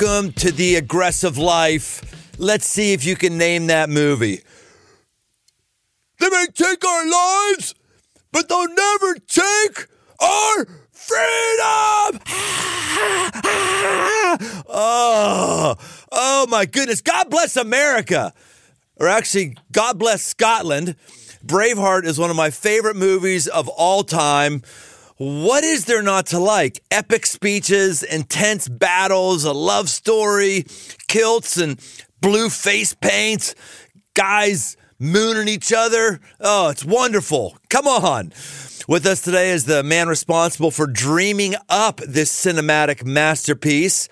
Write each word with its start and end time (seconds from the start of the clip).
welcome 0.00 0.32
to 0.32 0.50
the 0.50 0.74
aggressive 0.74 1.38
life. 1.38 2.34
Let's 2.38 2.66
see 2.66 2.94
if 2.94 3.04
you 3.04 3.14
can 3.14 3.38
name 3.38 3.68
that 3.68 3.88
movie. 3.88 4.40
They 6.18 6.28
may 6.30 6.46
take 6.52 6.84
our 6.84 7.08
lives, 7.08 7.76
but 8.32 8.48
they'll 8.48 8.74
never 8.74 9.14
take 9.20 9.86
our 10.20 10.66
freedom. 10.90 12.20
oh, 14.68 15.76
oh 16.10 16.46
my 16.48 16.66
goodness. 16.66 17.00
God 17.00 17.30
bless 17.30 17.56
America. 17.56 18.32
Or 18.96 19.06
actually, 19.06 19.56
God 19.70 19.98
bless 19.98 20.22
Scotland. 20.22 20.96
Braveheart 21.46 22.04
is 22.04 22.18
one 22.18 22.30
of 22.30 22.36
my 22.36 22.50
favorite 22.50 22.96
movies 22.96 23.46
of 23.46 23.68
all 23.68 24.02
time. 24.02 24.62
What 25.24 25.64
is 25.64 25.86
there 25.86 26.02
not 26.02 26.26
to 26.26 26.38
like? 26.38 26.82
Epic 26.90 27.24
speeches, 27.24 28.02
intense 28.02 28.68
battles, 28.68 29.44
a 29.44 29.54
love 29.54 29.88
story, 29.88 30.66
kilts 31.08 31.56
and 31.56 31.80
blue 32.20 32.50
face 32.50 32.92
paint, 32.92 33.54
guys 34.12 34.76
mooning 34.98 35.48
each 35.48 35.72
other. 35.72 36.20
Oh, 36.40 36.68
it's 36.68 36.84
wonderful. 36.84 37.56
Come 37.70 37.86
on. 37.86 38.34
With 38.86 39.06
us 39.06 39.22
today 39.22 39.48
is 39.48 39.64
the 39.64 39.82
man 39.82 40.08
responsible 40.08 40.70
for 40.70 40.86
dreaming 40.86 41.54
up 41.70 42.02
this 42.06 42.30
cinematic 42.30 43.02
masterpiece. 43.06 44.10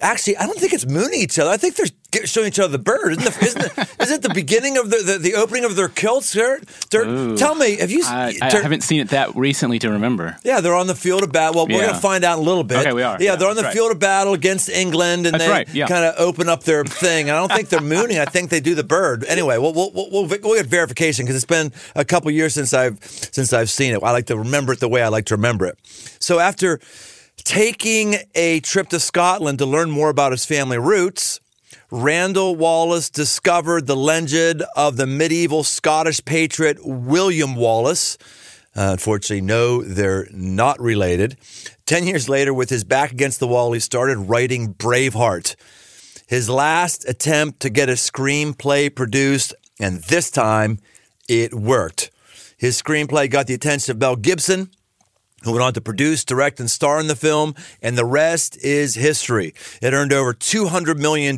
Actually, 0.00 0.36
I 0.36 0.46
don't 0.46 0.58
think 0.58 0.74
it's 0.74 0.86
mooning 0.86 1.20
each 1.20 1.38
other. 1.38 1.50
I 1.50 1.56
think 1.56 1.74
they're 1.76 2.26
showing 2.26 2.48
each 2.48 2.58
other 2.58 2.68
the 2.72 2.78
bird. 2.78 3.12
Isn't, 3.12 3.24
the, 3.24 3.88
isn't, 4.02 4.16
it, 4.16 4.22
the 4.28 4.34
beginning 4.34 4.76
of 4.76 4.90
the, 4.90 4.98
the, 4.98 5.18
the 5.18 5.34
opening 5.34 5.64
of 5.64 5.74
their 5.74 5.88
kilts? 5.88 6.34
They're, 6.34 6.60
they're- 6.90 7.34
tell 7.36 7.54
me, 7.54 7.76
have 7.78 7.90
you? 7.90 8.02
I, 8.04 8.36
I 8.42 8.50
haven't 8.54 8.82
seen 8.82 9.00
it 9.00 9.08
that 9.08 9.34
recently 9.34 9.78
to 9.78 9.90
remember. 9.90 10.36
yeah, 10.44 10.60
they're 10.60 10.74
on 10.74 10.86
the 10.86 10.94
field 10.94 11.22
of 11.22 11.32
battle. 11.32 11.54
Well, 11.56 11.66
we're 11.68 11.80
going 11.82 11.94
to 11.94 12.00
find 12.00 12.24
out 12.24 12.38
in 12.38 12.44
a 12.44 12.46
little 12.46 12.62
bit. 12.62 12.78
Okay, 12.80 12.92
we 12.92 13.02
are. 13.02 13.16
Yeah, 13.18 13.30
Yeah, 13.32 13.36
they're 13.36 13.48
on 13.48 13.56
the 13.56 13.62
right. 13.62 13.72
field 13.72 13.90
of 13.90 13.98
battle 13.98 14.34
against 14.34 14.68
England, 14.68 15.24
and 15.26 15.32
That's 15.34 15.44
they 15.44 15.50
right, 15.50 15.74
yeah. 15.74 15.86
kind 15.86 16.04
of 16.04 16.14
open 16.18 16.48
up 16.50 16.64
their 16.64 16.84
thing. 16.84 17.30
I 17.30 17.34
don't 17.34 17.50
think 17.50 17.70
they're 17.70 17.80
mooning. 17.80 18.18
I 18.18 18.26
think 18.26 18.50
they 18.50 18.60
do 18.60 18.74
the 18.74 18.84
bird. 18.84 19.24
Anyway, 19.24 19.56
we'll 19.56 19.72
we'll 19.72 19.92
we'll, 19.92 20.10
we'll, 20.10 20.26
we'll 20.26 20.56
get 20.56 20.66
verification 20.66 21.24
because 21.24 21.36
it's 21.36 21.44
been 21.46 21.72
a 21.94 22.04
couple 22.04 22.30
years 22.30 22.52
since 22.52 22.74
I've 22.74 23.02
since 23.02 23.54
I've 23.54 23.70
seen 23.70 23.94
it. 23.94 24.02
I 24.02 24.10
like 24.10 24.26
to 24.26 24.36
remember 24.36 24.74
it 24.74 24.80
the 24.80 24.88
way 24.88 25.02
I 25.02 25.08
like 25.08 25.24
to 25.26 25.36
remember 25.36 25.64
it. 25.66 25.78
So 26.20 26.38
after 26.38 26.80
taking 27.44 28.16
a 28.34 28.60
trip 28.60 28.88
to 28.88 29.00
Scotland 29.00 29.58
to 29.58 29.66
learn 29.66 29.90
more 29.90 30.10
about 30.10 30.32
his 30.32 30.44
family 30.44 30.78
roots. 30.78 31.40
Randall 31.90 32.56
Wallace 32.56 33.10
discovered 33.10 33.86
the 33.86 33.96
legend 33.96 34.64
of 34.74 34.96
the 34.96 35.06
medieval 35.06 35.62
Scottish 35.62 36.24
patriot 36.24 36.78
William 36.84 37.54
Wallace. 37.54 38.18
Uh, 38.76 38.90
unfortunately, 38.92 39.40
no, 39.40 39.82
they're 39.82 40.26
not 40.32 40.80
related. 40.80 41.36
Ten 41.86 42.06
years 42.06 42.28
later, 42.28 42.52
with 42.52 42.68
his 42.68 42.84
back 42.84 43.12
against 43.12 43.40
the 43.40 43.46
wall, 43.46 43.72
he 43.72 43.80
started 43.80 44.18
writing 44.18 44.74
Braveheart, 44.74 45.54
his 46.26 46.50
last 46.50 47.08
attempt 47.08 47.60
to 47.60 47.70
get 47.70 47.88
a 47.88 47.92
screenplay 47.92 48.94
produced, 48.94 49.54
and 49.78 50.02
this 50.02 50.30
time 50.30 50.78
it 51.28 51.54
worked. 51.54 52.10
His 52.58 52.80
screenplay 52.82 53.30
got 53.30 53.46
the 53.46 53.54
attention 53.54 53.92
of 53.92 53.98
Mel 53.98 54.16
Gibson, 54.16 54.70
who 55.46 55.52
went 55.52 55.62
on 55.62 55.72
to 55.72 55.80
produce, 55.80 56.24
direct, 56.24 56.60
and 56.60 56.70
star 56.70 57.00
in 57.00 57.06
the 57.06 57.16
film, 57.16 57.54
and 57.80 57.96
the 57.96 58.04
rest 58.04 58.58
is 58.62 58.96
history. 58.96 59.54
It 59.80 59.94
earned 59.94 60.12
over 60.12 60.34
$200 60.34 60.98
million, 60.98 61.36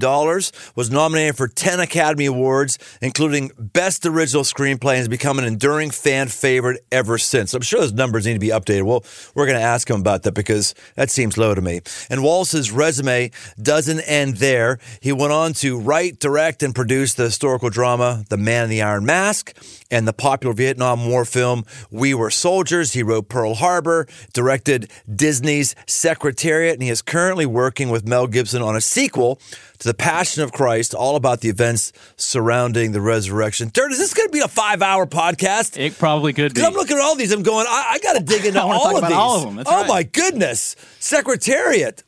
was 0.75 0.91
nominated 0.91 1.37
for 1.37 1.47
10 1.47 1.79
Academy 1.79 2.27
Awards, 2.27 2.79
including 3.03 3.53
Best 3.59 4.05
Original 4.07 4.43
Screenplay, 4.43 4.93
and 4.93 4.99
has 4.99 5.09
become 5.09 5.39
an 5.39 5.45
enduring 5.45 5.91
fan 5.91 6.29
favorite 6.29 6.85
ever 6.91 7.19
since. 7.19 7.55
I'm 7.55 7.63
sure 7.63 7.81
those 7.81 7.93
numbers 7.93 8.27
need 8.27 8.33
to 8.33 8.39
be 8.39 8.49
updated. 8.49 8.85
Well, 8.85 9.05
we're 9.35 9.47
going 9.47 9.59
to 9.59 9.65
ask 9.65 9.89
him 9.89 10.01
about 10.01 10.23
that 10.23 10.33
because 10.33 10.75
that 10.97 11.11
seems 11.11 11.37
low 11.37 11.55
to 11.55 11.61
me. 11.61 11.81
And 12.09 12.23
Wallace's 12.23 12.73
resume 12.73 13.31
doesn't 13.61 14.01
end 14.01 14.39
there. 14.39 14.79
He 15.01 15.13
went 15.13 15.33
on 15.33 15.53
to 15.55 15.79
write, 15.79 16.19
direct, 16.19 16.63
and 16.63 16.75
produce 16.75 17.15
the 17.15 17.25
historical 17.25 17.69
drama 17.69 18.25
The 18.31 18.39
Man 18.39 18.65
in 18.65 18.71
the 18.71 18.83
Iron 18.83 19.05
Mask 19.05 19.55
and 19.91 20.07
the 20.07 20.13
popular 20.13 20.55
Vietnam 20.55 21.09
War 21.09 21.25
film 21.25 21.65
We 21.91 22.15
Were 22.15 22.31
Soldiers. 22.31 22.93
He 22.93 23.03
wrote 23.03 23.29
Pearl 23.29 23.55
Harbor, 23.55 24.07
directed 24.33 24.91
Disney's 25.13 25.75
Secretariat, 25.87 26.75
and 26.75 26.83
he 26.83 26.89
is 26.91 27.03
currently 27.03 27.47
working 27.47 27.89
with 27.91 28.07
Mel 28.07 28.27
Gibson 28.27 28.63
on 28.63 28.77
a 28.77 28.81
sequel 28.81 29.41
to 29.79 29.89
The 29.89 29.95
Passion 29.95 30.43
of 30.43 30.53
Christ, 30.53 30.95
all 30.95 31.17
about 31.17 31.41
the 31.41 31.49
events 31.49 31.93
surrounding 32.17 32.93
the 32.93 33.01
resurrection. 33.01 33.71
Dirt, 33.73 33.93
is 33.93 33.99
this 33.99 34.13
going 34.15 34.29
to 34.29 34.33
be 34.33 34.41
a 34.41 34.49
five 34.49 34.83
hour 34.83 35.07
podcast? 35.07 35.79
It 35.79 35.99
probably 35.99 36.33
could 36.33 36.53
be. 36.53 36.61
Because 36.61 36.69
I'm 36.69 36.75
looking 36.75 36.97
at 36.97 37.03
all 37.03 37.15
these, 37.15 37.33
I'm 37.33 37.43
going, 37.43 37.67
I, 37.69 37.93
I 37.95 37.99
got 38.01 38.15
to 38.15 38.21
dig 38.25 38.45
into 38.45 38.61
all 38.61 38.81
talk 38.81 38.93
of 38.93 38.99
about 38.99 39.09
these. 39.09 39.17
all 39.17 39.37
of 39.39 39.43
them. 39.45 39.57
That's 39.57 39.71
oh 39.71 39.81
right. 39.81 39.89
my 39.89 40.03
goodness. 40.03 40.77
Secretariat. 40.99 42.03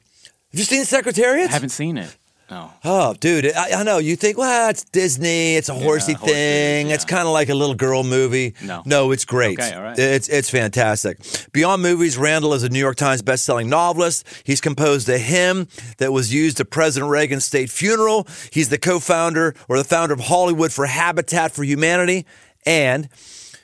Have 0.53 0.59
you 0.59 0.65
seen 0.65 0.85
Secretariat? 0.85 1.49
I 1.49 1.53
haven't 1.53 1.69
seen 1.69 1.97
it. 1.97 2.17
No. 2.51 2.73
Oh, 2.85 3.15
dude, 3.15 3.53
I, 3.55 3.81
I 3.81 3.83
know. 3.85 3.99
You 3.99 4.17
think, 4.17 4.37
well, 4.37 4.71
it's 4.71 4.85
Disney, 4.85 5.55
it's 5.55 5.69
a 5.69 5.75
horsey 5.75 6.15
thing, 6.15 6.91
it's 6.91 7.05
yeah. 7.05 7.09
kind 7.09 7.29
of 7.29 7.33
like 7.33 7.49
a 7.49 7.55
little 7.55 7.77
girl 7.77 8.03
movie. 8.03 8.55
No. 8.63 8.83
no, 8.85 9.13
it's 9.13 9.25
great. 9.25 9.59
Okay, 9.61 9.73
all 9.73 9.83
right. 9.83 9.99
It's 9.99 10.29
it's 10.29 10.51
fantastic. 10.51 11.19
Beyond 11.53 11.83
movies, 11.83 12.19
Randall 12.19 12.55
is 12.55 12.63
a 12.63 12.69
New 12.69 12.81
York 12.81 12.97
Times 12.97 13.23
bestselling 13.23 13.69
novelist. 13.69 14.27
He's 14.45 14.61
composed 14.61 15.09
a 15.09 15.19
hymn 15.19 15.69
that 15.99 16.13
was 16.13 16.33
used 16.35 16.61
at 16.61 16.71
President 16.71 17.11
Reagan's 17.11 17.45
state 17.45 17.71
funeral. 17.71 18.27
He's 18.51 18.69
the 18.69 18.79
co-founder 18.79 19.55
or 19.69 19.79
the 19.79 19.85
founder 19.85 20.15
of 20.15 20.21
Hollywood 20.21 20.73
for 20.73 20.87
Habitat 20.87 21.53
for 21.53 21.63
Humanity, 21.63 22.27
and 22.67 23.09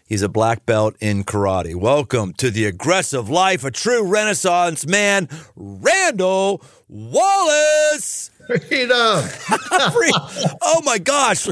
He's 0.07 0.23
a 0.23 0.29
black 0.29 0.65
belt 0.65 0.95
in 1.01 1.25
karate. 1.25 1.75
Welcome 1.75 2.33
to 2.35 2.49
the 2.49 2.65
aggressive 2.65 3.29
life, 3.29 3.65
a 3.65 3.73
true 3.73 4.07
Renaissance 4.07 4.87
man, 4.87 5.29
Randall 5.57 6.63
Wallace. 6.89 8.31
Freedom. 8.47 9.25
Free- 9.25 10.15
oh 10.63 10.81
my 10.85 10.99
gosh! 10.99 11.49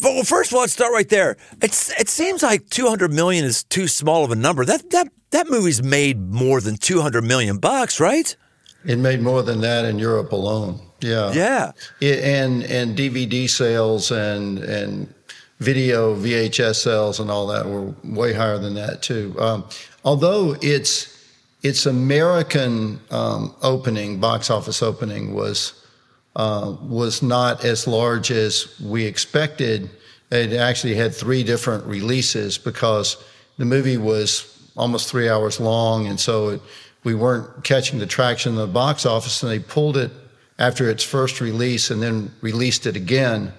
Well, 0.00 0.22
first 0.22 0.52
of 0.52 0.54
all, 0.54 0.60
let's 0.60 0.72
start 0.72 0.92
right 0.92 1.08
there. 1.08 1.36
It's 1.60 1.90
it 1.98 2.08
seems 2.08 2.44
like 2.44 2.70
200 2.70 3.12
million 3.12 3.44
is 3.44 3.64
too 3.64 3.88
small 3.88 4.24
of 4.24 4.30
a 4.30 4.36
number. 4.36 4.64
That 4.64 4.88
that 4.90 5.08
that 5.30 5.50
movie's 5.50 5.82
made 5.82 6.20
more 6.20 6.60
than 6.60 6.76
200 6.76 7.24
million 7.24 7.58
bucks, 7.58 7.98
right? 7.98 8.36
It 8.84 9.00
made 9.00 9.20
more 9.20 9.42
than 9.42 9.60
that 9.62 9.84
in 9.84 9.98
Europe 9.98 10.30
alone. 10.30 10.80
Yeah. 11.00 11.32
Yeah. 11.32 11.72
It, 12.00 12.22
and 12.22 12.62
and 12.62 12.96
DVD 12.96 13.50
sales 13.50 14.12
and 14.12 14.58
and 14.60 15.12
video 15.58 16.14
VHS 16.14 16.76
sales 16.76 17.20
and 17.20 17.30
all 17.30 17.46
that 17.46 17.66
were 17.66 17.94
way 18.04 18.32
higher 18.32 18.58
than 18.58 18.74
that 18.74 19.02
too. 19.02 19.34
Um, 19.38 19.64
although 20.04 20.56
its 20.60 21.12
its 21.62 21.86
American 21.86 23.00
um, 23.10 23.54
opening, 23.62 24.20
box 24.20 24.50
office 24.50 24.82
opening, 24.82 25.34
was 25.34 25.82
uh, 26.36 26.76
was 26.82 27.22
not 27.22 27.64
as 27.64 27.86
large 27.86 28.30
as 28.30 28.78
we 28.80 29.04
expected. 29.04 29.90
It 30.30 30.52
actually 30.52 30.94
had 30.94 31.14
three 31.14 31.42
different 31.42 31.84
releases 31.86 32.58
because 32.58 33.16
the 33.56 33.64
movie 33.64 33.96
was 33.96 34.52
almost 34.76 35.08
three 35.08 35.28
hours 35.28 35.58
long, 35.58 36.06
and 36.06 36.20
so 36.20 36.50
it, 36.50 36.60
we 37.04 37.14
weren't 37.14 37.64
catching 37.64 37.98
the 37.98 38.06
traction 38.06 38.52
in 38.52 38.58
the 38.58 38.66
box 38.66 39.06
office. 39.06 39.42
And 39.42 39.50
they 39.50 39.60
pulled 39.60 39.96
it 39.96 40.10
after 40.58 40.90
its 40.90 41.02
first 41.02 41.40
release, 41.40 41.90
and 41.90 42.02
then 42.02 42.30
released 42.42 42.86
it 42.86 42.96
again 42.96 43.52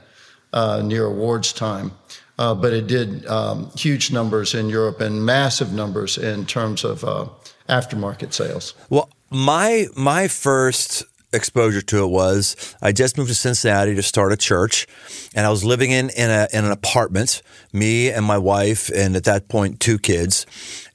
uh, 0.53 0.81
near 0.84 1.06
awards 1.06 1.53
time. 1.53 1.91
Uh, 2.40 2.53
but 2.53 2.72
it 2.72 2.85
did 2.85 3.25
um, 3.25 3.72
huge 3.75 4.12
numbers 4.12 4.53
in 4.53 4.69
Europe 4.69 5.02
and 5.02 5.25
massive 5.25 5.74
numbers 5.74 6.18
in 6.19 6.46
terms 6.46 6.84
of 6.84 7.03
uh, 7.03 7.25
aftermarket 7.68 8.31
sales. 8.31 8.75
Well, 8.90 9.09
my 9.31 9.88
my 9.96 10.28
first 10.28 11.03
exposure 11.34 11.82
to 11.82 12.03
it 12.03 12.08
was 12.08 12.76
I 12.82 12.91
just 12.91 13.17
moved 13.17 13.29
to 13.29 13.35
Cincinnati 13.35 13.96
to 13.96 14.03
start 14.03 14.32
a 14.32 14.38
church, 14.38 14.88
and 15.35 15.46
I 15.46 15.49
was 15.49 15.64
living 15.64 15.91
in 15.91 16.09
in, 16.11 16.29
a, 16.29 16.47
in 16.53 16.64
an 16.64 16.72
apartment, 16.72 17.41
me 17.73 18.09
and 18.11 18.23
my 18.23 18.38
wife, 18.38 18.90
and 18.94 19.16
at 19.16 19.23
that 19.23 19.49
point 19.49 19.79
two 19.79 19.97
kids, 19.97 20.46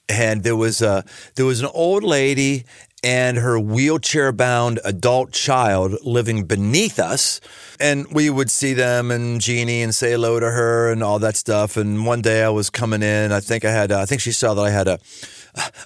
and 0.08 0.44
there 0.44 0.56
was 0.56 0.80
a 0.80 1.04
there 1.34 1.44
was 1.46 1.60
an 1.60 1.68
old 1.74 2.04
lady 2.04 2.64
and 3.02 3.36
her 3.38 3.58
wheelchair 3.58 4.30
bound 4.32 4.80
adult 4.84 5.32
child 5.32 5.96
living 6.04 6.44
beneath 6.44 6.98
us. 6.98 7.40
And 7.80 8.06
we 8.12 8.30
would 8.30 8.50
see 8.50 8.74
them 8.74 9.10
and 9.10 9.40
Jeannie 9.40 9.82
and 9.82 9.94
say 9.94 10.12
hello 10.12 10.38
to 10.38 10.50
her 10.50 10.92
and 10.92 11.02
all 11.02 11.18
that 11.18 11.36
stuff. 11.36 11.76
And 11.76 12.06
one 12.06 12.22
day 12.22 12.44
I 12.44 12.48
was 12.48 12.70
coming 12.70 13.02
in, 13.02 13.32
I 13.32 13.40
think 13.40 13.64
I 13.64 13.72
had, 13.72 13.90
I 13.90 14.06
think 14.06 14.20
she 14.20 14.32
saw 14.32 14.54
that 14.54 14.62
I 14.62 14.70
had 14.70 14.86
a, 14.86 14.98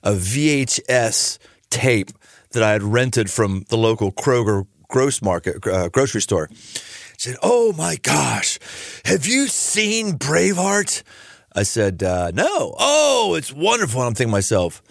a 0.02 0.12
VHS 0.12 1.38
tape 1.70 2.10
that 2.50 2.62
I 2.62 2.72
had 2.72 2.82
rented 2.82 3.30
from 3.30 3.64
the 3.68 3.76
local 3.76 4.12
Kroger 4.12 4.66
gross 4.88 5.22
market, 5.22 5.66
uh, 5.66 5.88
grocery 5.88 6.20
store. 6.20 6.48
She 7.18 7.30
said, 7.30 7.36
Oh 7.42 7.72
my 7.72 7.96
gosh, 8.02 8.58
have 9.04 9.26
you 9.26 9.46
seen 9.48 10.18
Braveheart? 10.18 11.02
I 11.54 11.62
said, 11.62 12.02
uh, 12.02 12.30
No. 12.34 12.74
Oh, 12.78 13.34
it's 13.36 13.52
wonderful. 13.52 14.00
And 14.00 14.08
I'm 14.08 14.14
thinking 14.14 14.30
myself, 14.30 14.82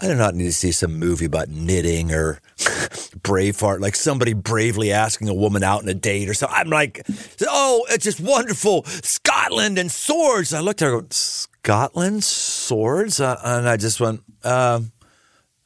I 0.00 0.08
do 0.08 0.14
not 0.14 0.34
need 0.34 0.44
to 0.44 0.52
see 0.52 0.72
some 0.72 0.98
movie 0.98 1.26
about 1.26 1.48
knitting 1.48 2.12
or 2.12 2.40
Braveheart, 2.56 3.80
like 3.80 3.94
somebody 3.94 4.32
bravely 4.32 4.92
asking 4.92 5.28
a 5.28 5.34
woman 5.34 5.62
out 5.62 5.82
on 5.82 5.88
a 5.88 5.94
date 5.94 6.28
or 6.28 6.34
something. 6.34 6.56
I'm 6.58 6.68
like, 6.68 7.06
oh, 7.46 7.86
it's 7.90 8.04
just 8.04 8.20
wonderful. 8.20 8.84
Scotland 8.84 9.78
and 9.78 9.90
swords. 9.90 10.52
I 10.52 10.60
looked 10.60 10.82
at 10.82 10.86
her, 10.86 11.00
go, 11.00 11.06
Scotland, 11.10 12.24
swords? 12.24 13.20
Uh, 13.20 13.40
and 13.44 13.68
I 13.68 13.76
just 13.76 14.00
went, 14.00 14.22
um, 14.42 14.92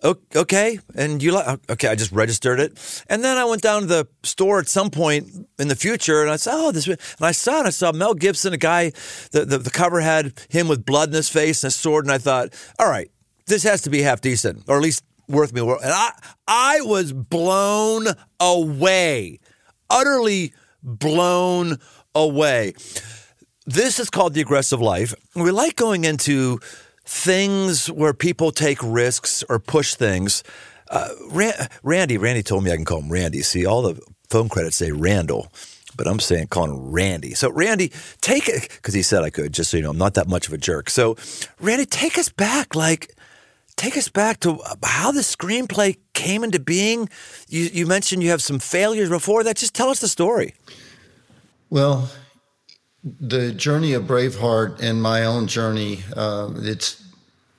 okay 0.05 0.79
and 0.95 1.21
you 1.21 1.33
like 1.33 1.59
okay 1.69 1.89
i 1.89 1.95
just 1.97 2.13
registered 2.13 2.61
it 2.61 3.05
and 3.09 3.25
then 3.25 3.37
i 3.37 3.45
went 3.45 3.61
down 3.61 3.81
to 3.81 3.87
the 3.89 4.07
store 4.23 4.61
at 4.61 4.69
some 4.69 4.91
point 4.91 5.29
in 5.59 5.67
the 5.67 5.75
future 5.75 6.23
and 6.23 6.31
i 6.31 6.37
said 6.37 6.53
oh 6.55 6.71
this 6.71 6.87
and 6.87 6.99
i 7.21 7.33
saw 7.33 7.61
it 7.61 7.67
i 7.67 7.71
saw 7.71 7.91
mel 7.91 8.15
gibson 8.15 8.53
a 8.53 8.57
guy 8.57 8.91
the, 9.33 9.45
the, 9.45 9.59
the 9.59 9.71
cover 9.71 10.01
had 10.01 10.39
him 10.51 10.69
with 10.69 10.85
blood 10.85 11.09
in 11.09 11.15
his 11.17 11.29
face 11.29 11.65
and 11.65 11.69
a 11.69 11.73
sword 11.73 12.05
and 12.05 12.13
i 12.13 12.19
thought 12.19 12.55
all 12.79 12.89
right 12.89 13.11
this 13.49 13.63
has 13.63 13.83
to 13.83 13.91
be 13.91 14.03
half 14.03 14.21
decent 14.21 14.63
or 14.69 14.77
at 14.77 14.83
least 14.83 15.03
worth 15.29 15.53
me 15.53 15.61
and 15.61 15.79
i 15.83 16.11
i 16.47 16.81
was 16.83 17.13
blown 17.13 18.07
away 18.41 19.39
utterly 19.91 20.53
blown 20.83 21.77
away 22.15 22.73
this 23.67 23.99
is 23.99 24.09
called 24.09 24.33
the 24.33 24.41
aggressive 24.41 24.81
life 24.81 25.15
we 25.35 25.51
like 25.51 25.77
going 25.77 26.05
into 26.05 26.59
things 27.09 27.91
where 27.91 28.13
people 28.13 28.53
take 28.53 28.79
risks 28.83 29.43
or 29.49 29.59
push 29.59 29.95
things. 29.95 30.45
Uh, 30.91 31.09
Randy, 31.83 32.19
Randy 32.19 32.43
told 32.43 32.65
me 32.65 32.71
I 32.71 32.77
can 32.77 32.85
call 32.85 33.01
him 33.01 33.11
Randy. 33.11 33.41
See, 33.41 33.65
all 33.65 33.83
the 33.83 34.01
phone 34.29 34.51
credits 34.51 34.77
say 34.77 34.93
Randall, 34.93 35.51
but 35.97 36.07
I'm 36.07 36.21
saying 36.21 36.49
calling 36.49 36.93
Randy. 36.93 37.33
So 37.33 37.51
Randy, 37.51 37.93
take 38.21 38.47
it 38.47 38.69
because 38.69 38.93
he 38.93 39.03
said 39.03 39.23
I 39.23 39.31
could. 39.31 39.55
Just 39.55 39.71
so 39.71 39.79
you 39.79 39.83
know, 39.83 39.91
I'm 39.91 39.99
not 39.99 40.15
that 40.15 40.29
much 40.29 40.49
of 40.49 40.53
a 40.53 40.59
jerk. 40.59 40.91
So 40.91 41.17
Randy, 41.61 41.87
take 41.87 42.19
us 42.19 42.29
back, 42.29 42.75
like. 42.75 43.15
Take 43.79 43.97
us 43.97 44.09
back 44.09 44.41
to 44.41 44.59
how 44.83 45.13
the 45.13 45.21
screenplay 45.21 45.99
came 46.13 46.43
into 46.43 46.59
being. 46.59 47.09
You, 47.49 47.71
you 47.73 47.87
mentioned 47.87 48.25
you 48.25 48.31
have 48.31 48.43
some 48.43 48.59
failures 48.59 49.09
before 49.09 49.45
that. 49.45 49.57
Just 49.57 49.73
tell 49.73 49.89
us 49.89 50.01
the 50.01 50.09
story. 50.09 50.57
Well, 51.71 52.11
the 53.05 53.53
journey 53.53 53.93
of 53.93 54.03
Braveheart 54.03 54.81
and 54.81 55.01
my 55.01 55.25
own 55.25 55.47
journey, 55.47 56.01
uh, 56.17 56.51
it's 56.57 57.05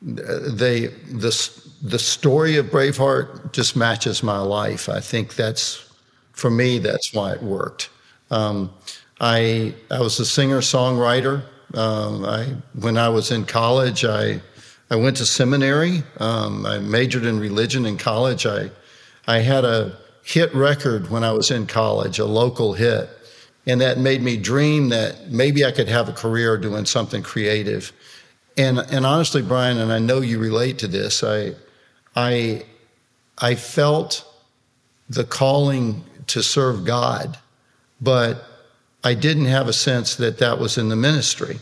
they 0.02 0.88
the 0.88 1.62
the 1.82 2.00
story 2.00 2.58
of 2.58 2.66
Braveheart 2.66 3.54
just 3.54 3.78
matches 3.78 4.22
my 4.22 4.40
life. 4.40 4.90
I 4.90 5.00
think 5.00 5.36
that's 5.36 5.90
for 6.34 6.50
me. 6.50 6.80
That's 6.80 7.14
why 7.14 7.32
it 7.32 7.42
worked. 7.42 7.90
Um, 8.30 8.74
I 9.22 9.74
I 9.90 10.02
was 10.02 10.20
a 10.20 10.26
singer 10.26 10.60
songwriter. 10.60 11.44
Um, 11.76 12.26
I 12.26 12.56
when 12.74 12.98
I 12.98 13.08
was 13.08 13.32
in 13.32 13.46
college, 13.46 14.04
I 14.04 14.42
I 14.90 14.96
went 14.96 15.18
to 15.18 15.26
seminary. 15.26 16.04
Um, 16.18 16.66
I 16.66 16.80
majored 16.80 17.26
in 17.26 17.40
religion 17.40 17.86
in 17.86 17.98
college. 17.98 18.46
I 18.46 18.72
I 19.28 19.40
had 19.40 19.66
a 19.66 19.98
hit 20.24 20.54
record 20.54 21.10
when 21.10 21.24
I 21.24 21.32
was 21.32 21.52
in 21.52 21.68
college, 21.68 22.20
a 22.20 22.26
local 22.26 22.74
hit 22.74 23.10
and 23.70 23.82
that 23.82 24.00
made 24.00 24.22
me 24.22 24.36
dream 24.36 24.90
that 24.90 25.30
maybe 25.30 25.64
I 25.64 25.72
could 25.72 25.88
have 25.88 26.10
a 26.10 26.14
career 26.14 26.58
doing 26.58 26.86
something 26.86 27.22
creative. 27.22 27.92
And 28.58 28.80
and 28.80 29.06
honestly, 29.06 29.42
Brian, 29.44 29.78
and 29.78 29.92
I 29.92 30.00
know 30.00 30.22
you 30.22 30.40
relate 30.40 30.80
to 30.80 30.88
this, 30.88 31.24
I 31.24 31.54
I 32.16 32.66
I 33.38 33.56
felt 33.56 34.26
the 35.08 35.24
calling 35.24 36.04
to 36.28 36.42
serve 36.42 36.84
God, 36.86 37.38
but 38.02 38.44
I 39.04 39.14
didn't 39.14 39.46
have 39.46 39.68
a 39.68 39.74
sense 39.74 40.16
that 40.16 40.40
that 40.40 40.60
was 40.60 40.78
in 40.78 40.90
the 40.90 40.96
ministry. 40.96 41.60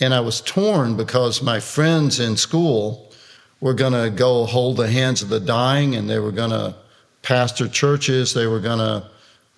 And 0.00 0.14
I 0.14 0.20
was 0.20 0.40
torn 0.40 0.96
because 0.96 1.42
my 1.42 1.60
friends 1.60 2.20
in 2.20 2.36
school 2.36 3.12
were 3.60 3.74
going 3.74 3.92
to 3.92 4.10
go 4.10 4.46
hold 4.46 4.78
the 4.78 4.88
hands 4.88 5.22
of 5.22 5.28
the 5.28 5.40
dying 5.40 5.94
and 5.94 6.08
they 6.08 6.18
were 6.18 6.32
going 6.32 6.50
to 6.50 6.74
pastor 7.22 7.68
churches, 7.68 8.32
they 8.32 8.46
were 8.46 8.60
going 8.60 8.78
to 8.78 9.06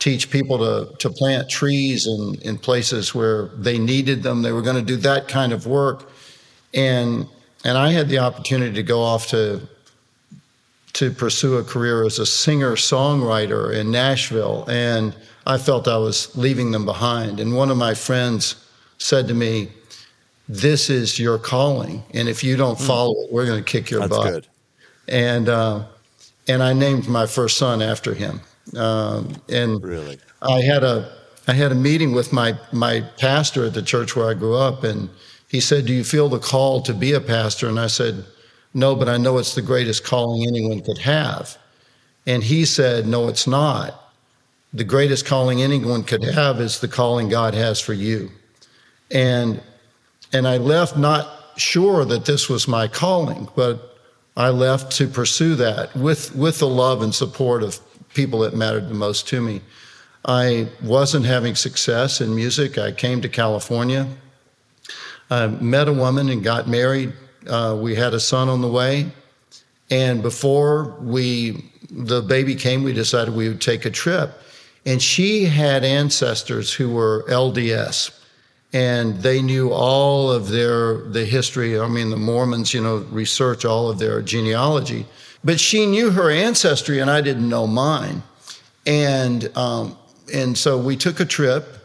teach 0.01 0.31
people 0.31 0.59
to, 0.59 0.97
to 0.97 1.09
plant 1.11 1.49
trees 1.49 2.09
in, 2.09 2.35
in 2.43 2.59
places 2.59 3.15
where 3.15 3.47
they 3.57 3.79
needed 3.79 4.25
them. 4.25 4.43
They 4.43 4.51
were 4.51 4.63
going 4.63 4.75
to 4.75 4.83
do 4.83 4.97
that 4.97 5.29
kind 5.29 5.53
of 5.53 5.65
work. 5.65 6.11
And, 6.75 7.29
and 7.65 7.79
I 7.79 7.93
had 7.93 8.09
the 8.09 8.19
opportunity 8.19 8.75
to 8.75 8.83
go 8.83 9.01
off 9.01 9.29
to, 9.29 9.61
to 10.95 11.13
pursue 11.13 11.59
a 11.59 11.63
career 11.63 12.05
as 12.05 12.19
a 12.19 12.27
singer 12.27 12.73
songwriter 12.73 13.73
in 13.73 13.93
Nashville. 13.93 14.65
And 14.69 15.15
I 15.47 15.57
felt 15.57 15.87
I 15.87 15.99
was 15.99 16.37
leaving 16.37 16.73
them 16.73 16.85
behind. 16.85 17.39
And 17.39 17.55
one 17.55 17.71
of 17.71 17.77
my 17.77 17.95
friends 17.95 18.57
said 18.99 19.29
to 19.29 19.35
me, 19.35 19.69
This 20.49 20.91
is 20.91 21.19
your 21.19 21.39
calling. 21.39 22.03
And 22.15 22.29
if 22.29 22.43
you 22.43 22.57
don't 22.57 22.79
hmm. 22.79 22.87
follow 22.87 23.15
it, 23.23 23.33
we're 23.33 23.47
going 23.47 23.63
to 23.63 23.71
kick 23.71 23.91
your 23.91 24.01
That's 24.01 24.17
butt. 24.17 24.33
Good. 24.33 24.47
And, 25.09 25.49
uh, 25.49 25.85
and 26.49 26.63
I 26.63 26.73
named 26.73 27.09
my 27.09 27.27
first 27.27 27.57
son 27.57 27.83
after 27.83 28.15
him. 28.15 28.41
Um, 28.77 29.35
and 29.49 29.83
really, 29.83 30.19
I 30.41 30.61
had 30.61 30.85
a 30.85 31.13
I 31.49 31.55
had 31.55 31.73
a 31.73 31.75
meeting 31.75 32.13
with 32.13 32.33
my 32.33 32.57
my 32.73 33.01
pastor 33.19 33.67
at 33.67 33.75
the 33.75 33.83
church 33.83 34.15
where 34.15 34.31
I 34.31 34.35
grew 34.35 34.57
up, 34.57 34.85
and 34.85 35.11
he 35.49 35.61
said, 35.61 35.87
"Do 35.87 35.93
you 35.93 36.05
feel 36.05 36.29
the 36.29 36.39
call 36.39 36.81
to 36.83 36.95
be 36.95 37.13
a 37.13 37.21
pastor?" 37.21 37.69
And 37.69 37.79
I 37.79 37.89
said, 37.89 38.25
"No, 38.73 38.95
but 38.95 39.09
I 39.09 39.17
know 39.17 39.39
it's 39.39 39.55
the 39.55 39.63
greatest 39.63 40.05
calling 40.05 40.47
anyone 40.47 40.81
could 40.81 40.99
have." 40.99 41.59
And 42.27 42.45
he 42.45 42.65
said, 42.65 43.07
"No, 43.07 43.29
it's 43.29 43.47
not. 43.47 44.13
The 44.73 44.85
greatest 44.85 45.27
calling 45.27 45.61
anyone 45.61 46.05
could 46.05 46.25
have 46.25 46.61
is 46.61 46.81
the 46.81 46.89
calling 46.89 47.29
God 47.29 47.55
has 47.55 47.81
for 47.81 47.93
you." 47.93 48.31
And 49.11 49.61
and 50.33 50.49
I 50.49 50.57
left 50.57 50.97
not 50.97 51.29
sure 51.57 52.05
that 52.05 52.25
this 52.25 52.49
was 52.49 52.67
my 52.67 52.89
calling, 52.89 53.49
but 53.55 53.99
I 54.37 54.49
left 54.49 54.93
to 54.93 55.07
pursue 55.07 55.55
that 55.57 55.95
with 55.95 56.35
with 56.35 56.59
the 56.59 56.69
love 56.69 57.03
and 57.03 57.15
support 57.15 57.63
of 57.63 57.81
people 58.15 58.41
that 58.41 58.55
mattered 58.55 58.89
the 58.89 58.95
most 58.95 59.29
to 59.29 59.41
me. 59.41 59.61
I 60.25 60.69
wasn't 60.83 61.27
having 61.27 61.55
success 61.55 62.21
in 62.21 62.35
music. 62.35 62.79
I 62.79 62.93
came 62.93 63.21
to 63.23 63.29
California. 63.29 64.07
I 65.31 65.49
met 65.49 65.89
a 65.89 65.93
woman 65.93 66.29
and 66.29 66.45
got 66.45 66.69
married. 66.69 67.13
Uh, 67.47 67.77
we 67.81 67.95
had 67.95 68.15
a 68.15 68.21
son 68.21 68.49
on 68.49 68.61
the 68.61 68.69
way. 68.69 69.11
And 69.91 70.23
before 70.23 70.97
we 71.01 71.71
the 71.91 72.23
baby 72.23 72.55
came, 72.55 72.85
we 72.85 72.93
decided 72.93 73.35
we 73.35 73.49
would 73.49 73.61
take 73.61 73.85
a 73.85 73.91
trip. 73.91 74.33
And 74.87 75.01
she 75.03 75.45
had 75.45 75.85
ancestors 75.85 76.73
who 76.73 76.91
were 76.91 77.25
LDS 77.29 78.11
and 78.73 79.17
they 79.19 79.43
knew 79.43 79.71
all 79.71 80.31
of 80.31 80.49
their 80.49 80.99
the 80.99 81.25
history. 81.25 81.79
I 81.79 81.89
mean, 81.89 82.11
the 82.11 82.17
Mormons, 82.17 82.73
you 82.73 82.81
know, 82.81 82.99
research 83.11 83.65
all 83.65 83.91
of 83.91 83.99
their 83.99 84.23
genealogy. 84.23 85.07
But 85.45 85.61
she 85.61 85.87
knew 85.87 86.11
her 86.11 86.31
ancestry, 86.31 87.01
and 87.01 87.11
I 87.11 87.21
didn't 87.21 87.49
know 87.49 87.67
mine. 87.67 88.23
And 88.87 89.55
um, 89.57 89.97
and 90.33 90.57
so 90.57 90.79
we 90.79 90.97
took 90.97 91.21
a 91.21 91.25
trip. 91.25 91.79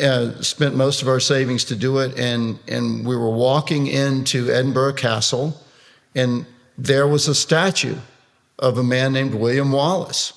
Uh, 0.00 0.40
spent 0.40 0.76
most 0.76 1.02
of 1.02 1.08
our 1.08 1.18
savings 1.18 1.64
to 1.64 1.74
do 1.74 1.98
it, 1.98 2.16
and 2.16 2.58
and 2.68 3.04
we 3.04 3.16
were 3.16 3.30
walking 3.30 3.88
into 3.88 4.48
Edinburgh 4.48 4.92
Castle, 4.92 5.60
and 6.14 6.46
there 6.78 7.08
was 7.08 7.26
a 7.26 7.34
statue 7.34 7.96
of 8.60 8.78
a 8.78 8.84
man 8.84 9.12
named 9.12 9.34
William 9.34 9.72
Wallace. 9.72 10.32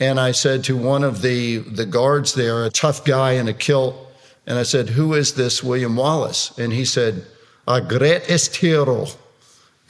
And 0.00 0.18
I 0.18 0.32
said 0.32 0.64
to 0.64 0.76
one 0.76 1.04
of 1.04 1.22
the 1.22 1.58
the 1.58 1.86
guards 1.86 2.34
there, 2.34 2.64
a 2.64 2.70
tough 2.70 3.04
guy 3.04 3.32
in 3.32 3.46
a 3.46 3.54
kilt, 3.54 4.05
and 4.46 4.58
I 4.58 4.62
said, 4.62 4.90
"Who 4.90 5.14
is 5.14 5.34
this 5.34 5.62
William 5.62 5.96
Wallace?" 5.96 6.56
And 6.58 6.72
he 6.72 6.84
said, 6.84 7.24
"A 7.66 7.80
great 7.80 8.24
hero." 8.56 9.06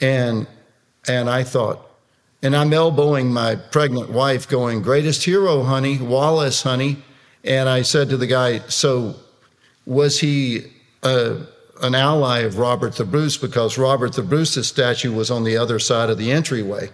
And 0.01 0.47
and 1.07 1.29
I 1.29 1.43
thought, 1.43 1.87
and 2.43 2.55
I'm 2.55 2.71
elbowing 2.73 3.31
my 3.33 3.55
pregnant 3.55 4.11
wife, 4.11 4.47
going, 4.47 4.81
Greatest 4.81 5.23
hero, 5.23 5.63
honey, 5.63 5.97
Wallace, 5.97 6.61
honey. 6.61 6.97
And 7.43 7.67
I 7.67 7.81
said 7.81 8.09
to 8.09 8.17
the 8.17 8.27
guy, 8.27 8.59
So 8.67 9.15
was 9.85 10.19
he 10.19 10.65
uh, 11.01 11.37
an 11.81 11.95
ally 11.95 12.39
of 12.39 12.57
Robert 12.57 12.95
the 12.95 13.05
Bruce? 13.05 13.37
Because 13.37 13.77
Robert 13.77 14.13
the 14.13 14.21
Bruce's 14.21 14.67
statue 14.67 15.11
was 15.11 15.31
on 15.31 15.43
the 15.43 15.57
other 15.57 15.79
side 15.79 16.09
of 16.09 16.17
the 16.17 16.31
entryway. 16.31 16.89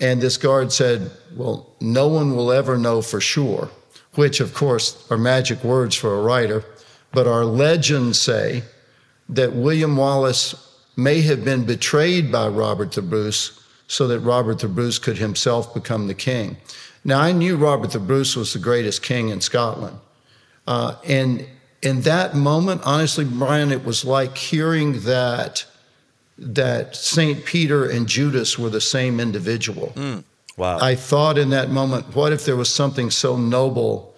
And 0.00 0.20
this 0.20 0.36
guard 0.36 0.72
said, 0.72 1.10
Well, 1.34 1.74
no 1.80 2.06
one 2.06 2.36
will 2.36 2.52
ever 2.52 2.78
know 2.78 3.02
for 3.02 3.20
sure, 3.20 3.70
which, 4.14 4.38
of 4.40 4.54
course, 4.54 5.04
are 5.10 5.18
magic 5.18 5.64
words 5.64 5.96
for 5.96 6.14
a 6.14 6.22
writer. 6.22 6.64
But 7.12 7.26
our 7.26 7.44
legends 7.44 8.20
say 8.20 8.62
that 9.28 9.52
William 9.52 9.96
Wallace 9.96 10.54
may 10.96 11.20
have 11.22 11.44
been 11.44 11.64
betrayed 11.64 12.30
by 12.30 12.48
Robert 12.48 12.92
the 12.92 13.02
Bruce 13.02 13.60
so 13.86 14.06
that 14.08 14.20
Robert 14.20 14.60
the 14.60 14.68
Bruce 14.68 14.98
could 14.98 15.18
himself 15.18 15.74
become 15.74 16.06
the 16.06 16.14
king. 16.14 16.56
Now, 17.04 17.20
I 17.20 17.32
knew 17.32 17.56
Robert 17.56 17.90
the 17.90 17.98
Bruce 17.98 18.36
was 18.36 18.52
the 18.52 18.58
greatest 18.58 19.02
king 19.02 19.30
in 19.30 19.40
Scotland. 19.40 19.98
Uh, 20.66 20.96
and 21.04 21.46
in 21.82 22.02
that 22.02 22.34
moment, 22.34 22.82
honestly, 22.84 23.24
Brian, 23.24 23.72
it 23.72 23.84
was 23.84 24.04
like 24.04 24.36
hearing 24.36 25.00
that 25.00 25.64
that 26.38 26.96
St. 26.96 27.44
Peter 27.44 27.84
and 27.86 28.06
Judas 28.06 28.58
were 28.58 28.70
the 28.70 28.80
same 28.80 29.20
individual. 29.20 29.92
Mm, 29.94 30.24
wow. 30.56 30.78
I 30.80 30.94
thought 30.94 31.36
in 31.36 31.50
that 31.50 31.70
moment, 31.70 32.14
what 32.16 32.32
if 32.32 32.46
there 32.46 32.56
was 32.56 32.72
something 32.72 33.10
so 33.10 33.36
noble 33.36 34.09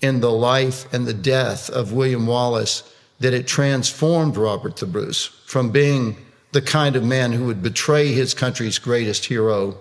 in 0.00 0.20
the 0.20 0.30
life 0.30 0.92
and 0.92 1.06
the 1.06 1.14
death 1.14 1.68
of 1.70 1.92
William 1.92 2.26
Wallace 2.26 2.82
that 3.20 3.34
it 3.34 3.46
transformed 3.46 4.36
Robert 4.36 4.76
the 4.76 4.86
Bruce 4.86 5.26
from 5.46 5.70
being 5.70 6.16
the 6.52 6.62
kind 6.62 6.96
of 6.96 7.04
man 7.04 7.32
who 7.32 7.44
would 7.44 7.62
betray 7.62 8.12
his 8.12 8.34
country's 8.34 8.78
greatest 8.78 9.26
hero 9.26 9.76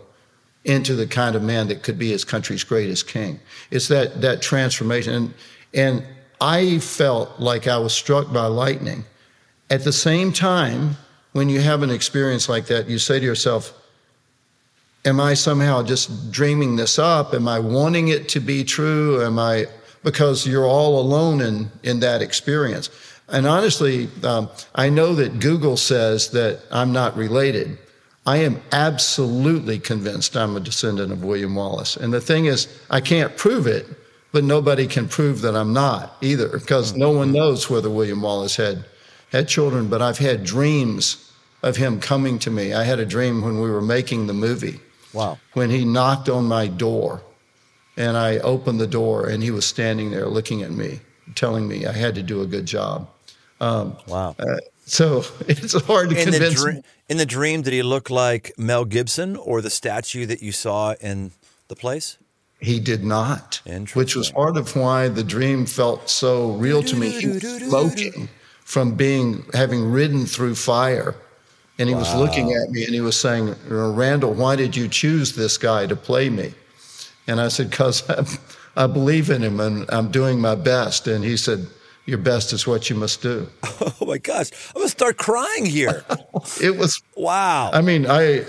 into 0.65 0.93
the 0.95 1.07
kind 1.07 1.35
of 1.35 1.41
man 1.41 1.67
that 1.69 1.83
could 1.83 1.97
be 1.97 2.09
his 2.09 2.25
country's 2.25 2.63
greatest 2.63 3.07
king. 3.07 3.39
It's 3.71 3.87
that 3.87 4.21
that 4.21 4.41
transformation. 4.41 5.13
And, 5.13 5.33
and 5.73 6.03
I 6.41 6.79
felt 6.79 7.39
like 7.39 7.67
I 7.67 7.77
was 7.77 7.93
struck 7.93 8.31
by 8.31 8.45
lightning. 8.45 9.05
At 9.69 9.83
the 9.83 9.93
same 9.93 10.33
time, 10.33 10.97
when 11.31 11.49
you 11.49 11.61
have 11.61 11.83
an 11.83 11.89
experience 11.89 12.49
like 12.49 12.65
that, 12.67 12.89
you 12.89 12.99
say 12.99 13.19
to 13.19 13.25
yourself, 13.25 13.73
am 15.05 15.19
I 15.19 15.33
somehow 15.33 15.83
just 15.83 16.31
dreaming 16.31 16.75
this 16.75 16.99
up? 16.99 17.33
Am 17.33 17.47
I 17.47 17.59
wanting 17.59 18.09
it 18.09 18.27
to 18.29 18.39
be 18.39 18.63
true? 18.63 19.23
Am 19.23 19.39
I 19.39 19.67
because 20.03 20.47
you're 20.47 20.65
all 20.65 20.99
alone 20.99 21.41
in 21.41 21.71
in 21.83 21.99
that 21.99 22.21
experience? 22.21 22.89
And 23.31 23.45
honestly, 23.45 24.09
um, 24.23 24.49
I 24.73 24.89
know 24.89 25.13
that 25.15 25.39
Google 25.39 25.77
says 25.77 26.31
that 26.31 26.61
I'm 26.71 26.91
not 26.91 27.15
related. 27.15 27.77
I 28.25 28.37
am 28.37 28.61
absolutely 28.71 29.79
convinced 29.79 30.35
I'm 30.35 30.55
a 30.55 30.59
descendant 30.59 31.11
of 31.11 31.23
William 31.23 31.55
Wallace. 31.55 31.95
And 31.95 32.13
the 32.13 32.21
thing 32.21 32.45
is, 32.45 32.67
I 32.89 33.01
can't 33.01 33.35
prove 33.37 33.65
it, 33.67 33.87
but 34.31 34.43
nobody 34.43 34.87
can 34.87 35.07
prove 35.07 35.41
that 35.41 35.55
I'm 35.55 35.73
not 35.73 36.15
either, 36.21 36.47
because 36.49 36.95
no 36.95 37.11
one 37.11 37.31
knows 37.31 37.69
whether 37.69 37.89
William 37.89 38.21
Wallace 38.21 38.55
had 38.55 38.85
had 39.31 39.47
children. 39.47 39.87
But 39.89 40.01
I've 40.01 40.17
had 40.17 40.43
dreams 40.43 41.31
of 41.63 41.75
him 41.75 41.99
coming 41.99 42.39
to 42.39 42.51
me. 42.51 42.73
I 42.73 42.83
had 42.83 42.99
a 42.99 43.05
dream 43.05 43.41
when 43.41 43.61
we 43.61 43.69
were 43.69 43.81
making 43.81 44.27
the 44.27 44.33
movie. 44.33 44.79
Wow. 45.13 45.37
When 45.53 45.69
he 45.69 45.85
knocked 45.85 46.29
on 46.29 46.45
my 46.45 46.67
door, 46.67 47.21
and 47.99 48.17
I 48.17 48.37
opened 48.39 48.79
the 48.79 48.87
door, 48.87 49.27
and 49.27 49.43
he 49.43 49.51
was 49.51 49.65
standing 49.65 50.09
there 50.09 50.27
looking 50.27 50.63
at 50.63 50.71
me, 50.71 51.01
telling 51.35 51.67
me 51.67 51.85
I 51.85 51.91
had 51.91 52.15
to 52.15 52.23
do 52.23 52.41
a 52.41 52.47
good 52.47 52.65
job. 52.65 53.09
Um, 53.59 53.97
wow. 54.07 54.35
Uh, 54.39 54.57
so 54.85 55.23
it's 55.47 55.79
hard 55.83 56.09
to 56.09 56.17
in 56.17 56.31
convince. 56.31 56.63
The 56.63 56.81
in 57.09 57.17
the 57.17 57.25
dream, 57.25 57.61
did 57.61 57.73
he 57.73 57.83
look 57.83 58.09
like 58.09 58.53
Mel 58.57 58.85
Gibson 58.85 59.35
or 59.35 59.61
the 59.61 59.69
statue 59.69 60.25
that 60.27 60.41
you 60.41 60.53
saw 60.53 60.95
in 61.01 61.31
the 61.67 61.75
place? 61.75 62.17
He 62.61 62.79
did 62.79 63.03
not, 63.03 63.61
which 63.93 64.15
was 64.15 64.31
part 64.31 64.57
of 64.57 64.75
why 64.75 65.07
the 65.07 65.23
dream 65.23 65.65
felt 65.65 66.09
so 66.09 66.51
real 66.51 66.83
to 66.83 66.95
me. 66.95 67.09
He 67.09 67.27
was 67.27 67.41
smoking 67.41 68.27
from 68.65 68.95
being 68.95 69.45
having 69.53 69.89
ridden 69.89 70.25
through 70.25 70.55
fire, 70.55 71.15
and 71.77 71.87
he 71.87 71.95
wow. 71.95 72.01
was 72.01 72.13
looking 72.15 72.51
at 72.53 72.69
me 72.69 72.83
and 72.83 72.93
he 72.93 73.01
was 73.01 73.17
saying, 73.19 73.55
"Randall, 73.67 74.33
why 74.33 74.55
did 74.57 74.75
you 74.75 74.87
choose 74.89 75.35
this 75.35 75.57
guy 75.57 75.85
to 75.87 75.95
play 75.95 76.29
me?" 76.29 76.53
And 77.29 77.39
I 77.39 77.47
said, 77.47 77.71
"Cause 77.71 78.09
I, 78.09 78.25
I 78.83 78.87
believe 78.87 79.29
in 79.29 79.41
him 79.41 79.59
and 79.59 79.85
I'm 79.89 80.11
doing 80.11 80.41
my 80.41 80.55
best." 80.55 81.07
And 81.07 81.23
he 81.23 81.37
said, 81.37 81.67
your 82.09 82.17
best 82.17 82.53
is 82.53 82.65
what 82.65 82.89
you 82.89 82.95
must 82.95 83.21
do. 83.21 83.47
Oh 84.01 84.05
my 84.05 84.17
gosh, 84.17 84.49
I'm 84.69 84.81
gonna 84.81 84.89
start 84.89 85.17
crying 85.17 85.65
here. 85.65 86.03
it 86.61 86.77
was 86.77 87.01
wow. 87.15 87.69
I 87.71 87.81
mean, 87.81 88.05
I, 88.09 88.45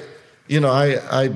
you 0.47 0.61
know, 0.61 0.71
I, 0.71 0.99
I, 1.11 1.35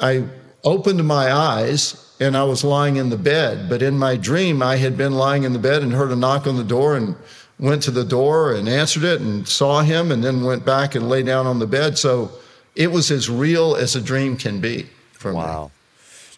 I 0.00 0.24
opened 0.64 1.06
my 1.06 1.30
eyes 1.32 2.14
and 2.20 2.36
I 2.36 2.44
was 2.44 2.64
lying 2.64 2.96
in 2.96 3.10
the 3.10 3.18
bed, 3.18 3.68
but 3.68 3.82
in 3.82 3.98
my 3.98 4.16
dream, 4.16 4.62
I 4.62 4.76
had 4.76 4.96
been 4.96 5.12
lying 5.12 5.44
in 5.44 5.52
the 5.52 5.58
bed 5.58 5.82
and 5.82 5.92
heard 5.92 6.10
a 6.10 6.16
knock 6.16 6.46
on 6.46 6.56
the 6.56 6.64
door 6.64 6.96
and 6.96 7.16
went 7.58 7.82
to 7.84 7.90
the 7.90 8.04
door 8.04 8.54
and 8.54 8.68
answered 8.68 9.04
it 9.04 9.20
and 9.20 9.46
saw 9.46 9.82
him 9.82 10.10
and 10.10 10.24
then 10.24 10.42
went 10.42 10.64
back 10.64 10.94
and 10.94 11.08
lay 11.08 11.22
down 11.22 11.46
on 11.46 11.58
the 11.58 11.66
bed. 11.66 11.98
So 11.98 12.30
it 12.74 12.90
was 12.90 13.10
as 13.10 13.28
real 13.28 13.76
as 13.76 13.94
a 13.94 14.00
dream 14.00 14.36
can 14.36 14.60
be 14.60 14.86
for 15.12 15.32
wow. 15.32 15.40
me. 15.40 15.46
Wow. 15.46 15.70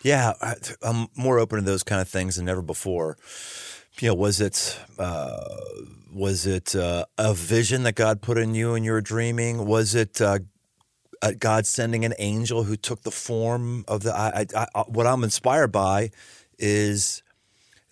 Yeah, 0.03 0.33
I'm 0.83 1.09
more 1.17 1.39
open 1.39 1.59
to 1.59 1.65
those 1.65 1.83
kind 1.83 2.01
of 2.01 2.09
things 2.09 2.37
than 2.37 2.49
ever 2.49 2.63
before 2.63 3.17
you 4.01 4.09
know, 4.09 4.15
was 4.15 4.41
it 4.41 4.79
uh, 4.99 5.39
was 6.13 6.47
it 6.47 6.75
uh, 6.75 7.05
a 7.19 7.35
vision 7.35 7.83
that 7.85 7.95
God 7.95 8.23
put 8.23 8.39
in 8.39 8.55
you 8.55 8.75
and 8.75 8.85
you 8.85 8.93
were 8.93 9.01
dreaming? 9.01 9.67
Was 9.67 9.95
it 9.95 10.21
uh, 10.21 10.39
God 11.39 11.67
sending 11.67 12.05
an 12.05 12.15
angel 12.19 12.65
who 12.65 12.77
took 12.77 13.03
the 13.03 13.11
form 13.11 13.85
of 13.89 14.03
the? 14.03 14.17
I, 14.17 14.47
I, 14.57 14.67
I, 14.75 14.81
what 14.83 15.07
I'm 15.07 15.23
inspired 15.23 15.73
by 15.73 16.11
is 16.59 17.23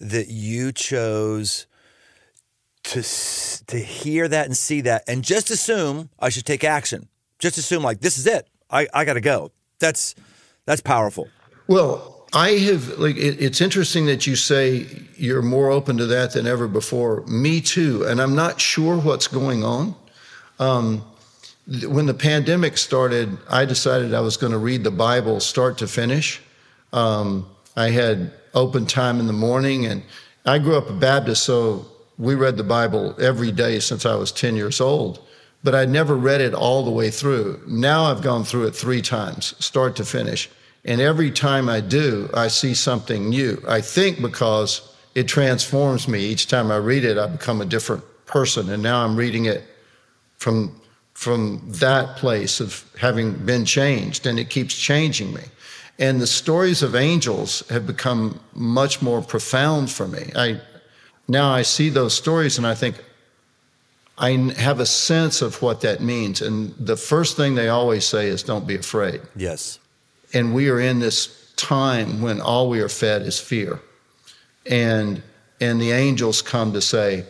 that 0.00 0.28
you 0.28 0.72
chose 0.72 1.66
to 2.84 3.02
to 3.66 3.78
hear 3.78 4.28
that 4.28 4.46
and 4.46 4.56
see 4.56 4.80
that, 4.82 5.04
and 5.06 5.22
just 5.22 5.50
assume 5.50 6.08
I 6.18 6.30
should 6.30 6.46
take 6.46 6.64
action. 6.64 7.08
Just 7.38 7.58
assume 7.58 7.82
like 7.82 8.00
this 8.00 8.18
is 8.18 8.26
it. 8.26 8.48
I, 8.70 8.88
I 8.94 9.04
got 9.04 9.14
to 9.14 9.20
go. 9.20 9.52
That's 9.78 10.14
that's 10.64 10.80
powerful. 10.80 11.28
Well, 11.68 12.26
I 12.32 12.52
have 12.52 12.98
like 12.98 13.16
it, 13.16 13.40
it's 13.40 13.60
interesting 13.60 14.06
that 14.06 14.26
you 14.26 14.36
say 14.36 14.86
you're 15.16 15.42
more 15.42 15.70
open 15.70 15.98
to 15.98 16.06
that 16.06 16.32
than 16.32 16.46
ever 16.46 16.66
before. 16.66 17.24
Me 17.26 17.60
too, 17.60 18.04
and 18.04 18.20
I'm 18.20 18.34
not 18.34 18.58
sure 18.58 18.96
what's 18.96 19.28
going 19.28 19.62
on. 19.62 19.94
Um, 20.58 21.04
when 21.86 22.06
the 22.06 22.14
pandemic 22.14 22.78
started, 22.78 23.36
I 23.50 23.66
decided 23.66 24.14
I 24.14 24.20
was 24.20 24.38
going 24.38 24.52
to 24.52 24.58
read 24.58 24.82
the 24.82 24.90
Bible 24.90 25.40
start 25.40 25.76
to 25.78 25.86
finish. 25.86 26.40
Um, 26.94 27.46
I 27.76 27.90
had 27.90 28.32
open 28.54 28.86
time 28.86 29.20
in 29.20 29.26
the 29.26 29.34
morning, 29.34 29.84
and 29.84 30.02
I 30.46 30.58
grew 30.58 30.76
up 30.76 30.88
a 30.88 30.94
Baptist, 30.94 31.44
so 31.44 31.84
we 32.16 32.34
read 32.34 32.56
the 32.56 32.64
Bible 32.64 33.14
every 33.20 33.52
day 33.52 33.78
since 33.80 34.06
I 34.06 34.14
was 34.14 34.32
10 34.32 34.56
years 34.56 34.80
old. 34.80 35.22
But 35.62 35.74
I'd 35.74 35.90
never 35.90 36.16
read 36.16 36.40
it 36.40 36.54
all 36.54 36.82
the 36.82 36.90
way 36.90 37.10
through. 37.10 37.60
Now 37.66 38.04
I've 38.04 38.22
gone 38.22 38.44
through 38.44 38.68
it 38.68 38.74
three 38.74 39.02
times, 39.02 39.54
start 39.62 39.96
to 39.96 40.04
finish. 40.06 40.48
And 40.84 41.00
every 41.00 41.30
time 41.30 41.68
I 41.68 41.80
do, 41.80 42.30
I 42.32 42.48
see 42.48 42.74
something 42.74 43.28
new. 43.28 43.62
I 43.68 43.80
think 43.80 44.22
because 44.22 44.94
it 45.14 45.26
transforms 45.26 46.08
me. 46.08 46.20
Each 46.20 46.46
time 46.46 46.70
I 46.70 46.76
read 46.76 47.04
it, 47.04 47.18
I 47.18 47.26
become 47.26 47.60
a 47.60 47.64
different 47.66 48.04
person. 48.26 48.70
And 48.70 48.82
now 48.82 49.04
I'm 49.04 49.16
reading 49.16 49.46
it 49.46 49.64
from, 50.36 50.80
from 51.14 51.62
that 51.66 52.16
place 52.16 52.60
of 52.60 52.84
having 52.98 53.32
been 53.44 53.64
changed, 53.64 54.26
and 54.26 54.38
it 54.38 54.50
keeps 54.50 54.76
changing 54.76 55.34
me. 55.34 55.42
And 55.98 56.20
the 56.20 56.26
stories 56.26 56.82
of 56.82 56.94
angels 56.94 57.66
have 57.70 57.86
become 57.86 58.38
much 58.54 59.02
more 59.02 59.20
profound 59.20 59.90
for 59.90 60.06
me. 60.06 60.30
I, 60.36 60.60
now 61.26 61.50
I 61.52 61.62
see 61.62 61.88
those 61.90 62.14
stories 62.14 62.56
and 62.56 62.66
I 62.66 62.74
think, 62.74 63.02
I 64.16 64.30
have 64.56 64.80
a 64.80 64.86
sense 64.86 65.42
of 65.42 65.62
what 65.62 65.80
that 65.82 66.00
means. 66.00 66.42
And 66.42 66.74
the 66.76 66.96
first 66.96 67.36
thing 67.36 67.54
they 67.54 67.68
always 67.68 68.04
say 68.04 68.28
is, 68.28 68.42
don't 68.42 68.66
be 68.66 68.74
afraid. 68.74 69.20
Yes. 69.36 69.78
And 70.34 70.54
we 70.54 70.68
are 70.68 70.80
in 70.80 70.98
this 70.98 71.52
time 71.56 72.20
when 72.20 72.40
all 72.40 72.68
we 72.68 72.80
are 72.80 72.88
fed 72.88 73.22
is 73.22 73.40
fear. 73.40 73.80
And, 74.66 75.22
and 75.60 75.80
the 75.80 75.92
angels 75.92 76.42
come 76.42 76.72
to 76.72 76.80
say, 76.80 77.24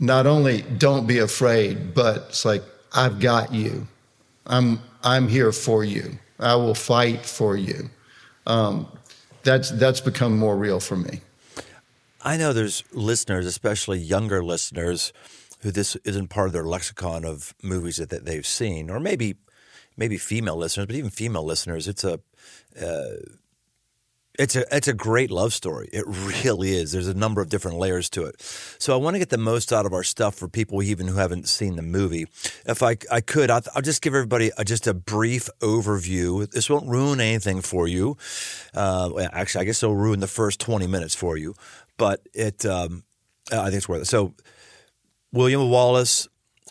not 0.00 0.26
only 0.26 0.62
don't 0.62 1.06
be 1.06 1.18
afraid, 1.18 1.94
but 1.94 2.26
it's 2.28 2.44
like, 2.44 2.62
I've 2.92 3.20
got 3.20 3.52
you. 3.52 3.86
I'm, 4.46 4.80
I'm 5.02 5.28
here 5.28 5.52
for 5.52 5.84
you. 5.84 6.18
I 6.38 6.56
will 6.56 6.74
fight 6.74 7.24
for 7.24 7.56
you. 7.56 7.90
Um, 8.46 8.86
that's, 9.42 9.70
that's 9.70 10.00
become 10.00 10.36
more 10.36 10.56
real 10.56 10.80
for 10.80 10.96
me. 10.96 11.20
I 12.22 12.36
know 12.36 12.52
there's 12.52 12.82
listeners, 12.92 13.46
especially 13.46 13.98
younger 13.98 14.42
listeners, 14.42 15.12
who 15.60 15.70
this 15.70 15.96
isn't 16.04 16.28
part 16.28 16.46
of 16.46 16.52
their 16.52 16.64
lexicon 16.64 17.24
of 17.24 17.54
movies 17.62 17.96
that, 17.96 18.10
that 18.10 18.24
they've 18.24 18.46
seen, 18.46 18.90
or 18.90 19.00
maybe 19.00 19.36
maybe 19.96 20.16
female 20.16 20.56
listeners, 20.56 20.86
but 20.86 20.96
even 20.96 21.10
female 21.10 21.44
listeners, 21.44 21.88
it's 21.88 22.04
a 22.04 22.20
uh, 22.80 23.16
it's 24.38 24.56
a 24.56 24.64
it's 24.74 24.88
a 24.88 24.92
great 24.92 25.30
love 25.30 25.54
story. 25.54 25.88
It 25.92 26.04
really 26.06 26.72
is. 26.74 26.92
There's 26.92 27.06
a 27.06 27.14
number 27.14 27.40
of 27.40 27.48
different 27.48 27.78
layers 27.78 28.10
to 28.10 28.24
it. 28.24 28.40
So 28.78 28.92
I 28.92 28.96
want 28.96 29.14
to 29.14 29.18
get 29.18 29.30
the 29.30 29.38
most 29.38 29.72
out 29.72 29.86
of 29.86 29.92
our 29.92 30.02
stuff 30.02 30.34
for 30.34 30.48
people 30.48 30.82
even 30.82 31.06
who 31.06 31.16
haven't 31.16 31.48
seen 31.48 31.76
the 31.76 31.82
movie. 31.82 32.26
If 32.66 32.82
I 32.82 32.96
I 33.10 33.20
could, 33.20 33.50
I'll, 33.50 33.62
I'll 33.74 33.82
just 33.82 34.02
give 34.02 34.14
everybody 34.14 34.50
a, 34.58 34.64
just 34.64 34.86
a 34.86 34.94
brief 34.94 35.48
overview. 35.60 36.50
This 36.50 36.68
won't 36.68 36.88
ruin 36.88 37.20
anything 37.20 37.60
for 37.60 37.86
you. 37.86 38.16
Uh, 38.74 39.28
actually, 39.32 39.62
I 39.62 39.64
guess 39.66 39.82
it'll 39.82 39.94
ruin 39.94 40.20
the 40.20 40.26
first 40.26 40.60
20 40.60 40.86
minutes 40.88 41.14
for 41.14 41.36
you. 41.36 41.54
But 41.96 42.26
it, 42.34 42.66
um, 42.66 43.04
I 43.52 43.64
think 43.66 43.74
it's 43.74 43.88
worth 43.88 44.02
it. 44.02 44.06
So 44.06 44.34
William 45.32 45.70
Wallace 45.70 46.28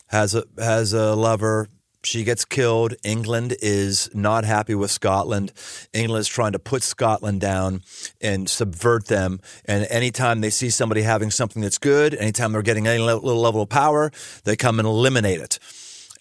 has 0.07 0.35
a 0.35 0.43
has 0.57 0.91
a 0.91 1.15
lover 1.15 1.69
she 2.03 2.23
gets 2.23 2.45
killed. 2.45 2.93
England 3.03 3.55
is 3.61 4.09
not 4.13 4.43
happy 4.43 4.75
with 4.75 4.91
Scotland. 4.91 5.51
England 5.93 6.21
is 6.21 6.27
trying 6.27 6.51
to 6.51 6.59
put 6.59 6.83
Scotland 6.83 7.41
down 7.41 7.81
and 8.21 8.49
subvert 8.49 9.05
them. 9.05 9.39
And 9.65 9.87
anytime 9.89 10.41
they 10.41 10.49
see 10.49 10.69
somebody 10.69 11.01
having 11.01 11.31
something 11.31 11.61
that's 11.61 11.77
good, 11.77 12.13
anytime 12.15 12.51
they're 12.51 12.61
getting 12.61 12.87
any 12.87 13.01
little 13.01 13.39
level 13.39 13.61
of 13.61 13.69
power, 13.69 14.11
they 14.43 14.55
come 14.55 14.79
and 14.79 14.87
eliminate 14.87 15.39
it. 15.39 15.59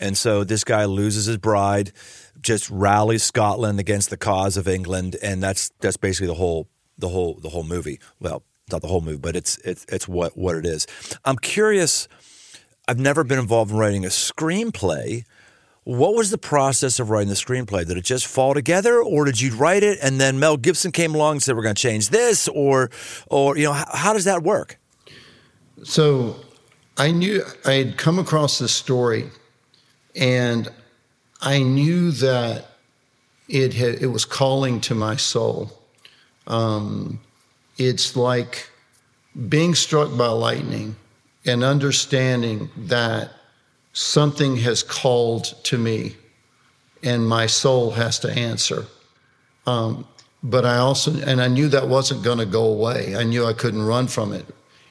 And 0.01 0.17
so 0.17 0.45
this 0.45 0.65
guy 0.65 0.85
loses 0.85 1.27
his 1.27 1.39
bride, 1.39 1.93
just 2.41 2.69
rallies 2.71 3.23
Scotland 3.23 3.79
against 3.79 4.11
the 4.11 4.17
cause 4.17 4.57
of 4.57 4.67
England, 4.67 5.17
and 5.23 5.43
that's 5.43 5.71
that's 5.81 5.97
basically 5.97 6.27
the 6.27 6.35
whole 6.35 6.69
the 6.99 7.09
whole 7.09 7.35
the 7.35 7.51
whole 7.51 7.63
movie. 7.63 8.01
Well, 8.19 8.43
not 8.71 8.83
the 8.83 8.89
whole 8.89 9.01
movie, 9.01 9.19
but 9.19 9.37
it's 9.37 9.59
it's 9.59 9.87
it's 9.89 10.09
what 10.09 10.37
what 10.37 10.57
it 10.57 10.67
is. 10.67 10.87
I'm 11.25 11.37
curious. 11.37 12.09
I've 12.89 12.99
never 12.99 13.23
been 13.23 13.39
involved 13.39 13.71
in 13.71 13.77
writing 13.77 14.05
a 14.05 14.09
screenplay 14.09 15.25
what 15.85 16.15
was 16.15 16.31
the 16.31 16.39
process 16.39 17.01
of 17.01 17.11
writing 17.11 17.29
the 17.29 17.35
screenplay? 17.35 17.87
Did 17.87 17.97
it 17.97 18.05
just 18.05 18.27
fall 18.27 18.55
together, 18.55 19.01
or 19.03 19.25
did 19.25 19.41
you 19.41 19.55
write 19.55 19.83
it 19.83 19.99
and 20.03 20.21
then 20.21 20.39
Mel 20.39 20.57
Gibson 20.57 20.93
came 20.93 21.15
along 21.15 21.33
and 21.33 21.43
said 21.43 21.57
we're 21.57 21.63
going 21.63 21.75
to 21.75 21.83
change 21.83 22.11
this, 22.11 22.49
or, 22.49 22.91
or 23.29 23.57
you 23.57 23.65
know, 23.65 23.73
how, 23.73 23.87
how 23.93 24.13
does 24.13 24.25
that 24.25 24.43
work? 24.43 24.79
So, 25.83 26.37
I 26.97 27.11
knew 27.11 27.43
I 27.65 27.73
had 27.73 27.97
come 27.97 28.19
across 28.19 28.59
this 28.59 28.73
story, 28.73 29.31
and 30.15 30.69
I 31.41 31.63
knew 31.63 32.11
that 32.13 32.67
it 33.49 33.75
had 33.75 33.97
it 33.97 34.07
was 34.07 34.25
calling 34.25 34.81
to 34.83 34.95
my 34.95 35.17
soul. 35.17 35.73
Um, 36.47 37.19
it's 37.79 38.15
like 38.15 38.69
being 39.49 39.75
struck 39.75 40.17
by 40.17 40.29
lightning 40.29 40.97
and 41.45 41.65
understanding 41.65 42.71
that 42.77 43.31
something 43.93 44.57
has 44.57 44.83
called 44.83 45.55
to 45.65 45.79
me 45.79 46.17
and 47.03 47.29
my 47.29 47.47
soul 47.47 47.91
has 47.91 48.19
to 48.21 48.31
answer. 48.31 48.87
Um, 49.67 50.07
but 50.43 50.65
I 50.65 50.79
also, 50.79 51.15
and 51.23 51.41
I 51.41 51.49
knew 51.49 51.69
that 51.69 51.87
wasn't 51.89 52.23
going 52.23 52.39
to 52.39 52.47
go 52.47 52.65
away. 52.65 53.15
I 53.17 53.23
knew 53.23 53.45
I 53.45 53.53
couldn't 53.53 53.83
run 53.83 54.09
from 54.09 54.33
it. 54.33 54.47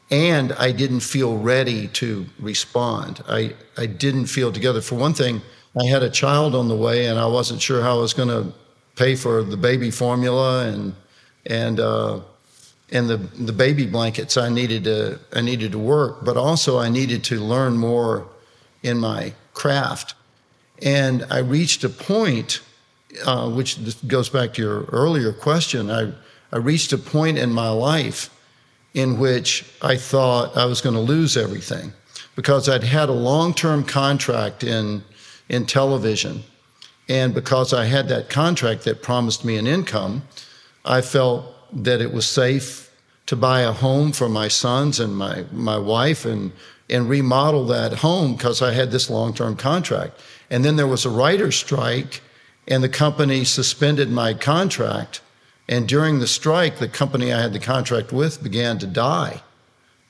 And 0.10 0.52
I 0.54 0.72
didn't 0.72 1.00
feel 1.02 1.38
ready 1.38 1.88
to 1.90 2.26
respond. 2.40 3.24
I, 3.28 3.56
I 3.78 3.86
didn't 3.86 4.26
feel 4.26 4.52
together. 4.52 4.82
For 4.82 4.96
one 4.96 5.14
thing, 5.14 5.42
I 5.82 5.86
had 5.86 6.04
a 6.04 6.10
child 6.10 6.54
on 6.54 6.68
the 6.68 6.76
way 6.76 7.06
and 7.06 7.18
I 7.18 7.26
wasn't 7.26 7.62
sure 7.62 7.82
how 7.82 7.98
I 7.98 8.02
was 8.02 8.14
going 8.14 8.30
to 8.30 8.54
pay 8.96 9.16
for 9.16 9.42
the 9.42 9.56
baby 9.56 9.90
formula 9.90 10.68
and, 10.68 10.94
and, 11.46 11.80
uh, 11.80 12.20
and 12.92 13.10
the, 13.10 13.18
the 13.18 13.54
baby 13.54 13.86
blankets. 13.86 14.36
I 14.36 14.50
needed 14.50 14.84
to, 14.84 15.20
I 15.34 15.40
needed 15.40 15.72
to 15.72 15.80
work, 15.80 16.26
but 16.26 16.36
also 16.36 16.78
I 16.78 16.90
needed 16.90 17.24
to 17.26 17.40
learn 17.40 17.78
more 17.78 18.28
in 18.84 18.98
my 18.98 19.34
craft. 19.54 20.16
And 20.82 21.26
I 21.30 21.40
reached 21.40 21.84
a 21.84 21.90
point 21.90 22.62
uh, 23.26 23.50
which 23.50 23.78
goes 24.08 24.30
back 24.30 24.54
to 24.54 24.62
your 24.62 24.84
earlier 24.86 25.34
question, 25.34 25.90
I, 25.90 26.12
I 26.52 26.58
reached 26.58 26.94
a 26.94 26.98
point 26.98 27.38
in 27.38 27.52
my 27.52 27.70
life 27.70 28.30
in 28.94 29.20
which 29.20 29.66
I 29.82 29.96
thought 29.96 30.56
I 30.58 30.66
was 30.66 30.82
going 30.82 30.96
to 30.96 31.02
lose 31.02 31.38
everything 31.38 31.94
because 32.36 32.68
I'd 32.68 32.84
had 32.84 33.10
a 33.10 33.14
long 33.14 33.54
term 33.54 33.84
contract 33.84 34.64
in, 34.64 35.04
in 35.50 35.66
television. 35.66 36.44
And 37.10 37.34
because 37.34 37.74
I 37.74 37.86
had 37.86 38.08
that 38.10 38.30
contract 38.30 38.84
that 38.84 39.02
promised 39.02 39.44
me 39.44 39.58
an 39.58 39.68
income, 39.68 40.24
I 40.86 41.02
felt 41.02 41.46
that 41.84 42.02
it 42.02 42.14
was 42.14 42.26
safe 42.26 42.90
to 43.26 43.36
buy 43.36 43.62
a 43.62 43.72
home 43.72 44.12
for 44.12 44.30
my 44.30 44.48
sons 44.48 45.00
and 45.00 45.16
my, 45.16 45.46
my 45.52 45.78
wife 45.78 46.26
and, 46.26 46.52
and 46.92 47.10
remodel 47.10 47.66
that 47.68 47.94
home 47.94 48.36
because 48.36 48.62
I 48.62 48.74
had 48.74 48.92
this 48.92 49.10
long 49.10 49.34
term 49.34 49.56
contract. 49.56 50.20
And 50.50 50.66
then 50.66 50.76
there 50.76 50.88
was 50.88 51.06
a 51.06 51.10
writer's 51.10 51.56
strike 51.56 52.22
and 52.68 52.84
the 52.84 52.90
company 52.90 53.44
suspended 53.44 54.10
my 54.10 54.34
contract. 54.34 55.22
And 55.68 55.88
during 55.88 56.20
the 56.20 56.28
strike, 56.28 56.78
the 56.78 56.88
company 56.88 57.34
I 57.34 57.42
had 57.42 57.54
the 57.54 57.60
contract 57.60 58.12
with 58.12 58.44
began 58.44 58.78
to 58.80 58.88
die. 58.88 59.42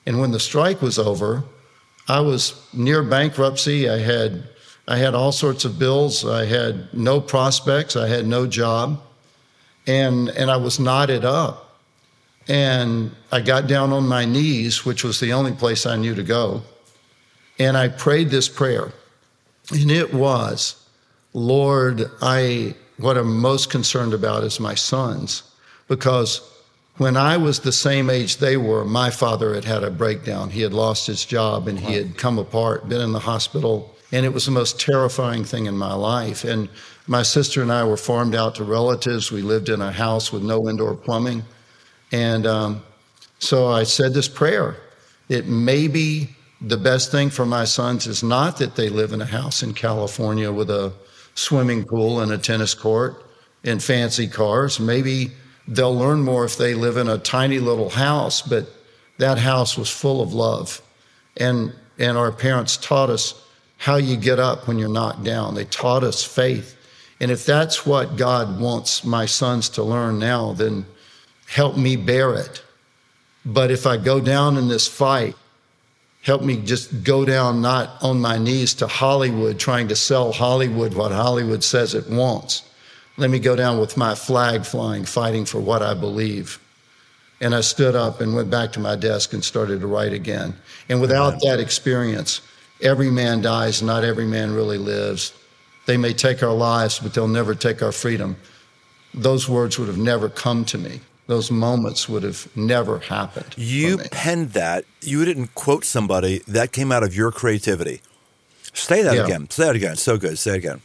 And 0.06 0.20
when 0.20 0.32
the 0.32 0.40
strike 0.40 0.82
was 0.82 0.98
over, 0.98 1.44
I 2.08 2.20
was 2.20 2.60
near 2.72 3.02
bankruptcy. 3.02 3.88
I 3.88 3.98
had, 3.98 4.44
I 4.88 4.96
had 4.96 5.14
all 5.14 5.32
sorts 5.32 5.64
of 5.64 5.78
bills. 5.78 6.26
I 6.26 6.44
had 6.44 6.92
no 6.92 7.20
prospects. 7.20 7.94
I 7.94 8.08
had 8.08 8.26
no 8.26 8.46
job. 8.46 9.00
And, 9.86 10.28
and 10.30 10.50
I 10.50 10.56
was 10.56 10.80
knotted 10.80 11.24
up. 11.24 11.78
And 12.48 13.14
I 13.30 13.40
got 13.40 13.68
down 13.68 13.92
on 13.92 14.08
my 14.08 14.24
knees, 14.24 14.84
which 14.84 15.04
was 15.04 15.20
the 15.20 15.32
only 15.32 15.52
place 15.52 15.86
I 15.86 15.96
knew 15.96 16.14
to 16.16 16.24
go. 16.24 16.62
And 17.62 17.76
I 17.76 17.86
prayed 17.86 18.30
this 18.30 18.48
prayer. 18.48 18.92
And 19.70 19.88
it 19.88 20.12
was, 20.12 20.84
Lord, 21.32 22.10
I 22.20 22.74
what 22.96 23.16
I'm 23.16 23.38
most 23.38 23.70
concerned 23.70 24.14
about 24.14 24.42
is 24.42 24.58
my 24.58 24.74
sons, 24.74 25.44
because 25.86 26.40
when 26.96 27.16
I 27.16 27.36
was 27.36 27.60
the 27.60 27.72
same 27.72 28.10
age 28.10 28.36
they 28.36 28.56
were, 28.56 28.84
my 28.84 29.10
father 29.10 29.54
had 29.54 29.64
had 29.64 29.84
a 29.84 29.90
breakdown. 29.90 30.50
He 30.50 30.60
had 30.60 30.74
lost 30.74 31.06
his 31.06 31.24
job 31.24 31.68
and 31.68 31.78
he 31.78 31.94
had 31.94 32.18
come 32.18 32.38
apart, 32.38 32.88
been 32.88 33.00
in 33.00 33.12
the 33.12 33.20
hospital, 33.32 33.94
and 34.10 34.26
it 34.26 34.32
was 34.32 34.44
the 34.46 34.50
most 34.50 34.80
terrifying 34.80 35.44
thing 35.44 35.66
in 35.66 35.76
my 35.76 35.94
life. 35.94 36.44
And 36.44 36.68
my 37.06 37.22
sister 37.22 37.62
and 37.62 37.72
I 37.72 37.84
were 37.84 37.96
farmed 37.96 38.34
out 38.34 38.56
to 38.56 38.64
relatives. 38.64 39.30
We 39.30 39.42
lived 39.42 39.68
in 39.68 39.80
a 39.80 39.92
house 39.92 40.32
with 40.32 40.42
no 40.42 40.68
indoor 40.68 40.94
plumbing, 40.96 41.44
and 42.10 42.44
um, 42.44 42.82
so 43.38 43.68
I 43.68 43.84
said 43.84 44.14
this 44.14 44.28
prayer. 44.28 44.76
It 45.28 45.46
may 45.46 45.86
be 45.86 46.28
the 46.64 46.76
best 46.76 47.10
thing 47.10 47.28
for 47.28 47.44
my 47.44 47.64
sons 47.64 48.06
is 48.06 48.22
not 48.22 48.58
that 48.58 48.76
they 48.76 48.88
live 48.88 49.12
in 49.12 49.20
a 49.20 49.26
house 49.26 49.62
in 49.62 49.74
California 49.74 50.50
with 50.52 50.70
a 50.70 50.92
swimming 51.34 51.84
pool 51.84 52.20
and 52.20 52.30
a 52.30 52.38
tennis 52.38 52.72
court 52.72 53.24
and 53.64 53.82
fancy 53.82 54.28
cars. 54.28 54.78
Maybe 54.78 55.32
they'll 55.66 55.94
learn 55.94 56.22
more 56.22 56.44
if 56.44 56.56
they 56.56 56.74
live 56.74 56.96
in 56.96 57.08
a 57.08 57.18
tiny 57.18 57.58
little 57.58 57.90
house, 57.90 58.42
but 58.42 58.68
that 59.18 59.38
house 59.38 59.76
was 59.76 59.90
full 59.90 60.22
of 60.22 60.32
love. 60.32 60.80
And, 61.36 61.74
and 61.98 62.16
our 62.16 62.30
parents 62.30 62.76
taught 62.76 63.10
us 63.10 63.34
how 63.78 63.96
you 63.96 64.16
get 64.16 64.38
up 64.38 64.68
when 64.68 64.78
you're 64.78 64.88
knocked 64.88 65.24
down. 65.24 65.54
They 65.54 65.64
taught 65.64 66.04
us 66.04 66.22
faith. 66.24 66.76
And 67.20 67.30
if 67.30 67.44
that's 67.44 67.84
what 67.84 68.16
God 68.16 68.60
wants 68.60 69.04
my 69.04 69.26
sons 69.26 69.68
to 69.70 69.82
learn 69.82 70.20
now, 70.20 70.52
then 70.52 70.86
help 71.46 71.76
me 71.76 71.96
bear 71.96 72.34
it. 72.34 72.62
But 73.44 73.72
if 73.72 73.86
I 73.86 73.96
go 73.96 74.20
down 74.20 74.56
in 74.56 74.68
this 74.68 74.86
fight 74.86 75.34
help 76.22 76.42
me 76.42 76.56
just 76.62 77.04
go 77.04 77.24
down 77.24 77.60
not 77.60 78.02
on 78.02 78.20
my 78.20 78.38
knees 78.38 78.74
to 78.74 78.86
Hollywood 78.86 79.58
trying 79.58 79.88
to 79.88 79.96
sell 79.96 80.32
Hollywood 80.32 80.94
what 80.94 81.12
Hollywood 81.12 81.62
says 81.62 81.94
it 81.94 82.08
wants. 82.08 82.62
Let 83.16 83.30
me 83.30 83.38
go 83.38 83.54
down 83.54 83.78
with 83.78 83.96
my 83.96 84.14
flag 84.14 84.64
flying, 84.64 85.04
fighting 85.04 85.44
for 85.44 85.60
what 85.60 85.82
I 85.82 85.94
believe. 85.94 86.58
And 87.40 87.54
I 87.54 87.60
stood 87.60 87.96
up 87.96 88.20
and 88.20 88.34
went 88.34 88.50
back 88.50 88.72
to 88.72 88.80
my 88.80 88.94
desk 88.94 89.32
and 89.32 89.44
started 89.44 89.80
to 89.80 89.86
write 89.86 90.12
again. 90.12 90.54
And 90.88 91.00
without 91.00 91.40
that 91.40 91.58
experience, 91.58 92.40
every 92.80 93.10
man 93.10 93.42
dies, 93.42 93.82
not 93.82 94.04
every 94.04 94.26
man 94.26 94.54
really 94.54 94.78
lives. 94.78 95.34
They 95.86 95.96
may 95.96 96.12
take 96.12 96.42
our 96.42 96.54
lives, 96.54 97.00
but 97.00 97.12
they'll 97.12 97.26
never 97.26 97.56
take 97.56 97.82
our 97.82 97.90
freedom. 97.90 98.36
Those 99.12 99.48
words 99.48 99.78
would 99.78 99.88
have 99.88 99.98
never 99.98 100.28
come 100.28 100.64
to 100.66 100.78
me 100.78 101.00
those 101.26 101.50
moments 101.50 102.08
would 102.08 102.22
have 102.22 102.48
never 102.56 102.98
happened. 102.98 103.54
You 103.56 103.98
penned 103.98 104.50
that. 104.50 104.84
You 105.00 105.24
didn't 105.24 105.54
quote 105.54 105.84
somebody. 105.84 106.42
That 106.48 106.72
came 106.72 106.90
out 106.90 107.02
of 107.02 107.14
your 107.14 107.30
creativity. 107.30 108.00
Say 108.74 109.02
that 109.02 109.14
yeah. 109.14 109.24
again. 109.24 109.48
Say 109.50 109.64
that 109.64 109.76
again. 109.76 109.96
So 109.96 110.18
good. 110.18 110.38
Say 110.38 110.52
it 110.52 110.56
again. 110.56 110.80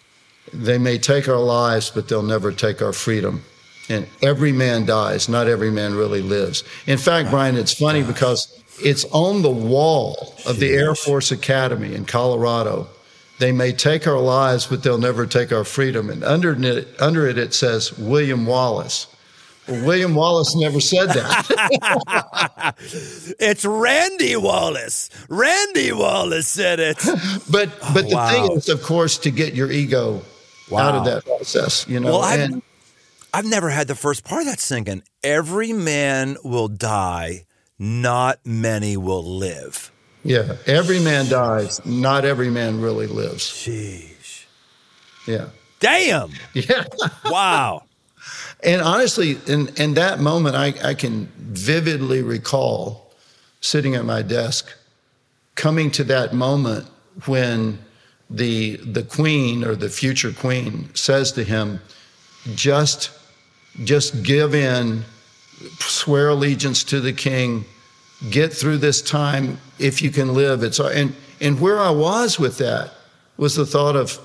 They 0.54 0.78
may 0.78 0.98
take 0.98 1.28
our 1.28 1.40
lives, 1.40 1.90
but 1.90 2.08
they'll 2.08 2.24
never 2.24 2.52
take 2.52 2.82
our 2.82 2.94
freedom. 2.94 3.44
And 3.90 4.08
every 4.22 4.52
man 4.52 4.86
dies. 4.86 5.30
Not 5.30 5.48
every 5.48 5.72
man 5.72 5.96
really 5.96 6.22
lives. 6.22 6.64
In 6.86 6.98
fact, 6.98 7.30
Brian, 7.30 7.56
it's 7.56 7.74
funny 7.74 8.04
because 8.04 8.64
it's 8.80 9.06
on 9.12 9.42
the 9.42 9.52
wall 9.52 10.36
of 10.46 10.60
the 10.60 10.72
Air 10.72 10.94
Force 10.94 11.32
Academy 11.32 11.96
in 11.96 12.06
Colorado. 12.06 12.88
They 13.40 13.52
may 13.52 13.72
take 13.72 14.08
our 14.08 14.20
lives, 14.20 14.66
but 14.66 14.84
they'll 14.84 14.98
never 14.98 15.26
take 15.26 15.52
our 15.52 15.64
freedom. 15.64 16.10
And 16.10 16.24
under 16.24 16.54
it, 16.54 16.88
under 17.00 17.28
it, 17.28 17.38
it 17.38 17.54
says 17.54 17.98
William 17.98 18.46
Wallace. 18.46 19.08
Well, 19.68 19.86
William 19.86 20.16
Wallace 20.16 20.56
never 20.56 20.80
said 20.80 21.08
that. 21.08 22.76
it's 23.40 23.66
Randy 23.66 24.36
Wallace. 24.36 25.10
Randy 25.30 25.92
Wallace 25.92 26.48
said 26.48 26.80
it. 26.80 26.98
but 27.50 27.70
but 27.94 28.06
oh, 28.06 28.10
the 28.10 28.16
wow. 28.16 28.32
thing 28.32 28.52
is, 28.58 28.70
of 28.70 28.82
course, 28.82 29.18
to 29.20 29.32
get 29.32 29.54
your 29.54 29.72
ego 29.72 30.22
wow. 30.70 30.80
out 30.80 30.96
of 30.96 31.06
that 31.06 31.26
process, 31.26 31.88
you 31.88 32.00
know. 32.00 32.12
Well, 32.12 32.22
I've, 32.22 32.62
I've 33.34 33.46
never 33.46 33.70
had 33.70 33.88
the 33.88 33.96
first 33.96 34.24
part 34.24 34.42
of 34.42 34.48
that 34.48 34.60
sinking. 34.60 35.04
Every 35.24 35.74
man 35.74 36.38
will 36.44 36.68
die, 36.68 37.46
not 37.78 38.40
many 38.46 38.98
will 38.98 39.24
live. 39.24 39.92
Yeah, 40.24 40.58
every 40.66 41.00
man 41.00 41.30
dies, 41.30 41.86
not 41.86 42.26
every 42.26 42.50
man 42.50 42.82
really 42.82 43.08
lives. 43.08 43.44
Sheesh. 43.44 44.46
Yeah. 45.28 45.50
Damn. 45.80 46.32
Yeah. 46.54 46.86
wow. 47.26 47.84
And 48.64 48.82
honestly, 48.82 49.38
in, 49.48 49.70
in 49.76 49.94
that 49.96 50.20
moment, 50.20 50.56
I, 50.56 50.74
I 50.84 50.94
can 50.94 51.28
vividly 51.38 52.22
recall 52.22 53.12
sitting 53.62 53.96
at 53.96 54.06
my 54.06 54.22
desk, 54.22 54.74
coming 55.56 55.92
to 55.92 56.04
that 56.06 56.34
moment 56.34 56.88
when 57.26 57.80
the, 58.30 58.78
the 58.78 59.04
queen 59.04 59.64
or 59.64 59.76
the 59.76 59.90
future 59.90 60.32
queen 60.32 60.94
says 60.96 61.32
to 61.34 61.44
him, 61.44 61.80
just, 62.56 63.12
just 63.84 64.24
give 64.24 64.54
in, 64.54 65.04
swear 65.80 66.30
allegiance 66.30 66.84
to 66.86 67.00
the 67.00 67.14
king, 67.14 67.66
get 68.30 68.54
through 68.54 68.78
this 68.78 69.02
time 69.02 69.58
if 69.80 70.02
you 70.02 70.12
can 70.12 70.34
live. 70.34 70.64
It's, 70.64 70.80
and, 70.80 71.16
and 71.42 71.60
where 71.60 71.80
I 71.80 71.92
was 71.92 72.40
with 72.40 72.58
that 72.58 72.92
was 73.38 73.56
the 73.56 73.66
thought 73.66 73.96
of, 73.96 74.20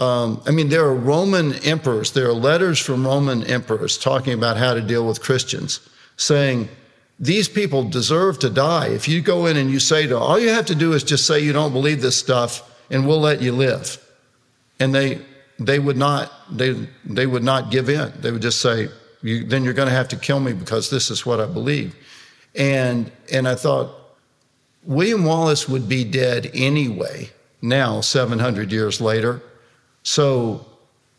um, 0.00 0.42
I 0.46 0.50
mean, 0.50 0.70
there 0.70 0.84
are 0.84 0.94
Roman 0.94 1.52
emperors, 1.56 2.12
there 2.12 2.26
are 2.26 2.32
letters 2.32 2.78
from 2.78 3.06
Roman 3.06 3.44
emperors 3.44 3.98
talking 3.98 4.32
about 4.32 4.56
how 4.56 4.72
to 4.72 4.80
deal 4.80 5.06
with 5.06 5.20
Christians, 5.20 5.80
saying, 6.16 6.70
these 7.18 7.50
people 7.50 7.84
deserve 7.84 8.38
to 8.38 8.48
die. 8.48 8.88
If 8.88 9.06
you 9.06 9.20
go 9.20 9.44
in 9.44 9.58
and 9.58 9.70
you 9.70 9.78
say 9.78 10.06
to 10.06 10.16
all 10.18 10.40
you 10.40 10.48
have 10.48 10.64
to 10.66 10.74
do 10.74 10.94
is 10.94 11.04
just 11.04 11.26
say 11.26 11.40
you 11.40 11.52
don't 11.52 11.74
believe 11.74 12.00
this 12.00 12.16
stuff 12.16 12.66
and 12.90 13.06
we'll 13.06 13.20
let 13.20 13.42
you 13.42 13.52
live. 13.52 14.02
And 14.80 14.94
they 14.94 15.20
they 15.58 15.78
would 15.78 15.98
not 15.98 16.32
they 16.50 16.88
they 17.04 17.26
would 17.26 17.44
not 17.44 17.70
give 17.70 17.90
in. 17.90 18.10
They 18.18 18.32
would 18.32 18.40
just 18.40 18.62
say, 18.62 18.88
you, 19.20 19.44
then 19.44 19.64
you're 19.64 19.74
going 19.74 19.88
to 19.88 19.94
have 19.94 20.08
to 20.08 20.16
kill 20.16 20.40
me 20.40 20.54
because 20.54 20.88
this 20.88 21.10
is 21.10 21.26
what 21.26 21.40
I 21.40 21.46
believe. 21.46 21.94
And 22.54 23.12
and 23.30 23.46
I 23.46 23.54
thought 23.54 23.90
William 24.82 25.26
Wallace 25.26 25.68
would 25.68 25.90
be 25.90 26.04
dead 26.04 26.50
anyway 26.54 27.28
now 27.60 28.00
700 28.00 28.72
years 28.72 29.02
later 29.02 29.42
so 30.02 30.66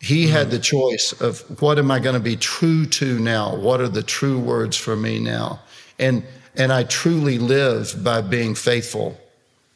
he 0.00 0.26
had 0.26 0.50
the 0.50 0.58
choice 0.58 1.12
of 1.20 1.40
what 1.60 1.78
am 1.78 1.90
I 1.90 2.00
going 2.00 2.14
to 2.14 2.20
be 2.20 2.36
true 2.36 2.86
to 2.86 3.18
now? 3.20 3.54
What 3.54 3.80
are 3.80 3.88
the 3.88 4.02
true 4.02 4.38
words 4.38 4.76
for 4.76 4.96
me 4.96 5.18
now? 5.18 5.60
And 5.98 6.24
and 6.54 6.72
I 6.72 6.84
truly 6.84 7.38
live 7.38 8.04
by 8.04 8.20
being 8.20 8.54
faithful 8.54 9.18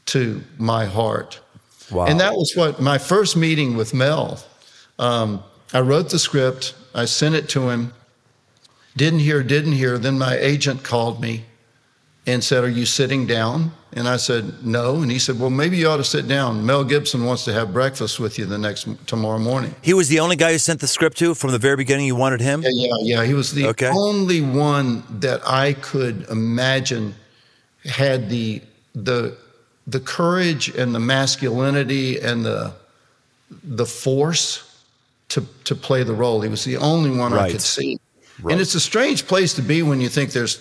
to 0.07 0.42
my 0.59 0.85
heart. 0.85 1.40
Wow. 1.90 2.07
And 2.07 2.21
that 2.21 2.35
was 2.35 2.53
what 2.55 2.81
my 2.81 2.99
first 2.99 3.37
meeting 3.37 3.77
with 3.77 3.95
Mel. 3.95 4.42
Um, 4.99 5.42
I 5.73 5.81
wrote 5.81 6.11
the 6.11 6.19
script. 6.19 6.75
I 6.95 7.05
sent 7.05 7.35
it 7.35 7.49
to 7.51 7.71
him. 7.71 7.92
Didn't 8.97 9.21
hear, 9.21 9.42
didn't 9.42 9.73
hear. 9.73 9.99
Then 9.99 10.19
my 10.19 10.37
agent 10.37 10.83
called 10.83 11.21
me 11.21 11.45
and 12.26 12.42
said, 12.42 12.64
Are 12.64 12.68
you 12.68 12.84
sitting 12.86 13.26
down? 13.26 13.70
And 13.92 14.08
I 14.08 14.16
said, 14.16 14.64
No. 14.64 14.96
And 15.02 15.10
he 15.10 15.18
said, 15.18 15.38
Well, 15.38 15.50
maybe 15.50 15.76
you 15.76 15.88
ought 15.88 15.98
to 15.98 16.04
sit 16.04 16.26
down. 16.28 16.64
Mel 16.66 16.84
Gibson 16.84 17.24
wants 17.24 17.44
to 17.44 17.52
have 17.52 17.72
breakfast 17.72 18.18
with 18.20 18.38
you 18.38 18.44
the 18.46 18.58
next 18.58 18.88
tomorrow 19.06 19.38
morning. 19.38 19.74
He 19.82 19.94
was 19.94 20.08
the 20.08 20.20
only 20.20 20.36
guy 20.36 20.50
you 20.50 20.58
sent 20.58 20.80
the 20.80 20.86
script 20.86 21.16
to 21.18 21.34
from 21.34 21.52
the 21.52 21.58
very 21.58 21.76
beginning. 21.76 22.06
You 22.06 22.16
wanted 22.16 22.40
him? 22.40 22.62
Yeah, 22.62 22.70
yeah, 22.72 22.90
yeah. 23.02 23.24
He 23.24 23.34
was 23.34 23.52
the 23.52 23.66
Okay. 23.68 23.88
only 23.88 24.40
one 24.40 25.02
that 25.20 25.40
I 25.46 25.74
could 25.74 26.26
imagine 26.30 27.14
had 27.84 28.28
the 28.28 28.62
the 28.94 29.36
the 29.86 30.00
courage 30.00 30.68
and 30.68 30.94
the 30.94 30.98
masculinity 31.00 32.18
and 32.20 32.44
the 32.44 32.72
the 33.62 33.86
force 33.86 34.82
to 35.28 35.46
to 35.64 35.74
play 35.76 36.02
the 36.02 36.14
role. 36.14 36.40
He 36.40 36.48
was 36.48 36.64
the 36.64 36.76
only 36.78 37.10
one 37.16 37.32
I 37.32 37.50
could 37.52 37.62
see. 37.62 37.98
Right. 38.42 38.52
And 38.52 38.60
it's 38.60 38.74
a 38.74 38.80
strange 38.80 39.26
place 39.26 39.54
to 39.54 39.62
be 39.62 39.82
when 39.82 40.00
you 40.00 40.08
think 40.10 40.32
there's 40.32 40.58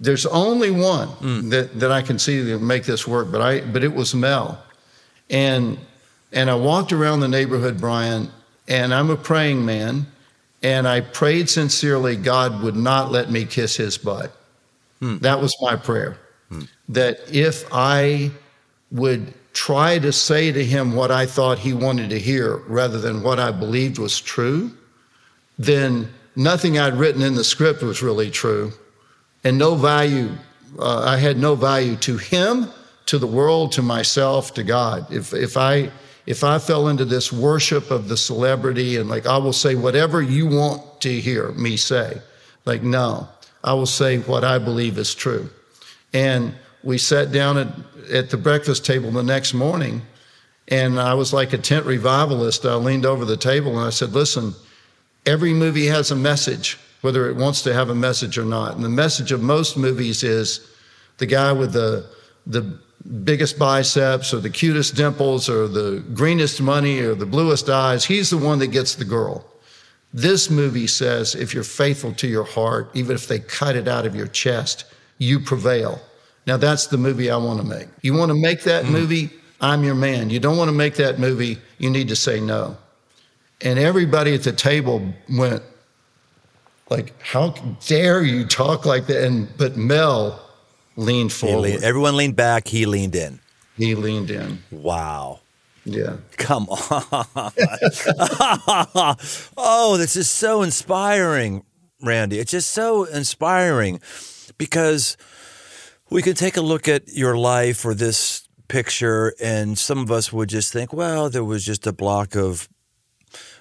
there's 0.00 0.26
only 0.26 0.70
one 0.70 1.08
Mm. 1.08 1.50
that, 1.50 1.80
that 1.80 1.90
I 1.90 2.02
can 2.02 2.18
see 2.18 2.44
to 2.44 2.58
make 2.58 2.84
this 2.84 3.06
work, 3.06 3.30
but 3.32 3.40
I 3.40 3.60
but 3.60 3.82
it 3.82 3.94
was 3.94 4.14
Mel. 4.14 4.62
And 5.30 5.78
and 6.32 6.50
I 6.50 6.54
walked 6.54 6.92
around 6.92 7.20
the 7.20 7.28
neighborhood, 7.28 7.80
Brian, 7.80 8.30
and 8.68 8.92
I'm 8.92 9.10
a 9.10 9.16
praying 9.16 9.64
man, 9.64 10.06
and 10.62 10.86
I 10.86 11.00
prayed 11.00 11.48
sincerely 11.48 12.16
God 12.16 12.62
would 12.62 12.76
not 12.76 13.10
let 13.10 13.30
me 13.30 13.44
kiss 13.44 13.76
his 13.76 13.96
butt. 13.96 14.36
Hmm. 15.00 15.18
That 15.18 15.40
was 15.40 15.54
my 15.60 15.76
prayer. 15.76 16.18
That 16.88 17.18
if 17.32 17.64
I 17.72 18.30
would 18.92 19.34
try 19.52 19.98
to 19.98 20.12
say 20.12 20.52
to 20.52 20.64
him 20.64 20.94
what 20.94 21.10
I 21.10 21.26
thought 21.26 21.58
he 21.58 21.72
wanted 21.72 22.10
to 22.10 22.18
hear 22.18 22.58
rather 22.68 23.00
than 23.00 23.22
what 23.22 23.40
I 23.40 23.50
believed 23.50 23.98
was 23.98 24.20
true, 24.20 24.70
then 25.58 26.08
nothing 26.36 26.78
I'd 26.78 26.94
written 26.94 27.22
in 27.22 27.34
the 27.34 27.42
script 27.42 27.82
was 27.82 28.02
really 28.02 28.30
true. 28.30 28.72
And 29.46 29.58
no 29.58 29.76
value, 29.76 30.32
uh, 30.76 31.04
I 31.04 31.18
had 31.18 31.38
no 31.38 31.54
value 31.54 31.94
to 31.98 32.16
him, 32.16 32.68
to 33.06 33.16
the 33.16 33.28
world, 33.28 33.70
to 33.72 33.82
myself, 33.82 34.52
to 34.54 34.64
God. 34.64 35.06
If, 35.12 35.32
if, 35.32 35.56
I, 35.56 35.92
if 36.26 36.42
I 36.42 36.58
fell 36.58 36.88
into 36.88 37.04
this 37.04 37.32
worship 37.32 37.92
of 37.92 38.08
the 38.08 38.16
celebrity 38.16 38.96
and 38.96 39.08
like, 39.08 39.24
I 39.24 39.38
will 39.38 39.52
say 39.52 39.76
whatever 39.76 40.20
you 40.20 40.48
want 40.48 41.00
to 41.02 41.20
hear 41.20 41.52
me 41.52 41.76
say, 41.76 42.20
like, 42.64 42.82
no, 42.82 43.28
I 43.62 43.72
will 43.74 43.86
say 43.86 44.18
what 44.18 44.42
I 44.42 44.58
believe 44.58 44.98
is 44.98 45.14
true. 45.14 45.48
And 46.12 46.52
we 46.82 46.98
sat 46.98 47.30
down 47.30 47.56
at, 47.56 47.68
at 48.12 48.30
the 48.30 48.36
breakfast 48.36 48.84
table 48.84 49.12
the 49.12 49.22
next 49.22 49.54
morning, 49.54 50.02
and 50.66 50.98
I 50.98 51.14
was 51.14 51.32
like 51.32 51.52
a 51.52 51.58
tent 51.58 51.86
revivalist. 51.86 52.66
I 52.66 52.74
leaned 52.74 53.06
over 53.06 53.24
the 53.24 53.36
table 53.36 53.78
and 53.78 53.86
I 53.86 53.90
said, 53.90 54.12
Listen, 54.12 54.56
every 55.24 55.54
movie 55.54 55.86
has 55.86 56.10
a 56.10 56.16
message, 56.16 56.80
whether 57.06 57.30
it 57.30 57.36
wants 57.36 57.62
to 57.62 57.72
have 57.72 57.88
a 57.88 57.94
message 57.94 58.36
or 58.36 58.44
not. 58.44 58.74
And 58.74 58.84
the 58.84 58.88
message 58.88 59.30
of 59.30 59.40
most 59.40 59.76
movies 59.76 60.24
is 60.24 60.68
the 61.18 61.26
guy 61.26 61.52
with 61.52 61.72
the, 61.72 62.10
the 62.48 62.80
biggest 63.22 63.60
biceps 63.60 64.34
or 64.34 64.40
the 64.40 64.50
cutest 64.50 64.96
dimples 64.96 65.48
or 65.48 65.68
the 65.68 66.04
greenest 66.14 66.60
money 66.60 66.98
or 66.98 67.14
the 67.14 67.24
bluest 67.24 67.68
eyes, 67.68 68.04
he's 68.04 68.28
the 68.28 68.36
one 68.36 68.58
that 68.58 68.72
gets 68.72 68.96
the 68.96 69.04
girl. 69.04 69.46
This 70.12 70.50
movie 70.50 70.88
says 70.88 71.36
if 71.36 71.54
you're 71.54 71.62
faithful 71.62 72.12
to 72.14 72.26
your 72.26 72.42
heart, 72.42 72.90
even 72.94 73.14
if 73.14 73.28
they 73.28 73.38
cut 73.38 73.76
it 73.76 73.86
out 73.86 74.04
of 74.04 74.16
your 74.16 74.26
chest, 74.26 74.84
you 75.18 75.38
prevail. 75.38 76.00
Now 76.44 76.56
that's 76.56 76.88
the 76.88 76.98
movie 76.98 77.30
I 77.30 77.36
want 77.36 77.60
to 77.60 77.66
make. 77.66 77.86
You 78.02 78.14
want 78.14 78.32
to 78.32 78.40
make 78.40 78.64
that 78.64 78.82
mm-hmm. 78.82 78.92
movie, 78.92 79.30
I'm 79.60 79.84
your 79.84 79.94
man. 79.94 80.28
You 80.28 80.40
don't 80.40 80.56
want 80.56 80.70
to 80.70 80.76
make 80.76 80.96
that 80.96 81.20
movie, 81.20 81.58
you 81.78 81.88
need 81.88 82.08
to 82.08 82.16
say 82.16 82.40
no. 82.40 82.76
And 83.60 83.78
everybody 83.78 84.34
at 84.34 84.42
the 84.42 84.50
table 84.50 85.14
went 85.30 85.62
like, 86.90 87.14
"How 87.22 87.50
dare 87.86 88.22
you 88.22 88.44
talk 88.46 88.84
like 88.86 89.06
that?" 89.06 89.24
And 89.24 89.48
but 89.56 89.76
Mel 89.76 90.40
leaned 90.96 91.32
forward. 91.32 91.60
leaned- 91.62 91.84
everyone 91.84 92.16
leaned 92.16 92.36
back. 92.36 92.68
He 92.68 92.86
leaned 92.86 93.14
in. 93.16 93.40
he 93.76 93.94
leaned 93.94 94.30
in. 94.30 94.62
Wow. 94.70 95.40
Yeah. 95.84 96.16
Come 96.36 96.68
on. 96.70 97.12
oh, 99.56 99.96
this 99.98 100.16
is 100.16 100.28
so 100.28 100.62
inspiring, 100.62 101.62
Randy. 102.02 102.38
It's 102.38 102.50
just 102.50 102.70
so 102.70 103.04
inspiring 103.04 104.00
because 104.58 105.16
we 106.10 106.22
can 106.22 106.34
take 106.34 106.56
a 106.56 106.60
look 106.60 106.88
at 106.88 107.08
your 107.08 107.36
life 107.36 107.84
or 107.84 107.94
this 107.94 108.48
picture, 108.68 109.34
and 109.40 109.78
some 109.78 109.98
of 109.98 110.10
us 110.10 110.32
would 110.32 110.48
just 110.48 110.72
think, 110.72 110.92
well, 110.92 111.30
there 111.30 111.44
was 111.44 111.64
just 111.64 111.86
a 111.86 111.92
block 111.92 112.34
of 112.34 112.68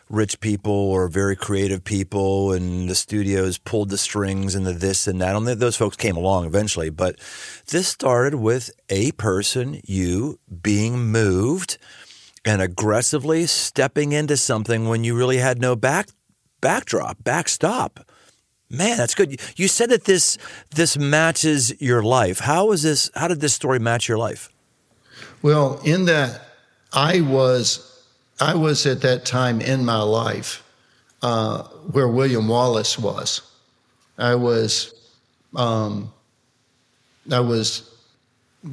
rich 0.10 0.40
people 0.40 0.72
or 0.72 1.08
very 1.08 1.36
creative 1.36 1.84
people, 1.84 2.52
and 2.52 2.90
the 2.90 2.96
studios 2.96 3.58
pulled 3.58 3.90
the 3.90 3.98
strings 3.98 4.56
and 4.56 4.66
the 4.66 4.74
this 4.74 5.08
and 5.08 5.20
that. 5.22 5.36
And 5.36 5.48
those 5.48 5.76
folks 5.76 5.98
came 5.98 6.16
along 6.16 6.46
eventually, 6.46 6.90
but 6.90 7.20
this 7.68 7.88
started 7.88 8.36
with 8.36 8.70
a 8.90 9.12
person, 9.14 9.82
you, 9.84 10.40
being 10.62 11.12
moved 11.12 11.78
and 12.44 12.62
aggressively 12.62 13.48
stepping 13.48 14.12
into 14.12 14.38
something 14.38 14.88
when 14.88 15.04
you 15.04 15.16
really 15.16 15.38
had 15.38 15.60
no 15.60 15.76
back 15.76 16.10
backdrop, 16.62 17.24
backstop. 17.24 18.00
Man, 18.70 18.98
that's 18.98 19.14
good. 19.14 19.40
You 19.56 19.68
said 19.68 19.90
that 19.90 20.06
this 20.06 20.38
this 20.72 20.98
matches 20.98 21.80
your 21.82 22.02
life. 22.02 22.40
How 22.40 22.72
is 22.72 22.84
this? 22.84 23.12
How 23.16 23.28
did 23.28 23.40
this 23.40 23.54
story 23.54 23.80
match 23.80 24.08
your 24.08 24.18
life? 24.18 24.50
Well, 25.42 25.80
in 25.84 26.06
that 26.06 26.42
I 26.92 27.22
was 27.22 27.95
I 28.40 28.56
was 28.56 28.86
at 28.86 29.02
that 29.02 29.26
time 29.26 29.62
in 29.62 29.86
my 29.86 30.02
life 30.02 30.64
uh, 31.22 31.64
where 31.92 32.08
William 32.08 32.48
Wallace 32.48 33.00
was. 33.00 33.42
I 34.18 34.36
was 34.36 34.94
um, 35.56 36.12
I 37.32 37.40
was 37.40 37.90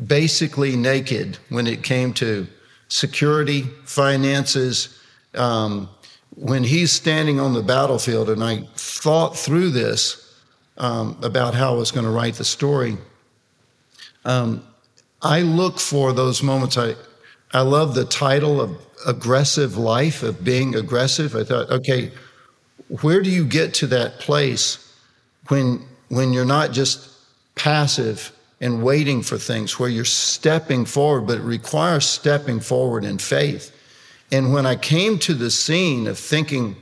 basically 0.07 0.77
naked 0.77 1.39
when 1.49 1.67
it 1.67 1.83
came 1.83 2.13
to 2.15 2.47
security, 2.89 3.63
finances. 3.85 4.99
Um, 5.35 5.89
when 6.35 6.65
he's 6.65 6.91
standing 6.91 7.39
on 7.39 7.53
the 7.53 7.63
battlefield, 7.63 8.31
and 8.31 8.43
I 8.43 8.67
thought 8.75 9.37
through 9.37 9.71
this 9.71 10.35
um, 10.79 11.19
about 11.23 11.55
how 11.55 11.75
I 11.75 11.77
was 11.77 11.91
going 11.91 12.07
to 12.07 12.11
write 12.11 12.35
the 12.35 12.45
story. 12.45 12.97
Um, 14.25 14.65
I 15.21 15.43
look 15.43 15.79
for 15.79 16.13
those 16.13 16.43
moments. 16.43 16.79
I, 16.79 16.95
I 17.53 17.61
love 17.61 17.95
the 17.95 18.05
title 18.05 18.61
of 18.61 18.77
aggressive 19.07 19.77
life, 19.77 20.23
of 20.23 20.45
being 20.45 20.75
aggressive. 20.75 21.35
I 21.35 21.45
thought, 21.45 21.71
okay, 21.71 22.13
where 23.01 23.23
do 23.23 23.31
you 23.31 23.45
get 23.45 23.75
to 23.75 23.87
that 23.89 24.19
place 24.19 24.93
when, 25.49 25.83
when 26.09 26.33
you're 26.33 26.45
not 26.45 26.73
just 26.73 27.11
passive 27.55 28.33
and 28.61 28.83
waiting 28.83 29.23
for 29.23 29.39
things, 29.39 29.79
where 29.79 29.89
you're 29.89 30.05
stepping 30.05 30.85
forward, 30.85 31.27
but 31.27 31.39
it 31.39 31.43
requires 31.43 32.07
stepping 32.07 32.61
forward 32.61 33.05
in 33.05 33.19
faith. 33.19 33.77
And 34.31 34.53
when 34.53 34.67
I 34.67 34.77
came 34.77 35.19
to 35.21 35.35
the 35.35 35.51
scene 35.51 36.07
of 36.07 36.19
thinking 36.19 36.77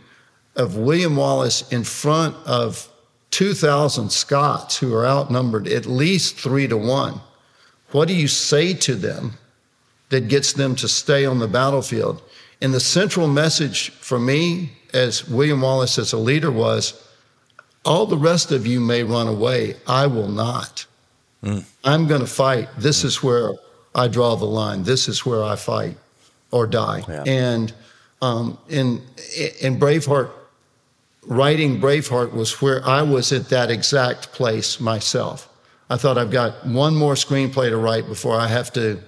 of 0.56 0.76
William 0.76 1.16
Wallace 1.16 1.70
in 1.72 1.84
front 1.84 2.36
of 2.46 2.86
2,000 3.30 4.10
Scots 4.10 4.76
who 4.76 4.94
are 4.94 5.06
outnumbered 5.06 5.66
at 5.68 5.86
least 5.86 6.36
three 6.36 6.68
to 6.68 6.76
one, 6.76 7.20
what 7.92 8.08
do 8.08 8.14
you 8.14 8.28
say 8.28 8.74
to 8.74 8.94
them 8.94 9.38
that 10.10 10.28
gets 10.28 10.52
them 10.52 10.76
to 10.76 10.88
stay 10.88 11.24
on 11.24 11.38
the 11.38 11.48
battlefield? 11.48 12.22
And 12.60 12.74
the 12.74 12.80
central 12.80 13.26
message 13.26 13.90
for 13.90 14.18
me 14.18 14.72
as 14.92 15.26
William 15.28 15.62
Wallace 15.62 15.98
as 15.98 16.12
a 16.12 16.18
leader 16.18 16.50
was 16.50 17.02
all 17.84 18.06
the 18.06 18.18
rest 18.18 18.52
of 18.52 18.66
you 18.66 18.80
may 18.80 19.02
run 19.02 19.26
away. 19.26 19.76
I 19.86 20.06
will 20.06 20.28
not. 20.28 20.86
I'm 21.84 22.06
going 22.06 22.20
to 22.20 22.26
fight. 22.26 22.68
This 22.76 23.02
is 23.04 23.22
where 23.22 23.54
I 23.94 24.08
draw 24.08 24.36
the 24.36 24.44
line. 24.44 24.82
This 24.82 25.08
is 25.08 25.24
where 25.24 25.42
I 25.42 25.56
fight 25.56 25.96
or 26.50 26.66
die. 26.66 27.02
Yeah. 27.08 27.24
And 27.26 27.72
um, 28.20 28.58
in 28.68 29.02
in 29.60 29.78
Braveheart, 29.78 30.30
writing 31.26 31.80
Braveheart 31.80 32.32
was 32.32 32.60
where 32.60 32.86
I 32.86 33.02
was 33.02 33.32
at 33.32 33.48
that 33.48 33.70
exact 33.70 34.32
place 34.32 34.80
myself. 34.80 35.48
I 35.88 35.96
thought 35.96 36.18
I've 36.18 36.30
got 36.30 36.66
one 36.66 36.94
more 36.94 37.14
screenplay 37.14 37.70
to 37.70 37.76
write 37.76 38.06
before 38.06 38.36
I 38.36 38.46
have 38.46 38.72
to 38.74 39.00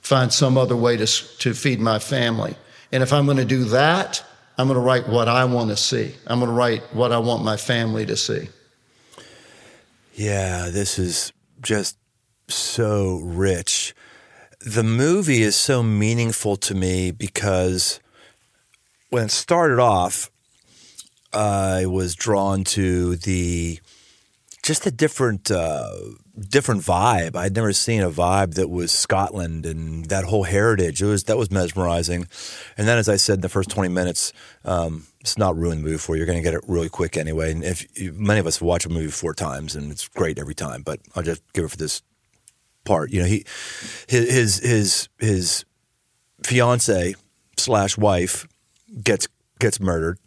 find 0.00 0.32
some 0.32 0.56
other 0.56 0.76
way 0.76 0.96
to 0.96 1.06
to 1.06 1.54
feed 1.54 1.80
my 1.80 1.98
family. 1.98 2.56
And 2.92 3.02
if 3.02 3.12
I'm 3.12 3.24
going 3.24 3.36
to 3.36 3.44
do 3.44 3.64
that, 3.64 4.22
I'm 4.58 4.66
going 4.66 4.78
to 4.78 4.84
write 4.84 5.08
what 5.08 5.28
I 5.28 5.44
want 5.44 5.70
to 5.70 5.76
see. 5.76 6.14
I'm 6.26 6.40
going 6.40 6.50
to 6.50 6.56
write 6.56 6.82
what 6.92 7.12
I 7.12 7.18
want 7.18 7.44
my 7.44 7.56
family 7.56 8.04
to 8.06 8.16
see. 8.16 8.48
Yeah, 10.14 10.68
this 10.70 10.98
is 10.98 11.32
just 11.62 11.96
so 12.48 13.20
rich. 13.22 13.94
The 14.60 14.82
movie 14.82 15.42
is 15.42 15.56
so 15.56 15.82
meaningful 15.82 16.56
to 16.56 16.74
me 16.74 17.10
because 17.10 18.00
when 19.08 19.24
it 19.24 19.30
started 19.30 19.78
off, 19.78 20.30
I 21.32 21.86
was 21.86 22.14
drawn 22.14 22.64
to 22.64 23.16
the 23.16 23.80
just 24.62 24.86
a 24.86 24.90
different 24.90 25.50
uh, 25.50 25.90
different 26.38 26.82
vibe. 26.82 27.36
I'd 27.36 27.54
never 27.54 27.72
seen 27.72 28.02
a 28.02 28.10
vibe 28.10 28.54
that 28.54 28.68
was 28.68 28.92
Scotland 28.92 29.64
and 29.66 30.06
that 30.06 30.24
whole 30.24 30.44
heritage. 30.44 31.02
It 31.02 31.06
was 31.06 31.24
that 31.24 31.38
was 31.38 31.50
mesmerizing. 31.50 32.26
And 32.76 32.86
then, 32.86 32.98
as 32.98 33.08
I 33.08 33.16
said 33.16 33.36
in 33.36 33.40
the 33.40 33.48
first 33.48 33.70
twenty 33.70 33.88
minutes, 33.88 34.32
um, 34.64 35.06
it's 35.20 35.38
not 35.38 35.56
ruin 35.56 35.78
the 35.78 35.84
movie 35.84 35.98
for 35.98 36.14
you. 36.14 36.20
You're 36.20 36.26
going 36.26 36.38
to 36.38 36.42
get 36.42 36.54
it 36.54 36.62
really 36.68 36.88
quick 36.88 37.16
anyway. 37.16 37.52
And 37.52 37.64
if 37.64 37.86
you, 37.98 38.12
many 38.12 38.40
of 38.40 38.46
us 38.46 38.60
watch 38.60 38.84
a 38.84 38.88
movie 38.88 39.10
four 39.10 39.34
times, 39.34 39.74
and 39.74 39.90
it's 39.90 40.08
great 40.08 40.38
every 40.38 40.54
time, 40.54 40.82
but 40.82 41.00
I'll 41.14 41.22
just 41.22 41.42
give 41.52 41.64
it 41.64 41.70
for 41.70 41.76
this 41.76 42.02
part. 42.84 43.10
You 43.10 43.20
know, 43.22 43.28
he 43.28 43.44
his 44.08 44.30
his 44.30 44.58
his, 44.58 45.08
his 45.18 45.64
fiance 46.42 47.14
slash 47.56 47.96
wife 47.96 48.46
gets 49.02 49.26
gets 49.58 49.80
murdered 49.80 50.18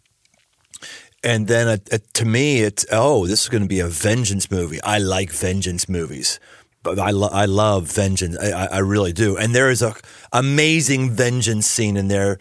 and 1.24 1.48
then 1.48 1.66
uh, 1.66 1.76
uh, 1.90 1.98
to 2.14 2.24
me, 2.24 2.60
it's 2.60 2.86
oh, 2.92 3.26
this 3.26 3.42
is 3.42 3.48
going 3.48 3.62
to 3.62 3.68
be 3.68 3.80
a 3.80 3.88
vengeance 3.88 4.50
movie. 4.50 4.80
I 4.82 4.98
like 4.98 5.32
vengeance 5.32 5.88
movies, 5.88 6.38
but 6.82 6.98
I 6.98 7.10
lo- 7.10 7.30
I 7.32 7.46
love 7.46 7.90
vengeance. 7.90 8.38
I, 8.38 8.66
I 8.66 8.78
really 8.78 9.12
do. 9.12 9.36
And 9.36 9.54
there 9.54 9.70
is 9.70 9.82
a 9.82 9.94
amazing 10.32 11.10
vengeance 11.10 11.66
scene 11.66 11.96
in 11.96 12.08
there, 12.08 12.38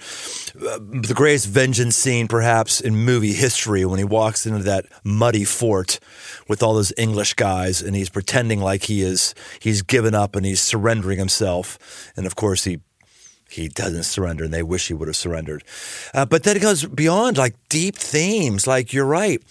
uh, 0.55 0.79
the 0.79 1.13
greatest 1.15 1.47
vengeance 1.47 1.95
scene 1.95 2.27
perhaps 2.27 2.81
in 2.81 2.95
movie 2.95 3.33
history 3.33 3.85
when 3.85 3.99
he 3.99 4.05
walks 4.05 4.45
into 4.45 4.63
that 4.63 4.85
muddy 5.03 5.45
fort 5.45 5.99
with 6.47 6.61
all 6.61 6.73
those 6.73 6.93
English 6.97 7.35
guys 7.35 7.81
and 7.81 7.95
he's 7.95 8.09
pretending 8.09 8.59
like 8.59 8.83
he 8.83 9.01
is 9.01 9.33
he's 9.59 9.81
given 9.81 10.13
up 10.13 10.35
and 10.35 10.45
he's 10.45 10.61
surrendering 10.61 11.19
himself, 11.19 12.11
and 12.17 12.25
of 12.25 12.35
course 12.35 12.65
he 12.65 12.79
he 13.53 13.67
doesn't 13.67 14.03
surrender, 14.03 14.43
and 14.43 14.53
they 14.53 14.63
wish 14.63 14.87
he 14.87 14.95
would 14.95 15.07
have 15.07 15.15
surrendered. 15.15 15.63
Uh, 16.13 16.25
but 16.25 16.43
then 16.43 16.57
it 16.57 16.61
goes 16.61 16.85
beyond 16.85 17.37
like 17.37 17.55
deep 17.69 17.95
themes. 17.95 18.65
Like 18.65 18.93
you're 18.93 19.05
right, 19.05 19.41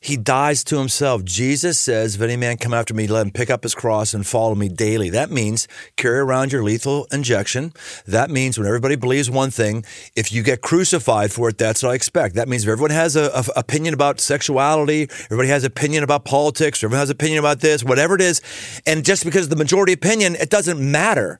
he 0.00 0.16
dies 0.16 0.64
to 0.64 0.78
himself. 0.78 1.22
Jesus 1.22 1.78
says, 1.78 2.14
"If 2.14 2.22
any 2.22 2.36
man 2.36 2.56
come 2.56 2.72
after 2.72 2.94
me, 2.94 3.06
let 3.06 3.26
him 3.26 3.30
pick 3.30 3.50
up 3.50 3.62
his 3.62 3.74
cross 3.74 4.14
and 4.14 4.26
follow 4.26 4.54
me 4.54 4.70
daily." 4.70 5.10
That 5.10 5.30
means 5.30 5.68
carry 5.96 6.18
around 6.18 6.50
your 6.50 6.64
lethal 6.64 7.06
injection. 7.12 7.74
That 8.06 8.30
means 8.30 8.58
when 8.58 8.66
everybody 8.66 8.96
believes 8.96 9.30
one 9.30 9.50
thing, 9.50 9.84
if 10.16 10.32
you 10.32 10.42
get 10.42 10.62
crucified 10.62 11.30
for 11.30 11.50
it, 11.50 11.58
that's 11.58 11.82
what 11.82 11.90
I 11.90 11.94
expect. 11.94 12.34
That 12.36 12.48
means 12.48 12.64
if 12.64 12.70
everyone 12.70 12.90
has 12.90 13.16
a, 13.16 13.30
a 13.34 13.44
opinion 13.60 13.92
about 13.92 14.18
sexuality, 14.18 15.08
everybody 15.26 15.48
has 15.50 15.62
opinion 15.62 16.04
about 16.04 16.24
politics, 16.24 16.82
everyone 16.82 17.00
has 17.00 17.10
opinion 17.10 17.38
about 17.38 17.60
this, 17.60 17.84
whatever 17.84 18.14
it 18.14 18.22
is, 18.22 18.40
and 18.86 19.04
just 19.04 19.24
because 19.24 19.50
the 19.50 19.56
majority 19.56 19.92
opinion, 19.92 20.36
it 20.36 20.48
doesn't 20.48 20.80
matter. 20.80 21.38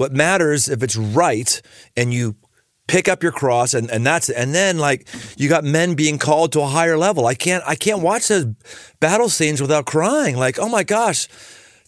What 0.00 0.14
matters 0.14 0.66
if 0.66 0.82
it's 0.82 0.96
right 0.96 1.60
and 1.94 2.14
you 2.14 2.36
pick 2.88 3.06
up 3.06 3.22
your 3.22 3.32
cross 3.32 3.74
and, 3.74 3.90
and 3.90 4.06
that's 4.06 4.30
it. 4.30 4.36
And 4.38 4.54
then 4.54 4.78
like 4.78 5.06
you 5.36 5.46
got 5.46 5.62
men 5.62 5.92
being 5.94 6.16
called 6.16 6.52
to 6.52 6.62
a 6.62 6.66
higher 6.66 6.96
level. 6.96 7.26
I 7.26 7.34
can't 7.34 7.62
I 7.66 7.74
can't 7.74 8.00
watch 8.00 8.28
those 8.28 8.46
battle 8.98 9.28
scenes 9.28 9.60
without 9.60 9.84
crying. 9.84 10.38
Like, 10.38 10.58
oh 10.58 10.70
my 10.70 10.84
gosh, 10.84 11.28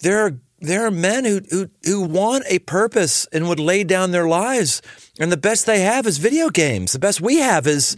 there 0.02 0.18
are 0.18 0.38
there 0.60 0.84
are 0.84 0.90
men 0.90 1.24
who, 1.24 1.40
who 1.50 1.70
who 1.84 2.02
want 2.02 2.44
a 2.48 2.58
purpose 2.58 3.26
and 3.32 3.48
would 3.48 3.58
lay 3.58 3.82
down 3.82 4.10
their 4.10 4.28
lives. 4.28 4.82
And 5.18 5.32
the 5.32 5.38
best 5.38 5.64
they 5.64 5.80
have 5.80 6.06
is 6.06 6.18
video 6.18 6.50
games. 6.50 6.92
The 6.92 6.98
best 6.98 7.22
we 7.22 7.38
have 7.38 7.66
is 7.66 7.96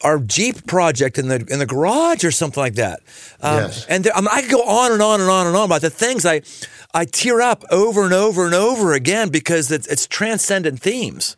our 0.00 0.18
Jeep 0.18 0.66
project 0.66 1.18
in 1.18 1.28
the 1.28 1.36
in 1.48 1.60
the 1.60 1.66
garage 1.66 2.24
or 2.24 2.32
something 2.32 2.60
like 2.60 2.74
that. 2.74 2.98
Um, 3.40 3.58
yes. 3.58 3.86
And 3.86 4.02
there, 4.02 4.16
I, 4.16 4.20
mean, 4.20 4.28
I 4.32 4.42
could 4.42 4.50
go 4.50 4.62
on 4.64 4.90
and 4.90 5.00
on 5.00 5.20
and 5.20 5.30
on 5.30 5.46
and 5.46 5.56
on 5.56 5.66
about 5.66 5.82
the 5.82 5.90
things 5.90 6.26
I 6.26 6.42
I 6.94 7.04
tear 7.04 7.40
up 7.40 7.64
over 7.70 8.04
and 8.04 8.14
over 8.14 8.46
and 8.46 8.54
over 8.54 8.92
again 8.92 9.28
because 9.28 9.72
it's, 9.72 9.88
it's 9.88 10.06
transcendent 10.06 10.80
themes. 10.80 11.34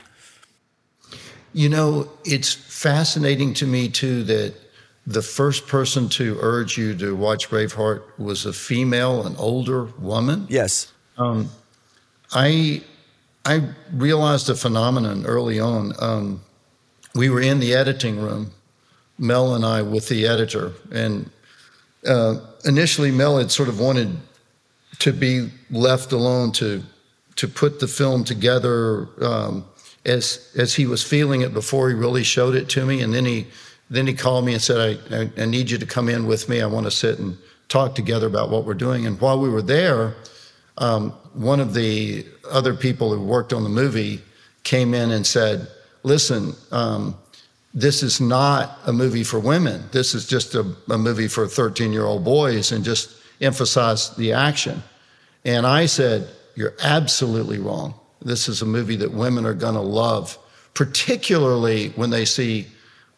You 1.54 1.70
know, 1.70 2.10
it's 2.26 2.52
fascinating 2.52 3.54
to 3.54 3.66
me 3.66 3.88
too 3.88 4.22
that 4.24 4.54
the 5.06 5.22
first 5.22 5.66
person 5.66 6.10
to 6.10 6.36
urge 6.42 6.76
you 6.76 6.94
to 6.96 7.16
watch 7.16 7.48
Braveheart 7.48 8.02
was 8.18 8.44
a 8.44 8.52
female, 8.52 9.26
an 9.26 9.34
older 9.36 9.84
woman. 9.98 10.46
Yes. 10.50 10.92
Um, 11.16 11.48
I 12.32 12.82
I 13.46 13.62
realized 13.92 14.50
a 14.50 14.54
phenomenon 14.54 15.24
early 15.24 15.60
on. 15.60 15.92
Um, 16.00 16.42
we 17.14 17.30
were 17.30 17.40
in 17.40 17.60
the 17.60 17.74
editing 17.74 18.18
room, 18.18 18.50
Mel 19.18 19.54
and 19.54 19.64
I, 19.64 19.80
with 19.82 20.08
the 20.08 20.26
editor, 20.26 20.72
and 20.90 21.30
uh, 22.06 22.38
initially 22.64 23.12
Mel 23.12 23.38
had 23.38 23.50
sort 23.50 23.68
of 23.68 23.78
wanted 23.78 24.16
to 24.98 25.12
be 25.12 25.50
left 25.70 26.12
alone 26.12 26.52
to 26.52 26.82
to 27.36 27.46
put 27.46 27.80
the 27.80 27.86
film 27.86 28.24
together 28.24 29.08
um, 29.22 29.64
as 30.04 30.52
as 30.56 30.74
he 30.74 30.86
was 30.86 31.02
feeling 31.02 31.42
it 31.42 31.52
before 31.52 31.88
he 31.88 31.94
really 31.94 32.24
showed 32.24 32.54
it 32.54 32.68
to 32.70 32.86
me, 32.86 33.02
and 33.02 33.12
then 33.12 33.24
he 33.24 33.46
then 33.90 34.06
he 34.06 34.14
called 34.14 34.44
me 34.44 34.52
and 34.52 34.62
said, 34.62 34.98
I, 35.12 35.16
I, 35.16 35.30
I 35.42 35.44
need 35.44 35.70
you 35.70 35.78
to 35.78 35.86
come 35.86 36.08
in 36.08 36.26
with 36.26 36.48
me. 36.48 36.60
I 36.60 36.66
want 36.66 36.86
to 36.86 36.90
sit 36.90 37.20
and 37.20 37.38
talk 37.68 37.94
together 37.94 38.26
about 38.26 38.50
what 38.50 38.64
we're 38.64 38.74
doing." 38.74 39.06
And 39.06 39.20
while 39.20 39.40
we 39.40 39.48
were 39.48 39.62
there, 39.62 40.14
um, 40.78 41.10
one 41.34 41.60
of 41.60 41.74
the 41.74 42.26
other 42.50 42.74
people 42.74 43.14
who 43.14 43.22
worked 43.22 43.52
on 43.52 43.62
the 43.62 43.68
movie 43.68 44.22
came 44.64 44.94
in 44.94 45.10
and 45.10 45.26
said, 45.26 45.68
"Listen." 46.02 46.54
Um, 46.72 47.16
this 47.74 48.02
is 48.02 48.22
not 48.22 48.78
a 48.86 48.92
movie 48.92 49.22
for 49.22 49.38
women. 49.38 49.84
This 49.92 50.14
is 50.14 50.26
just 50.26 50.54
a, 50.54 50.74
a 50.88 50.96
movie 50.96 51.28
for 51.28 51.46
13 51.46 51.92
year 51.92 52.06
old 52.06 52.24
boys 52.24 52.72
and 52.72 52.82
just 52.82 53.10
emphasize 53.40 54.14
the 54.16 54.32
action. 54.32 54.82
And 55.44 55.66
I 55.66 55.86
said, 55.86 56.28
You're 56.54 56.74
absolutely 56.82 57.58
wrong. 57.58 57.94
This 58.22 58.48
is 58.48 58.62
a 58.62 58.66
movie 58.66 58.96
that 58.96 59.12
women 59.12 59.46
are 59.46 59.54
going 59.54 59.74
to 59.74 59.80
love, 59.80 60.38
particularly 60.74 61.90
when 61.90 62.10
they 62.10 62.24
see 62.24 62.66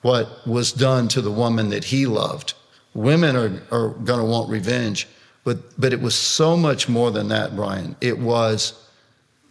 what 0.02 0.46
was 0.46 0.72
done 0.72 1.08
to 1.08 1.20
the 1.20 1.30
woman 1.30 1.70
that 1.70 1.84
he 1.84 2.06
loved. 2.06 2.54
Women 2.94 3.36
are, 3.36 3.62
are 3.70 3.88
going 3.90 4.20
to 4.20 4.24
want 4.24 4.50
revenge. 4.50 5.08
But, 5.44 5.80
but 5.80 5.92
it 5.94 6.00
was 6.02 6.14
so 6.14 6.58
much 6.58 6.88
more 6.88 7.10
than 7.10 7.28
that, 7.28 7.56
Brian. 7.56 7.96
It 8.02 8.18
was, 8.18 8.86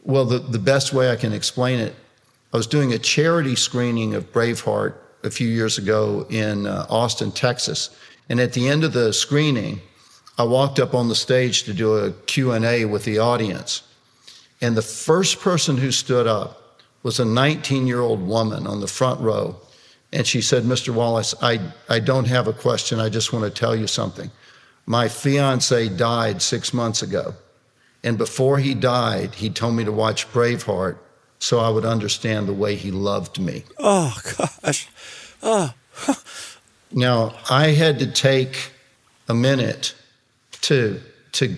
well, 0.03 0.25
the, 0.25 0.37
the 0.37 0.59
best 0.59 0.93
way 0.93 1.11
I 1.11 1.15
can 1.15 1.33
explain 1.33 1.79
it, 1.79 1.95
I 2.53 2.57
was 2.57 2.67
doing 2.67 2.93
a 2.93 2.99
charity 2.99 3.55
screening 3.55 4.13
of 4.13 4.31
Braveheart 4.31 4.93
a 5.23 5.31
few 5.31 5.47
years 5.47 5.79
ago 5.79 6.27
in 6.29 6.67
uh, 6.67 6.85
Austin, 6.89 7.31
Texas. 7.31 7.89
And 8.29 8.39
at 8.39 8.53
the 8.53 8.67
end 8.67 8.83
of 8.83 8.93
the 8.93 9.11
screening, 9.11 9.81
I 10.37 10.43
walked 10.43 10.79
up 10.79 10.93
on 10.93 11.07
the 11.07 11.15
stage 11.15 11.63
to 11.63 11.73
do 11.73 11.95
a 11.95 12.11
Q&A 12.11 12.85
with 12.85 13.03
the 13.05 13.17
audience. 13.17 13.81
And 14.61 14.77
the 14.77 14.81
first 14.81 15.39
person 15.39 15.77
who 15.77 15.91
stood 15.91 16.27
up 16.27 16.81
was 17.03 17.19
a 17.19 17.23
19-year-old 17.23 18.25
woman 18.25 18.67
on 18.67 18.79
the 18.79 18.87
front 18.87 19.19
row. 19.19 19.55
And 20.13 20.25
she 20.25 20.41
said, 20.41 20.63
Mr. 20.63 20.93
Wallace, 20.93 21.33
I, 21.41 21.59
I 21.89 21.99
don't 21.99 22.27
have 22.27 22.47
a 22.47 22.53
question. 22.53 22.99
I 22.99 23.09
just 23.09 23.33
want 23.33 23.45
to 23.45 23.51
tell 23.51 23.75
you 23.75 23.87
something. 23.87 24.31
My 24.85 25.07
fiance 25.07 25.89
died 25.89 26.41
six 26.41 26.73
months 26.73 27.01
ago. 27.01 27.33
And 28.03 28.17
before 28.17 28.59
he 28.59 28.73
died, 28.73 29.35
he 29.35 29.49
told 29.49 29.75
me 29.75 29.83
to 29.83 29.91
watch 29.91 30.31
Braveheart 30.31 30.97
so 31.39 31.59
I 31.59 31.69
would 31.69 31.85
understand 31.85 32.47
the 32.47 32.53
way 32.53 32.75
he 32.75 32.91
loved 32.91 33.39
me. 33.39 33.63
Oh, 33.77 34.17
gosh. 34.37 34.87
Oh. 35.43 35.73
now, 36.91 37.35
I 37.49 37.69
had 37.69 37.99
to 37.99 38.07
take 38.07 38.71
a 39.27 39.33
minute 39.33 39.93
to 40.61 40.99
to 41.33 41.55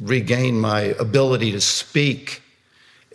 regain 0.00 0.60
my 0.60 0.80
ability 0.98 1.52
to 1.52 1.60
speak. 1.60 2.42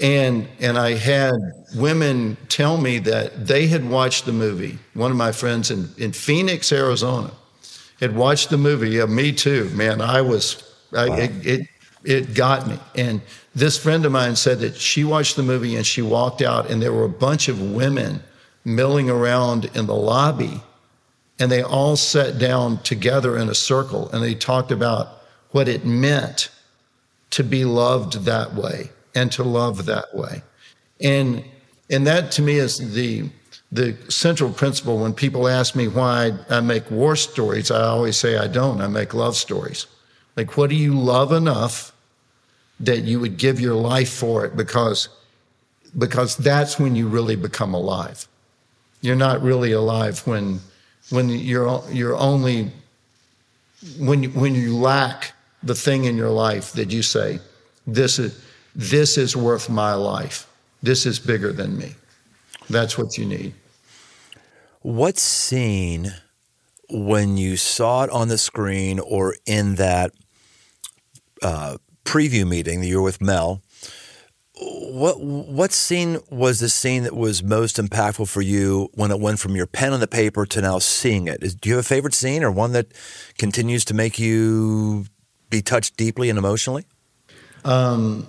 And 0.02 0.48
and 0.60 0.78
I 0.78 0.94
had 0.94 1.34
women 1.76 2.38
tell 2.48 2.78
me 2.78 3.00
that 3.00 3.48
they 3.48 3.68
had 3.68 3.88
watched 3.88 4.26
the 4.26 4.32
movie. 4.32 4.80
One 4.94 5.12
of 5.12 5.18
my 5.18 5.32
friends 5.32 5.72
in, 5.72 5.90
in 5.98 6.14
Phoenix, 6.14 6.72
Arizona, 6.72 7.32
had 8.00 8.16
watched 8.16 8.50
the 8.50 8.58
movie. 8.58 8.92
Yeah, 8.92 9.06
me 9.06 9.34
too, 9.34 9.70
man. 9.70 10.02
I 10.02 10.22
was 10.22 10.64
wow. 10.92 11.06
I, 11.06 11.20
it, 11.22 11.46
it 11.46 11.68
it 12.04 12.34
got 12.34 12.68
me. 12.68 12.80
And 12.96 13.22
this 13.54 13.78
friend 13.78 14.06
of 14.06 14.12
mine 14.14 14.36
said 14.38 14.60
that 14.60 14.76
she 14.76 15.04
watched 15.04 15.36
the 15.36 15.44
movie 15.44 15.76
and 15.76 15.86
she 15.86 16.02
walked 16.02 16.42
out, 16.42 16.72
and 16.72 16.82
there 16.82 16.94
were 16.94 17.04
a 17.04 17.10
bunch 17.10 17.50
of 17.50 17.62
women 17.62 18.24
milling 18.64 19.10
around 19.10 19.66
in 19.76 19.86
the 19.86 19.96
lobby, 19.96 20.62
and 21.40 21.52
they 21.52 21.62
all 21.62 21.96
sat 21.96 22.38
down 22.38 22.78
together 22.84 23.38
in 23.38 23.50
a 23.50 23.56
circle 23.56 24.10
and 24.12 24.24
they 24.24 24.36
talked 24.36 24.72
about 24.72 25.19
what 25.52 25.68
it 25.68 25.86
meant 25.86 26.50
to 27.32 27.44
be 27.44 27.66
loved 27.66 28.26
that 28.26 28.54
way 28.54 28.90
and 29.16 29.32
to 29.34 29.44
love 29.44 29.86
that 29.86 30.16
way. 30.16 30.42
And 31.02 31.44
and 31.90 32.06
that 32.06 32.32
to 32.34 32.42
me 32.42 32.56
is 32.56 32.94
the 32.94 33.30
the 33.72 33.96
central 34.10 34.52
principle 34.52 34.98
when 35.00 35.14
people 35.14 35.48
ask 35.48 35.76
me 35.76 35.88
why 35.88 36.34
I 36.50 36.60
make 36.60 36.90
war 36.90 37.16
stories, 37.16 37.70
I 37.70 37.84
always 37.84 38.18
say 38.18 38.38
I 38.38 38.48
don't. 38.48 38.82
I 38.82 38.88
make 38.88 39.14
love 39.14 39.36
stories. 39.36 39.86
Like 40.36 40.58
what 40.58 40.70
do 40.70 40.76
you 40.76 40.94
love 40.94 41.32
enough 41.32 41.92
that 42.80 43.04
you 43.04 43.20
would 43.20 43.38
give 43.38 43.60
your 43.60 43.76
life 43.76 44.12
for 44.12 44.46
it 44.46 44.56
because 44.56 45.10
because 45.98 46.38
that's 46.38 46.80
when 46.80 46.96
you 46.96 47.08
really 47.08 47.36
become 47.36 47.74
alive. 47.74 48.28
You're 49.02 49.16
not 49.16 49.42
really 49.42 49.72
alive 49.72 50.26
when 50.26 50.60
when 51.10 51.30
you're 51.30 51.84
you're 51.92 52.18
only 52.18 52.72
when 53.98 54.24
you, 54.24 54.30
when 54.30 54.56
you 54.56 54.76
lack 54.76 55.34
the 55.64 55.76
thing 55.76 56.06
in 56.06 56.18
your 56.18 56.30
life 56.30 56.72
that 56.74 56.92
you 56.92 57.02
say, 57.02 57.40
this 57.86 58.20
is, 58.20 58.44
this 58.76 59.18
is 59.18 59.36
worth 59.36 59.70
my 59.70 59.94
life. 59.94 60.48
This 60.82 61.06
is 61.06 61.20
bigger 61.20 61.52
than 61.52 61.78
me. 61.78 61.96
That's 62.70 62.98
what 62.98 63.18
you 63.18 63.26
need. 63.26 63.54
What 64.82 65.18
scene 65.18 66.14
when 66.90 67.38
you 67.38 67.58
saw 67.58 68.04
it 68.04 68.10
on 68.10 68.30
the 68.30 68.38
screen 68.38 69.00
or 69.00 69.36
in 69.46 69.76
that 69.76 70.12
uh, 71.44 71.78
preview 72.06 72.48
meeting 72.48 72.82
that 72.82 72.88
you 72.88 72.98
were 72.98 73.04
with 73.04 73.22
Mel, 73.22 73.62
what 74.56 75.22
what 75.22 75.72
scene 75.72 76.20
was 76.30 76.60
the 76.60 76.68
scene 76.68 77.04
that 77.04 77.16
was 77.16 77.42
most 77.42 77.78
impactful 77.78 78.28
for 78.28 78.42
you 78.42 78.90
when 78.94 79.10
it 79.12 79.20
went 79.20 79.40
from 79.40 79.56
your 79.56 79.68
pen 79.68 79.94
on 79.94 80.00
the 80.00 80.08
paper 80.08 80.46
to 80.46 80.62
now 80.62 80.80
seeing 80.80 81.28
it? 81.28 81.44
Is, 81.44 81.56
do 81.56 81.70
you 81.70 81.76
have 81.76 81.86
a 81.86 81.88
favorite 81.88 82.14
scene 82.14 82.44
or 82.44 82.52
one 82.52 82.74
that 82.74 82.88
continues 83.38 83.86
to 83.86 83.94
make 83.94 84.20
you 84.20 85.06
be 85.50 85.62
touched 85.62 85.98
deeply 85.98 86.30
and 86.30 86.38
emotionally? 86.38 86.86
Um, 87.66 88.28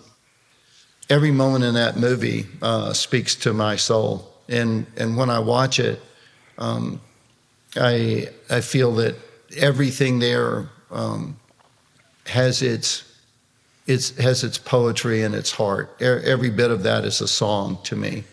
every 1.09 1.31
moment 1.31 1.65
in 1.65 1.75
that 1.75 1.97
movie 1.97 2.47
uh, 2.63 2.93
speaks 2.93 3.35
to 3.37 3.53
my 3.53 3.77
soul, 3.77 4.33
and 4.49 4.87
and 4.97 5.17
when 5.17 5.31
I 5.31 5.39
watch 5.39 5.79
it, 5.79 6.01
um, 6.59 7.01
I 7.77 8.29
I 8.49 8.61
feel 8.61 8.93
that 8.97 9.17
everything 9.57 10.19
there 10.19 10.69
um, 10.91 11.39
has 12.27 12.63
its 12.63 13.05
it 13.87 14.13
has 14.19 14.45
its 14.45 14.59
poetry 14.59 15.23
and 15.23 15.35
its 15.35 15.51
heart. 15.51 16.01
Every 16.01 16.51
bit 16.51 16.71
of 16.71 16.83
that 16.85 17.05
is 17.05 17.21
a 17.21 17.29
song 17.29 17.79
to 17.85 17.97
me. 17.97 18.25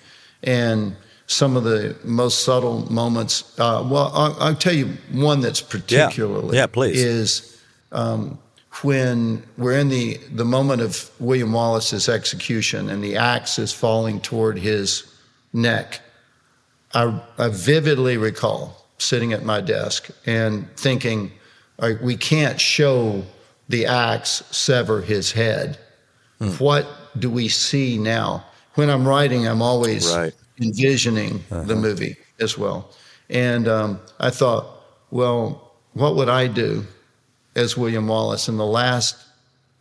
And 0.44 0.96
some 1.26 1.58
of 1.58 1.64
the 1.64 1.96
most 2.04 2.46
subtle 2.46 2.92
moments, 2.92 3.58
uh, 3.60 3.86
well, 3.90 4.12
I'll, 4.14 4.38
I'll, 4.40 4.56
tell 4.56 4.74
you 4.74 4.98
one 5.12 5.42
that's 5.42 5.62
particularly 5.62 6.56
yeah, 6.56 6.64
yeah 6.64 6.68
please. 6.68 7.04
is 7.04 7.62
um, 7.92 8.38
when 8.84 9.44
we're 9.58 9.78
in 9.78 9.90
the, 9.90 10.18
the 10.32 10.46
moment 10.46 10.82
of 10.82 11.10
William 11.20 11.54
Wallace's 11.54 12.10
execution 12.10 12.90
and 12.90 13.04
the 13.04 13.18
axe 13.18 13.60
is 13.60 13.74
falling 13.74 14.20
toward 14.22 14.58
his 14.58 15.12
neck. 15.54 16.02
I, 16.94 17.22
I 17.38 17.50
vividly 17.50 18.18
recall 18.18 18.86
sitting 18.98 19.34
at 19.34 19.44
my 19.44 19.62
desk 19.62 20.10
and 20.26 20.68
thinking, 20.78 21.32
right, 21.80 22.02
we 22.02 22.16
can't 22.16 22.60
show 22.60 23.24
the 23.70 23.86
axe 23.86 24.44
sever 24.52 25.02
his 25.02 25.32
head. 25.32 25.78
Hmm. 26.40 26.50
What 26.52 26.88
do 27.20 27.30
we 27.30 27.48
see 27.48 27.98
now? 27.98 28.46
When 28.76 28.90
I'm 28.90 29.08
writing, 29.08 29.48
I'm 29.48 29.62
always 29.62 30.14
right. 30.14 30.34
envisioning 30.62 31.44
uh-huh. 31.52 31.64
the 31.64 31.76
movie 31.76 32.16
as 32.40 32.58
well. 32.58 32.92
And 33.30 33.68
um, 33.68 34.00
I 34.20 34.30
thought, 34.30 34.68
well, 35.12 35.74
what 35.94 36.16
would 36.16 36.30
I 36.30 36.48
do 36.48 36.86
as 37.58 37.76
William 37.76 38.08
Wallace 38.08 38.48
in 38.48 38.58
the 38.58 38.66
last 38.66 39.18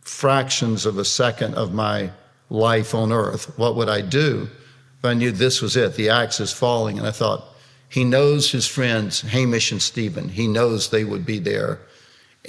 fractions 0.01 0.85
of 0.85 0.97
a 0.97 1.05
second 1.05 1.55
of 1.55 1.73
my 1.73 2.11
life 2.49 2.93
on 2.93 3.11
earth? 3.11 3.57
What 3.57 3.75
would 3.75 3.87
I 3.89 4.01
do 4.01 4.49
if 4.99 5.05
I 5.05 5.13
knew 5.13 5.31
this 5.31 5.61
was 5.61 5.77
it? 5.77 5.95
The 5.95 6.09
axe 6.09 6.39
is 6.39 6.51
falling. 6.51 6.97
And 6.97 7.07
I 7.07 7.11
thought, 7.11 7.45
he 7.89 8.03
knows 8.03 8.51
his 8.51 8.67
friends, 8.67 9.21
Hamish 9.21 9.71
and 9.71 9.81
Stephen. 9.81 10.27
He 10.27 10.47
knows 10.47 10.89
they 10.89 11.05
would 11.05 11.25
be 11.25 11.39
there 11.39 11.79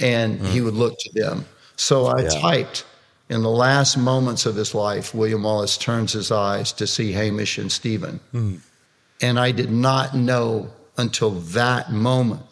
and 0.01 0.41
mm. 0.41 0.47
he 0.47 0.61
would 0.61 0.75
look 0.75 0.99
to 0.99 1.11
them. 1.13 1.45
So 1.77 2.07
I 2.07 2.23
yeah. 2.23 2.29
typed 2.41 2.85
in 3.29 3.43
the 3.43 3.51
last 3.51 3.97
moments 3.97 4.47
of 4.47 4.57
his 4.57 4.75
life, 4.75 5.15
William 5.15 5.43
Wallace 5.43 5.77
turns 5.77 6.13
his 6.13 6.33
eyes 6.33 6.73
to 6.73 6.87
see 6.87 7.13
Hamish 7.13 7.59
and 7.59 7.71
Stephen. 7.71 8.21
Mm. 8.33 8.61
And 9.21 9.39
I 9.39 9.53
did 9.53 9.71
not 9.71 10.15
know 10.15 10.71
until 10.97 11.31
that 11.31 11.93
moment 11.93 12.43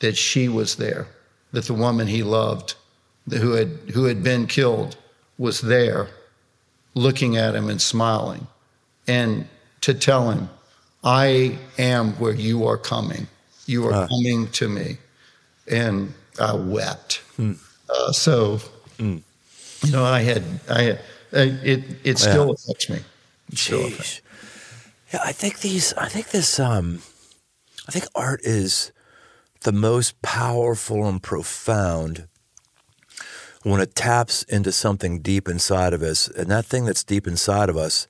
that 0.00 0.16
she 0.16 0.48
was 0.48 0.76
there, 0.76 1.06
that 1.52 1.64
the 1.64 1.74
woman 1.74 2.06
he 2.06 2.22
loved, 2.22 2.74
who 3.30 3.52
had, 3.52 3.68
who 3.94 4.04
had 4.04 4.22
been 4.22 4.46
killed, 4.46 4.96
was 5.38 5.60
there 5.60 6.08
looking 6.94 7.36
at 7.36 7.54
him 7.54 7.68
and 7.68 7.80
smiling. 7.80 8.46
And 9.06 9.46
to 9.82 9.94
tell 9.94 10.30
him, 10.30 10.50
I 11.04 11.58
am 11.78 12.12
where 12.14 12.34
you 12.34 12.66
are 12.66 12.76
coming. 12.76 13.28
You 13.66 13.86
are 13.86 13.92
uh. 13.92 14.08
coming 14.08 14.48
to 14.52 14.68
me. 14.68 14.98
And 15.70 16.14
I 16.40 16.54
wept. 16.54 17.22
Hmm. 17.36 17.52
Uh, 17.88 18.12
so, 18.12 18.58
hmm. 18.98 19.18
you 19.84 19.92
know, 19.92 20.04
I 20.04 20.20
had, 20.20 20.42
I 20.68 20.82
had, 20.82 21.00
it, 21.32 21.84
it 22.04 22.18
still 22.18 22.48
yeah. 22.48 22.52
affects 22.52 22.90
me. 22.90 22.98
still 23.54 23.86
affects. 23.86 24.20
Yeah, 25.12 25.20
I 25.24 25.32
think 25.32 25.60
these, 25.60 25.94
I 25.94 26.08
think 26.08 26.30
this, 26.30 26.58
um, 26.60 27.00
I 27.86 27.92
think 27.92 28.06
art 28.14 28.40
is 28.42 28.92
the 29.60 29.72
most 29.72 30.20
powerful 30.22 31.06
and 31.06 31.22
profound 31.22 32.28
when 33.62 33.80
it 33.80 33.94
taps 33.94 34.44
into 34.44 34.72
something 34.72 35.20
deep 35.20 35.48
inside 35.48 35.92
of 35.92 36.02
us. 36.02 36.28
And 36.28 36.50
that 36.50 36.64
thing 36.64 36.84
that's 36.84 37.04
deep 37.04 37.26
inside 37.26 37.68
of 37.68 37.76
us 37.76 38.06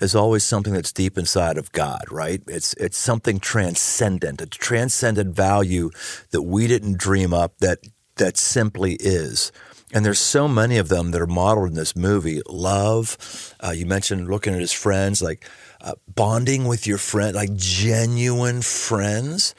is 0.00 0.14
always 0.14 0.44
something 0.44 0.72
that's 0.72 0.92
deep 0.92 1.18
inside 1.18 1.58
of 1.58 1.72
God, 1.72 2.04
right? 2.10 2.42
It's 2.46 2.74
it's 2.74 2.98
something 2.98 3.38
transcendent, 3.38 4.40
a 4.40 4.46
transcendent 4.46 5.34
value 5.34 5.90
that 6.30 6.42
we 6.42 6.66
didn't 6.66 6.98
dream 6.98 7.34
up 7.34 7.58
that 7.58 7.78
that 8.16 8.36
simply 8.36 8.94
is. 8.94 9.52
And 9.92 10.04
there's 10.04 10.20
so 10.20 10.46
many 10.46 10.78
of 10.78 10.88
them 10.88 11.10
that 11.10 11.20
are 11.20 11.26
modeled 11.26 11.70
in 11.70 11.74
this 11.74 11.96
movie. 11.96 12.40
Love, 12.48 13.54
uh, 13.58 13.72
you 13.72 13.86
mentioned 13.86 14.28
looking 14.28 14.54
at 14.54 14.60
his 14.60 14.72
friends, 14.72 15.20
like 15.20 15.44
uh, 15.80 15.94
bonding 16.06 16.66
with 16.66 16.86
your 16.86 16.98
friend, 16.98 17.34
like 17.34 17.54
genuine 17.56 18.62
friends. 18.62 19.54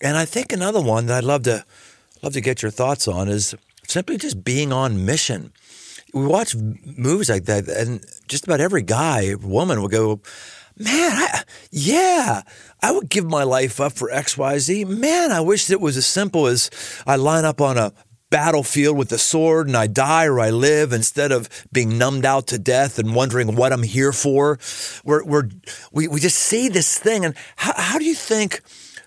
And 0.00 0.16
I 0.16 0.24
think 0.24 0.52
another 0.52 0.80
one 0.80 1.06
that 1.06 1.18
I'd 1.18 1.24
love 1.24 1.42
to 1.44 1.64
love 2.22 2.32
to 2.32 2.40
get 2.40 2.62
your 2.62 2.70
thoughts 2.70 3.06
on 3.08 3.28
is 3.28 3.54
simply 3.86 4.16
just 4.16 4.44
being 4.44 4.72
on 4.72 5.04
mission 5.04 5.52
we 6.14 6.26
watch 6.26 6.54
movies 6.56 7.28
like 7.28 7.44
that, 7.44 7.68
and 7.68 8.04
just 8.28 8.44
about 8.44 8.60
every 8.60 8.82
guy, 8.82 9.34
woman 9.34 9.80
will 9.80 9.88
go, 9.88 10.20
Man, 10.80 11.10
I, 11.12 11.42
yeah, 11.72 12.42
I 12.80 12.92
would 12.92 13.08
give 13.08 13.24
my 13.24 13.42
life 13.42 13.80
up 13.80 13.92
for 13.94 14.10
XYZ. 14.10 14.86
Man, 14.86 15.32
I 15.32 15.40
wish 15.40 15.68
it 15.70 15.80
was 15.80 15.96
as 15.96 16.06
simple 16.06 16.46
as 16.46 16.70
I 17.04 17.16
line 17.16 17.44
up 17.44 17.60
on 17.60 17.76
a 17.76 17.92
battlefield 18.30 18.96
with 18.96 19.10
a 19.10 19.18
sword 19.18 19.66
and 19.66 19.76
I 19.76 19.88
die 19.88 20.26
or 20.26 20.38
I 20.38 20.50
live 20.50 20.92
instead 20.92 21.32
of 21.32 21.48
being 21.72 21.98
numbed 21.98 22.24
out 22.24 22.46
to 22.48 22.60
death 22.60 22.98
and 23.00 23.16
wondering 23.16 23.56
what 23.56 23.72
I'm 23.72 23.82
here 23.82 24.12
for. 24.12 24.60
We're, 25.04 25.24
we're, 25.24 25.48
we, 25.90 26.06
we 26.06 26.20
just 26.20 26.38
see 26.38 26.68
this 26.68 26.96
thing. 26.96 27.24
And 27.24 27.34
how, 27.56 27.72
how 27.74 27.98
do 27.98 28.04
you 28.04 28.14
think 28.14 28.60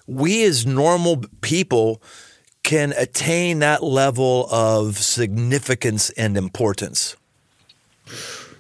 we 0.08 0.44
as 0.44 0.66
normal 0.66 1.24
people 1.42 2.02
can 2.64 2.94
attain 2.98 3.60
that 3.60 3.84
level 3.84 4.48
of 4.52 4.98
significance 4.98 6.10
and 6.12 6.38
importance? 6.38 7.16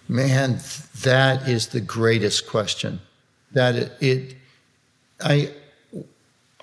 Man, 0.08 0.60
that 1.04 1.48
is 1.48 1.68
the 1.68 1.82
greatest 1.82 2.48
question. 2.48 3.00
That 3.54 3.76
it, 3.76 3.92
it 4.02 4.36
I 5.24 5.52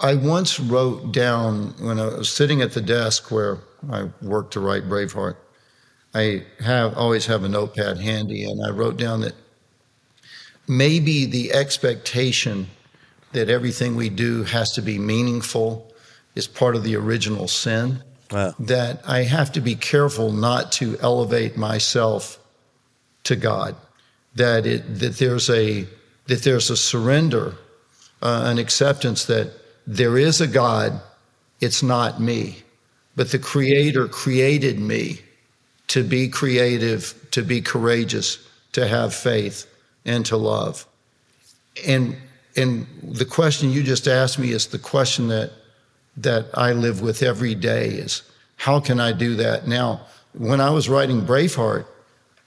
I 0.00 0.14
once 0.14 0.60
wrote 0.60 1.12
down 1.12 1.74
when 1.80 1.98
I 1.98 2.06
was 2.06 2.30
sitting 2.30 2.62
at 2.62 2.72
the 2.72 2.80
desk 2.80 3.30
where 3.30 3.58
I 3.90 4.08
worked 4.22 4.52
to 4.54 4.60
write 4.60 4.84
Braveheart. 4.84 5.36
I 6.14 6.44
have 6.60 6.96
always 6.96 7.26
have 7.26 7.44
a 7.44 7.48
notepad 7.48 7.98
handy, 7.98 8.44
and 8.44 8.64
I 8.64 8.70
wrote 8.70 8.96
down 8.96 9.20
that 9.20 9.34
maybe 10.66 11.26
the 11.26 11.52
expectation 11.52 12.68
that 13.32 13.48
everything 13.50 13.96
we 13.96 14.08
do 14.08 14.44
has 14.44 14.72
to 14.72 14.82
be 14.82 14.98
meaningful 14.98 15.92
is 16.34 16.46
part 16.46 16.76
of 16.76 16.84
the 16.84 16.96
original 16.96 17.48
sin. 17.48 18.02
Wow. 18.30 18.54
That 18.58 19.02
I 19.06 19.22
have 19.22 19.52
to 19.52 19.60
be 19.60 19.74
careful 19.74 20.32
not 20.32 20.72
to 20.72 20.98
elevate 21.00 21.56
myself 21.56 22.38
to 23.24 23.36
God. 23.36 23.74
That 24.34 24.66
it 24.66 24.98
that 25.00 25.16
there's 25.16 25.48
a 25.50 25.86
that 26.26 26.42
there's 26.42 26.70
a 26.70 26.76
surrender, 26.76 27.54
uh, 28.22 28.42
an 28.46 28.58
acceptance 28.58 29.24
that 29.24 29.52
there 29.86 30.18
is 30.18 30.40
a 30.40 30.46
God. 30.46 31.00
It's 31.60 31.82
not 31.82 32.20
me, 32.20 32.62
but 33.16 33.30
the 33.32 33.38
Creator 33.38 34.08
created 34.08 34.78
me 34.78 35.20
to 35.88 36.04
be 36.04 36.28
creative, 36.28 37.14
to 37.30 37.42
be 37.42 37.60
courageous, 37.62 38.38
to 38.72 38.86
have 38.86 39.14
faith, 39.14 39.66
and 40.04 40.24
to 40.26 40.36
love. 40.36 40.86
And 41.86 42.16
and 42.58 42.86
the 43.02 43.24
question 43.24 43.70
you 43.70 43.82
just 43.82 44.08
asked 44.08 44.38
me 44.38 44.50
is 44.50 44.66
the 44.66 44.78
question 44.78 45.28
that 45.28 45.52
that 46.16 46.46
I 46.54 46.72
live 46.72 47.00
with 47.00 47.22
every 47.22 47.54
day 47.54 47.90
is 47.90 48.22
how 48.56 48.80
can 48.80 48.98
I 48.98 49.12
do 49.12 49.36
that? 49.36 49.68
Now, 49.68 50.00
when 50.32 50.60
I 50.60 50.70
was 50.70 50.88
writing 50.88 51.22
Braveheart, 51.22 51.86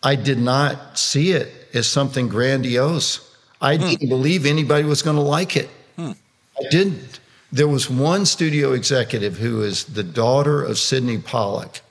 I 0.03 0.15
did 0.15 0.39
not 0.39 0.99
see 0.99 1.31
it 1.31 1.49
as 1.73 1.87
something 1.87 2.27
grandiose. 2.27 3.33
I 3.61 3.77
hmm. 3.77 3.83
didn't 3.83 4.09
believe 4.09 4.45
anybody 4.45 4.83
was 4.83 5.01
going 5.01 5.15
to 5.15 5.21
like 5.21 5.55
it. 5.55 5.69
Hmm. 5.95 6.11
I 6.59 6.67
didn't. 6.69 7.19
There 7.53 7.67
was 7.67 7.89
one 7.89 8.25
studio 8.25 8.73
executive 8.73 9.37
who 9.37 9.61
is 9.61 9.85
the 9.85 10.03
daughter 10.03 10.63
of 10.63 10.77
Sydney 10.77 11.17
Pollack, 11.17 11.81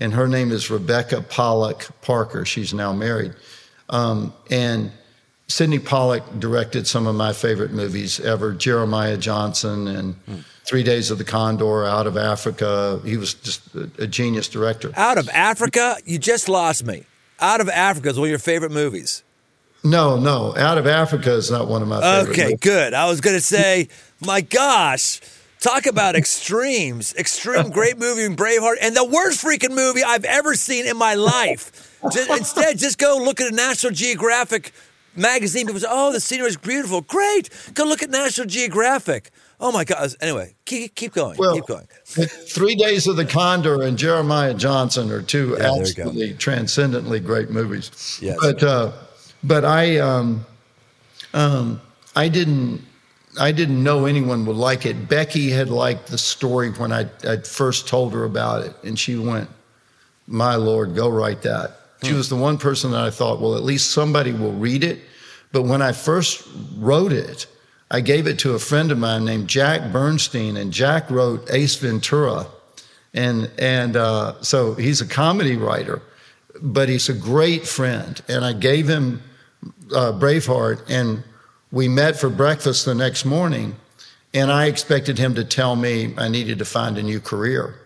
and 0.00 0.14
her 0.14 0.28
name 0.28 0.52
is 0.52 0.70
Rebecca 0.70 1.22
Pollack 1.22 1.88
Parker. 2.00 2.44
She's 2.44 2.72
now 2.72 2.92
married. 2.92 3.34
Um, 3.88 4.32
and 4.50 4.90
Sydney 5.48 5.78
Pollack 5.78 6.22
directed 6.40 6.86
some 6.86 7.06
of 7.06 7.14
my 7.14 7.32
favorite 7.32 7.70
movies 7.72 8.18
ever 8.20 8.52
Jeremiah 8.52 9.16
Johnson 9.16 9.88
and. 9.88 10.14
Hmm 10.26 10.36
Three 10.66 10.82
Days 10.82 11.12
of 11.12 11.18
the 11.18 11.24
Condor, 11.24 11.84
Out 11.84 12.08
of 12.08 12.16
Africa. 12.16 13.00
He 13.04 13.16
was 13.16 13.34
just 13.34 13.72
a, 13.76 13.88
a 14.00 14.06
genius 14.08 14.48
director. 14.48 14.90
Out 14.96 15.16
of 15.16 15.28
Africa? 15.28 15.96
You 16.04 16.18
just 16.18 16.48
lost 16.48 16.84
me. 16.84 17.04
Out 17.40 17.60
of 17.60 17.68
Africa 17.68 18.08
is 18.08 18.18
one 18.18 18.26
of 18.26 18.30
your 18.30 18.40
favorite 18.40 18.72
movies. 18.72 19.22
No, 19.84 20.18
no. 20.18 20.56
Out 20.56 20.76
of 20.76 20.88
Africa 20.88 21.32
is 21.32 21.52
not 21.52 21.68
one 21.68 21.82
of 21.82 21.88
my 21.88 22.00
favorite 22.00 22.32
Okay, 22.32 22.42
movies. 22.46 22.58
good. 22.60 22.94
I 22.94 23.06
was 23.06 23.20
going 23.20 23.36
to 23.36 23.40
say, 23.40 23.88
my 24.20 24.40
gosh, 24.40 25.20
Talk 25.58 25.86
about 25.86 26.14
extremes. 26.14 27.14
Extreme, 27.14 27.70
great 27.70 27.98
movie, 27.98 28.32
Braveheart, 28.34 28.76
and 28.82 28.94
the 28.94 29.04
worst 29.04 29.44
freaking 29.44 29.74
movie 29.74 30.04
I've 30.04 30.24
ever 30.24 30.54
seen 30.54 30.86
in 30.86 30.96
my 30.98 31.14
life. 31.14 31.98
Just, 32.12 32.30
instead, 32.30 32.78
just 32.78 32.98
go 32.98 33.16
look 33.16 33.40
at 33.40 33.50
a 33.50 33.54
National 33.56 33.92
Geographic 33.92 34.72
magazine. 35.16 35.66
People 35.66 35.80
say, 35.80 35.86
oh, 35.90 36.12
the 36.12 36.20
scenery 36.20 36.48
is 36.48 36.56
beautiful. 36.56 37.00
Great. 37.02 37.50
Go 37.74 37.84
look 37.84 38.02
at 38.02 38.10
National 38.10 38.46
Geographic. 38.46 39.30
Oh 39.58 39.72
my 39.72 39.84
God. 39.84 40.12
Anyway, 40.20 40.54
keep, 40.66 40.94
keep 40.94 41.12
going. 41.14 41.36
Well, 41.38 41.54
keep 41.54 41.66
going. 41.66 41.86
Three 42.04 42.74
Days 42.74 43.06
of 43.06 43.16
the 43.16 43.24
Condor 43.24 43.82
and 43.82 43.96
Jeremiah 43.96 44.52
Johnson 44.54 45.10
are 45.10 45.22
two 45.22 45.50
Yeah, 45.58 45.70
there 45.70 45.86
you 45.86 45.94
go. 45.94 46.02
absolutely 46.02 46.34
transcendently 46.34 47.20
great 47.20 47.50
movies. 47.50 48.18
Yes. 48.20 48.36
But 48.40 48.62
uh, 48.62 48.92
but 49.42 49.64
I 49.64 49.98
um, 49.98 50.44
um, 51.32 51.80
I 52.14 52.28
didn't 52.28 52.82
I 53.38 53.52
didn't 53.52 53.82
know 53.82 54.06
anyone 54.06 54.44
would 54.46 54.56
like 54.56 54.84
it. 54.86 55.08
Becky 55.08 55.50
had 55.50 55.68
liked 55.70 56.08
the 56.08 56.18
story 56.18 56.70
when 56.72 56.92
I 56.92 57.06
I 57.26 57.38
first 57.38 57.88
told 57.88 58.12
her 58.12 58.24
about 58.24 58.62
it, 58.62 58.74
and 58.82 58.98
she 58.98 59.16
went, 59.16 59.48
"My 60.26 60.56
Lord, 60.56 60.94
go 60.94 61.08
write 61.08 61.42
that." 61.42 61.80
She 62.06 62.14
was 62.14 62.28
the 62.28 62.36
one 62.36 62.58
person 62.58 62.90
that 62.92 63.02
I 63.02 63.10
thought, 63.10 63.40
well, 63.40 63.56
at 63.56 63.62
least 63.62 63.90
somebody 63.90 64.32
will 64.32 64.52
read 64.52 64.84
it. 64.84 65.00
But 65.52 65.62
when 65.62 65.82
I 65.82 65.92
first 65.92 66.46
wrote 66.76 67.12
it, 67.12 67.46
I 67.90 68.00
gave 68.00 68.26
it 68.26 68.38
to 68.40 68.54
a 68.54 68.58
friend 68.58 68.90
of 68.90 68.98
mine 68.98 69.24
named 69.24 69.48
Jack 69.48 69.92
Bernstein, 69.92 70.56
and 70.56 70.72
Jack 70.72 71.10
wrote 71.10 71.48
Ace 71.50 71.76
Ventura, 71.76 72.46
and 73.14 73.50
and 73.58 73.96
uh, 73.96 74.42
so 74.42 74.74
he's 74.74 75.00
a 75.00 75.06
comedy 75.06 75.56
writer, 75.56 76.02
but 76.60 76.88
he's 76.88 77.08
a 77.08 77.14
great 77.14 77.66
friend. 77.66 78.20
And 78.28 78.44
I 78.44 78.52
gave 78.54 78.88
him 78.88 79.22
uh, 79.94 80.12
Braveheart, 80.12 80.82
and 80.88 81.22
we 81.70 81.88
met 81.88 82.16
for 82.16 82.28
breakfast 82.28 82.84
the 82.84 82.94
next 82.94 83.24
morning, 83.24 83.76
and 84.34 84.50
I 84.50 84.66
expected 84.66 85.16
him 85.18 85.34
to 85.36 85.44
tell 85.44 85.76
me 85.76 86.12
I 86.18 86.28
needed 86.28 86.58
to 86.58 86.64
find 86.64 86.98
a 86.98 87.02
new 87.02 87.20
career, 87.20 87.76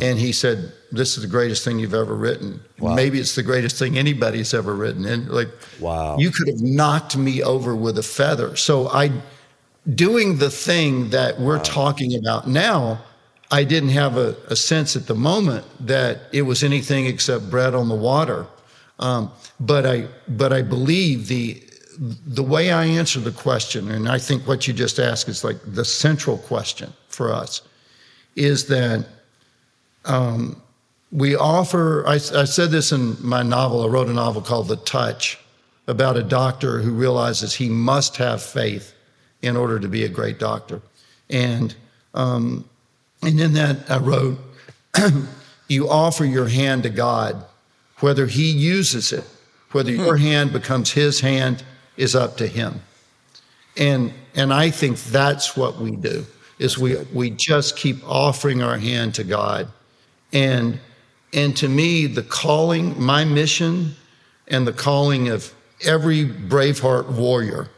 and 0.00 0.18
he 0.18 0.32
said, 0.32 0.72
"This 0.92 1.16
is 1.16 1.22
the 1.22 1.28
greatest 1.28 1.64
thing 1.64 1.78
you've 1.78 1.94
ever 1.94 2.14
written. 2.14 2.60
Wow. 2.78 2.94
Maybe 2.94 3.18
it's 3.18 3.34
the 3.34 3.42
greatest 3.42 3.76
thing 3.78 3.98
anybody's 3.98 4.54
ever 4.54 4.74
written." 4.74 5.04
And 5.04 5.28
like, 5.28 5.48
Wow. 5.80 6.16
you 6.18 6.30
could 6.30 6.48
have 6.48 6.60
knocked 6.60 7.16
me 7.16 7.42
over 7.42 7.74
with 7.74 7.98
a 7.98 8.02
feather. 8.02 8.54
So 8.56 8.88
I, 8.88 9.10
doing 9.94 10.38
the 10.38 10.50
thing 10.50 11.10
that 11.10 11.40
we're 11.40 11.58
talking 11.58 12.14
about 12.16 12.46
now, 12.46 13.00
I 13.50 13.64
didn't 13.64 13.90
have 13.90 14.16
a, 14.16 14.36
a 14.48 14.56
sense 14.56 14.96
at 14.96 15.06
the 15.06 15.14
moment 15.14 15.64
that 15.86 16.20
it 16.32 16.42
was 16.42 16.62
anything 16.62 17.06
except 17.06 17.50
bread 17.50 17.74
on 17.74 17.88
the 17.88 17.94
water. 17.94 18.46
Um, 18.98 19.30
but 19.60 19.84
I, 19.84 20.06
but 20.28 20.52
I 20.52 20.62
believe 20.62 21.26
the, 21.28 21.62
the 21.98 22.42
way 22.42 22.72
I 22.72 22.84
answer 22.84 23.20
the 23.20 23.32
question, 23.32 23.90
and 23.90 24.08
I 24.08 24.18
think 24.18 24.46
what 24.46 24.66
you 24.66 24.72
just 24.72 24.98
asked 24.98 25.28
is 25.28 25.44
like 25.44 25.58
the 25.66 25.84
central 25.84 26.38
question 26.38 26.92
for 27.08 27.32
us, 27.32 27.62
is 28.36 28.66
that 28.68 29.04
um, 30.06 30.61
we 31.12 31.36
offer. 31.36 32.04
I, 32.06 32.14
I 32.14 32.44
said 32.44 32.70
this 32.70 32.90
in 32.90 33.16
my 33.20 33.42
novel. 33.42 33.84
I 33.84 33.88
wrote 33.88 34.08
a 34.08 34.12
novel 34.12 34.40
called 34.40 34.68
The 34.68 34.76
Touch 34.76 35.38
about 35.86 36.16
a 36.16 36.22
doctor 36.22 36.80
who 36.80 36.92
realizes 36.92 37.54
he 37.54 37.68
must 37.68 38.16
have 38.16 38.42
faith 38.42 38.94
in 39.42 39.56
order 39.56 39.78
to 39.78 39.88
be 39.88 40.04
a 40.04 40.08
great 40.08 40.38
doctor, 40.38 40.80
and 41.28 41.74
um, 42.14 42.68
and 43.22 43.38
in 43.38 43.52
that 43.54 43.90
I 43.90 43.98
wrote, 43.98 44.38
you 45.68 45.88
offer 45.88 46.24
your 46.24 46.48
hand 46.48 46.84
to 46.84 46.90
God, 46.90 47.44
whether 48.00 48.26
He 48.26 48.50
uses 48.50 49.12
it, 49.12 49.24
whether 49.72 49.90
your 49.90 50.16
hand 50.16 50.52
becomes 50.52 50.92
His 50.92 51.20
hand, 51.20 51.62
is 51.96 52.14
up 52.16 52.36
to 52.38 52.46
Him. 52.46 52.80
And 53.76 54.12
and 54.34 54.52
I 54.52 54.70
think 54.70 54.98
that's 54.98 55.56
what 55.56 55.78
we 55.78 55.96
do 55.96 56.24
is 56.58 56.78
we 56.78 56.96
we 57.12 57.30
just 57.30 57.76
keep 57.76 58.02
offering 58.08 58.62
our 58.62 58.78
hand 58.78 59.14
to 59.16 59.24
God. 59.24 59.68
And 60.32 60.78
and 61.32 61.56
to 61.56 61.68
me, 61.68 62.06
the 62.06 62.22
calling, 62.22 63.00
my 63.00 63.24
mission, 63.24 63.94
and 64.48 64.66
the 64.66 64.72
calling 64.72 65.28
of 65.28 65.52
every 65.84 66.26
Braveheart 66.26 67.08
warrior 67.10 67.68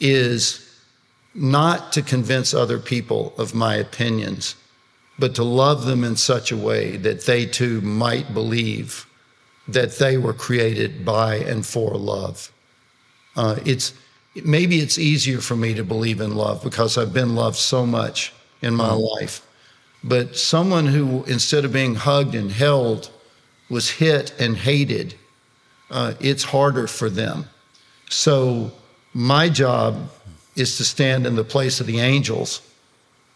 is 0.00 0.66
not 1.34 1.92
to 1.92 2.02
convince 2.02 2.54
other 2.54 2.78
people 2.78 3.34
of 3.36 3.54
my 3.54 3.76
opinions, 3.76 4.56
but 5.18 5.34
to 5.34 5.44
love 5.44 5.84
them 5.84 6.02
in 6.02 6.16
such 6.16 6.50
a 6.50 6.56
way 6.56 6.96
that 6.96 7.26
they 7.26 7.46
too 7.46 7.80
might 7.82 8.32
believe 8.32 9.06
that 9.68 9.98
they 9.98 10.16
were 10.16 10.32
created 10.32 11.04
by 11.04 11.36
and 11.36 11.64
for 11.64 11.96
love. 11.96 12.50
Uh, 13.36 13.56
it's 13.64 13.94
maybe 14.44 14.78
it's 14.80 14.98
easier 14.98 15.40
for 15.40 15.54
me 15.54 15.74
to 15.74 15.84
believe 15.84 16.20
in 16.20 16.34
love 16.34 16.62
because 16.62 16.98
I've 16.98 17.12
been 17.12 17.34
loved 17.34 17.56
so 17.56 17.86
much 17.86 18.32
in 18.62 18.74
my 18.74 18.92
life. 18.92 19.46
But 20.02 20.36
someone 20.36 20.86
who, 20.86 21.24
instead 21.24 21.64
of 21.64 21.72
being 21.72 21.94
hugged 21.94 22.34
and 22.34 22.50
held, 22.50 23.10
was 23.68 23.90
hit 23.90 24.34
and 24.40 24.56
hated, 24.56 25.14
uh, 25.90 26.14
it's 26.20 26.44
harder 26.44 26.86
for 26.86 27.10
them. 27.10 27.46
So 28.08 28.72
my 29.12 29.48
job 29.48 30.10
is 30.56 30.76
to 30.78 30.84
stand 30.84 31.26
in 31.26 31.36
the 31.36 31.44
place 31.44 31.80
of 31.80 31.86
the 31.86 32.00
angels 32.00 32.62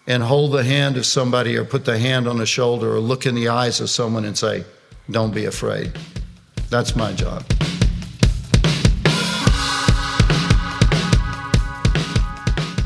and 0.07 0.23
hold 0.23 0.53
the 0.53 0.65
hand 0.65 0.97
of 0.97 1.07
somebody 1.07 1.57
or 1.57 1.65
put 1.65 1.85
the 1.85 1.99
hand 1.99 2.29
on 2.29 2.39
the 2.39 2.47
shoulder 2.47 2.95
or 2.95 3.01
look 3.01 3.27
in 3.27 3.35
the 3.35 3.49
eyes 3.49 3.81
of 3.81 3.91
someone 3.91 4.25
and 4.25 4.37
say, 4.37 4.65
Don't 5.11 5.35
be 5.35 5.45
afraid. 5.47 5.93
That's 6.71 6.97
my 6.97 7.13
job. 7.13 7.45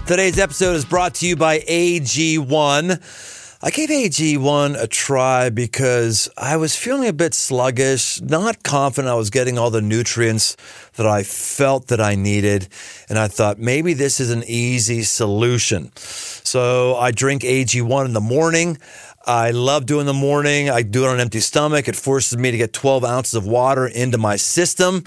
Today's 0.06 0.38
episode 0.38 0.74
is 0.74 0.86
brought 0.86 1.16
to 1.16 1.26
you 1.26 1.36
by 1.36 1.58
AG1. 1.60 3.36
I 3.60 3.70
gave 3.70 3.88
AG1 3.88 4.80
a 4.80 4.86
try 4.86 5.50
because 5.50 6.28
I 6.38 6.56
was 6.56 6.76
feeling 6.76 7.08
a 7.08 7.12
bit 7.12 7.34
sluggish, 7.34 8.20
not 8.20 8.62
confident 8.62 9.10
I 9.10 9.16
was 9.16 9.30
getting 9.30 9.58
all 9.58 9.70
the 9.70 9.82
nutrients 9.82 10.56
that 10.94 11.08
I 11.08 11.24
felt 11.24 11.88
that 11.88 12.00
I 12.00 12.14
needed. 12.14 12.68
And 13.08 13.18
I 13.18 13.26
thought 13.26 13.58
maybe 13.58 13.94
this 13.94 14.20
is 14.20 14.30
an 14.30 14.44
easy 14.46 15.02
solution. 15.02 15.90
So 15.96 16.94
I 16.94 17.10
drink 17.10 17.42
AG1 17.42 18.04
in 18.04 18.12
the 18.12 18.20
morning. 18.20 18.78
I 19.26 19.50
love 19.50 19.86
doing 19.86 20.06
the 20.06 20.14
morning. 20.14 20.70
I 20.70 20.82
do 20.82 21.02
it 21.02 21.08
on 21.08 21.14
an 21.16 21.20
empty 21.20 21.40
stomach. 21.40 21.88
It 21.88 21.96
forces 21.96 22.38
me 22.38 22.52
to 22.52 22.56
get 22.56 22.72
12 22.72 23.04
ounces 23.04 23.34
of 23.34 23.44
water 23.44 23.88
into 23.88 24.18
my 24.18 24.36
system. 24.36 25.02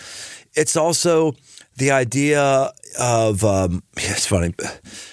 it's 0.55 0.77
also 0.77 1.35
the 1.77 1.91
idea 1.91 2.73
of 2.99 3.45
um, 3.45 3.83
it's 3.97 4.27
funny, 4.27 4.55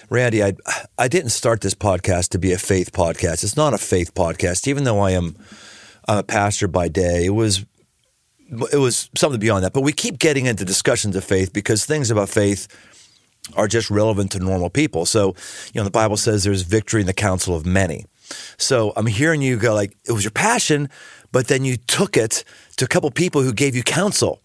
Randy. 0.10 0.44
I 0.44 0.54
I 0.98 1.08
didn't 1.08 1.30
start 1.30 1.62
this 1.62 1.76
podcast 1.76 2.30
to 2.30 2.40
be 2.40 2.52
a 2.52 2.58
faith 2.58 2.92
podcast. 2.92 3.44
It's 3.44 3.58
not 3.58 3.74
a 3.74 3.78
faith 3.78 4.14
podcast, 4.14 4.68
even 4.68 4.84
though 4.84 5.00
I 5.00 5.12
am 5.12 5.36
I'm 6.08 6.20
a 6.20 6.24
pastor 6.24 6.68
by 6.68 6.88
day. 6.88 7.26
It 7.26 7.36
was 7.36 7.66
it 8.72 8.78
was 8.78 9.10
something 9.16 9.40
beyond 9.40 9.64
that. 9.64 9.74
But 9.74 9.82
we 9.82 9.94
keep 9.94 10.20
getting 10.20 10.46
into 10.46 10.66
discussions 10.66 11.16
of 11.16 11.24
faith 11.24 11.54
because 11.54 11.86
things 11.86 12.12
about 12.12 12.30
faith 12.30 12.68
are 13.56 13.68
just 13.68 13.90
relevant 13.90 14.32
to 14.32 14.40
normal 14.40 14.70
people. 14.70 15.06
So, 15.06 15.36
you 15.74 15.80
know, 15.80 15.84
the 15.84 15.92
Bible 15.92 16.18
says 16.18 16.44
there's 16.44 16.64
victory 16.64 17.02
in 17.02 17.08
the 17.08 17.14
counsel 17.14 17.56
of 17.56 17.66
many. 17.66 18.06
So 18.58 18.94
I'm 18.96 19.06
hearing 19.06 19.42
you 19.42 19.58
go 19.58 19.74
like 19.74 19.96
it 20.06 20.12
was 20.12 20.24
your 20.24 20.32
passion, 20.32 20.90
but 21.32 21.48
then 21.48 21.66
you 21.66 21.78
took 21.78 22.18
it 22.18 22.44
to 22.78 22.86
a 22.86 22.88
couple 22.88 23.10
people 23.12 23.42
who 23.42 23.54
gave 23.54 23.76
you 23.76 23.84
counsel. 23.84 24.42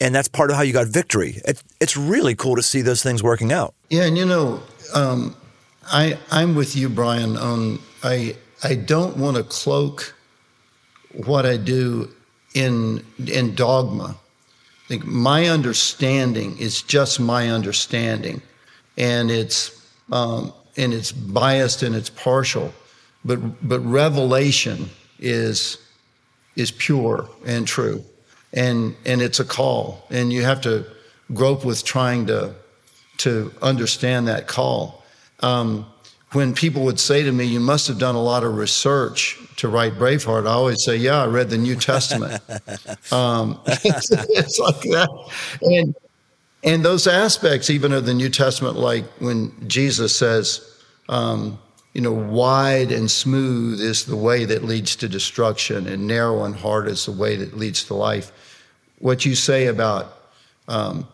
And 0.00 0.14
that's 0.14 0.28
part 0.28 0.50
of 0.50 0.56
how 0.56 0.62
you 0.62 0.72
got 0.72 0.88
victory. 0.88 1.40
It, 1.44 1.62
it's 1.80 1.96
really 1.96 2.34
cool 2.34 2.56
to 2.56 2.62
see 2.62 2.82
those 2.82 3.02
things 3.02 3.22
working 3.22 3.52
out. 3.52 3.74
Yeah, 3.90 4.04
and 4.04 4.18
you 4.18 4.26
know, 4.26 4.60
um, 4.92 5.36
I 5.86 6.18
I'm 6.30 6.54
with 6.54 6.74
you, 6.76 6.88
Brian. 6.88 7.36
On 7.36 7.78
I 8.02 8.36
I 8.62 8.74
don't 8.74 9.16
want 9.16 9.36
to 9.36 9.44
cloak 9.44 10.14
what 11.24 11.46
I 11.46 11.56
do 11.56 12.10
in 12.54 13.04
in 13.26 13.54
dogma. 13.54 14.16
I 14.84 14.88
think 14.88 15.06
my 15.06 15.46
understanding 15.46 16.58
is 16.58 16.82
just 16.82 17.20
my 17.20 17.50
understanding, 17.50 18.42
and 18.98 19.30
it's 19.30 19.80
um, 20.10 20.52
and 20.76 20.92
it's 20.92 21.12
biased 21.12 21.82
and 21.82 21.94
it's 21.94 22.10
partial, 22.10 22.72
but 23.24 23.66
but 23.66 23.80
revelation 23.80 24.90
is 25.18 25.78
is 26.56 26.70
pure 26.70 27.28
and 27.46 27.66
true, 27.66 28.04
and 28.52 28.94
and 29.04 29.22
it's 29.22 29.40
a 29.40 29.44
call, 29.44 30.06
and 30.10 30.32
you 30.32 30.42
have 30.42 30.60
to 30.62 30.84
grope 31.32 31.64
with 31.64 31.84
trying 31.84 32.26
to 32.26 32.54
to 33.18 33.52
understand 33.62 34.28
that 34.28 34.46
call. 34.46 35.02
Um, 35.40 35.86
when 36.32 36.52
people 36.52 36.82
would 36.84 37.00
say 37.00 37.22
to 37.22 37.32
me, 37.32 37.44
"You 37.44 37.60
must 37.60 37.86
have 37.88 37.98
done 37.98 38.14
a 38.14 38.22
lot 38.22 38.44
of 38.44 38.56
research 38.56 39.38
to 39.56 39.68
write 39.68 39.94
Braveheart," 39.94 40.46
I 40.46 40.52
always 40.52 40.84
say, 40.84 40.96
"Yeah, 40.96 41.22
I 41.22 41.26
read 41.26 41.48
the 41.48 41.58
New 41.58 41.76
Testament." 41.76 42.42
um, 43.12 43.60
it's, 43.66 44.10
it's, 44.30 44.58
like 44.58 44.80
that, 44.82 45.08
and 45.62 45.94
and 46.64 46.84
those 46.84 47.06
aspects, 47.06 47.70
even 47.70 47.92
of 47.92 48.06
the 48.06 48.14
New 48.14 48.30
Testament, 48.30 48.76
like 48.76 49.04
when 49.18 49.52
Jesus 49.68 50.16
says, 50.16 50.80
um, 51.08 51.58
"You 51.94 52.02
know, 52.02 52.12
wide 52.12 52.92
and 52.92 53.10
smooth 53.10 53.80
is 53.80 54.04
the 54.04 54.16
way 54.16 54.44
that 54.44 54.62
leads 54.62 54.94
to 54.96 55.08
destruction, 55.08 55.86
and 55.86 56.06
narrow 56.06 56.44
and 56.44 56.54
hard 56.54 56.88
is 56.88 57.06
the 57.06 57.12
way 57.12 57.36
that 57.36 57.56
leads 57.56 57.84
to 57.84 57.94
life." 57.94 58.30
What 58.98 59.24
you 59.24 59.34
say 59.34 59.66
about 59.66 60.16
um, 60.68 61.08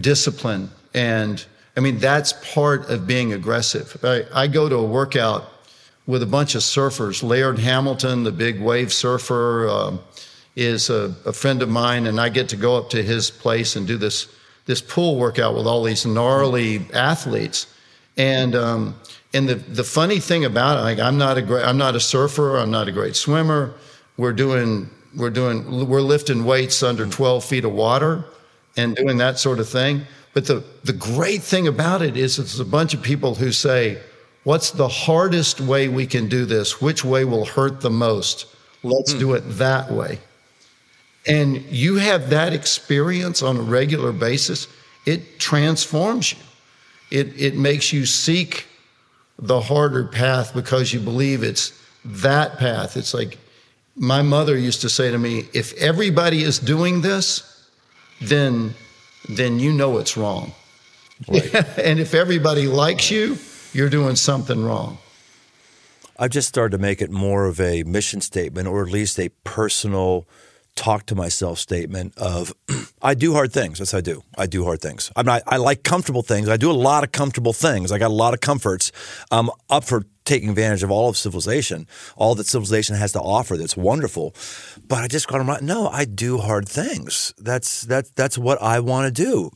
discipline 0.00 0.70
and 0.94 1.44
I 1.76 1.80
mean, 1.80 1.98
that's 1.98 2.34
part 2.52 2.90
of 2.90 3.06
being 3.06 3.32
aggressive. 3.32 3.96
I, 4.04 4.24
I, 4.34 4.46
go 4.46 4.68
to 4.68 4.76
a 4.76 4.84
workout 4.84 5.50
with 6.06 6.22
a 6.22 6.26
bunch 6.26 6.54
of 6.54 6.60
surfers. 6.60 7.22
Laird 7.22 7.58
Hamilton, 7.58 8.24
the 8.24 8.32
big 8.32 8.60
wave 8.60 8.92
surfer, 8.92 9.68
um, 9.68 10.00
is 10.54 10.90
a, 10.90 11.14
a, 11.24 11.32
friend 11.32 11.62
of 11.62 11.70
mine, 11.70 12.06
and 12.06 12.20
I 12.20 12.28
get 12.28 12.50
to 12.50 12.56
go 12.56 12.76
up 12.76 12.90
to 12.90 13.02
his 13.02 13.30
place 13.30 13.76
and 13.76 13.86
do 13.86 13.96
this 13.96 14.28
this 14.64 14.80
pool 14.80 15.16
workout 15.16 15.56
with 15.56 15.66
all 15.66 15.82
these 15.82 16.06
gnarly 16.06 16.86
athletes. 16.94 17.66
And 18.16 18.54
um, 18.54 18.94
and 19.34 19.48
the 19.48 19.54
the 19.54 19.84
funny 19.84 20.20
thing 20.20 20.44
about 20.44 20.78
it, 20.78 20.82
like 20.82 20.98
I'm 20.98 21.18
not 21.18 21.38
a 21.38 21.42
great, 21.42 21.64
I'm 21.64 21.78
not 21.78 21.94
a 21.94 22.00
surfer, 22.00 22.56
I'm 22.56 22.70
not 22.70 22.88
a 22.88 22.92
great 22.92 23.16
swimmer. 23.16 23.74
We're 24.16 24.32
doing 24.32 24.90
we're 25.16 25.30
doing 25.30 25.88
we're 25.88 26.00
lifting 26.00 26.44
weights 26.44 26.82
under 26.82 27.06
12 27.06 27.44
feet 27.44 27.64
of 27.64 27.72
water 27.72 28.24
and 28.76 28.96
doing 28.96 29.18
that 29.18 29.38
sort 29.38 29.58
of 29.58 29.68
thing. 29.68 30.02
But 30.34 30.46
the, 30.46 30.64
the 30.84 30.92
great 30.92 31.42
thing 31.42 31.68
about 31.68 32.02
it 32.02 32.16
is 32.16 32.38
it's 32.38 32.58
a 32.58 32.64
bunch 32.64 32.94
of 32.94 33.02
people 33.02 33.34
who 33.34 33.52
say, 33.52 33.98
What's 34.44 34.72
the 34.72 34.88
hardest 34.88 35.60
way 35.60 35.88
we 35.88 36.06
can 36.06 36.28
do 36.28 36.44
this? 36.44 36.80
Which 36.80 37.04
way 37.04 37.24
will 37.24 37.44
hurt 37.44 37.80
the 37.80 37.90
most? 37.90 38.46
Let's 38.82 39.12
hmm. 39.12 39.18
do 39.18 39.34
it 39.34 39.40
that 39.40 39.90
way. 39.90 40.18
And 41.26 41.62
you 41.66 41.96
have 41.96 42.30
that 42.30 42.52
experience 42.52 43.42
on 43.42 43.56
a 43.56 43.62
regular 43.62 44.10
basis, 44.10 44.66
it 45.06 45.38
transforms 45.38 46.32
you. 46.32 46.38
It, 47.12 47.40
it 47.40 47.56
makes 47.56 47.92
you 47.92 48.06
seek 48.06 48.66
the 49.38 49.60
harder 49.60 50.04
path 50.04 50.54
because 50.54 50.92
you 50.92 51.00
believe 51.00 51.42
it's 51.42 51.78
that 52.04 52.58
path. 52.58 52.96
It's 52.96 53.14
like 53.14 53.38
my 53.96 54.22
mother 54.22 54.56
used 54.56 54.80
to 54.82 54.88
say 54.88 55.10
to 55.10 55.18
me 55.18 55.46
if 55.52 55.74
everybody 55.74 56.42
is 56.42 56.58
doing 56.58 57.00
this, 57.00 57.68
then 58.20 58.74
then 59.28 59.58
you 59.58 59.72
know 59.72 59.98
it's 59.98 60.16
wrong. 60.16 60.52
Right. 61.28 61.54
and 61.78 62.00
if 62.00 62.14
everybody 62.14 62.66
likes 62.66 63.10
you, 63.10 63.38
you're 63.72 63.90
doing 63.90 64.16
something 64.16 64.64
wrong. 64.64 64.98
I've 66.18 66.30
just 66.30 66.48
started 66.48 66.76
to 66.76 66.82
make 66.82 67.00
it 67.00 67.10
more 67.10 67.46
of 67.46 67.60
a 67.60 67.84
mission 67.84 68.20
statement 68.20 68.68
or 68.68 68.82
at 68.82 68.92
least 68.92 69.18
a 69.18 69.30
personal 69.44 70.26
talk 70.74 71.06
to 71.06 71.14
myself 71.14 71.58
statement 71.58 72.16
of 72.16 72.52
I 73.02 73.14
do 73.14 73.32
hard 73.34 73.52
things. 73.52 73.78
Yes, 73.78 73.94
I 73.94 74.00
do. 74.00 74.22
I 74.36 74.46
do 74.46 74.64
hard 74.64 74.80
things. 74.80 75.10
I'm 75.16 75.26
not, 75.26 75.42
I 75.46 75.56
like 75.56 75.82
comfortable 75.82 76.22
things. 76.22 76.48
I 76.48 76.56
do 76.56 76.70
a 76.70 76.72
lot 76.72 77.04
of 77.04 77.12
comfortable 77.12 77.52
things. 77.52 77.92
I 77.92 77.98
got 77.98 78.10
a 78.10 78.14
lot 78.14 78.34
of 78.34 78.40
comforts. 78.40 78.92
I'm 79.30 79.50
up 79.68 79.84
for 79.84 80.04
taking 80.24 80.50
advantage 80.50 80.82
of 80.82 80.90
all 80.90 81.08
of 81.08 81.16
civilization, 81.16 81.86
all 82.16 82.34
that 82.36 82.46
civilization 82.46 82.96
has 82.96 83.12
to 83.12 83.20
offer. 83.20 83.56
That's 83.56 83.76
wonderful. 83.76 84.34
But 84.86 84.98
I 85.00 85.08
just 85.08 85.26
got 85.26 85.38
to 85.38 85.40
remind, 85.40 85.62
no, 85.62 85.88
I 85.88 86.04
do 86.04 86.38
hard 86.38 86.68
things. 86.68 87.34
That's 87.38 87.82
that's 87.82 88.10
that's 88.10 88.38
what 88.38 88.62
I 88.62 88.80
want 88.80 89.14
to 89.14 89.22
do. 89.24 89.50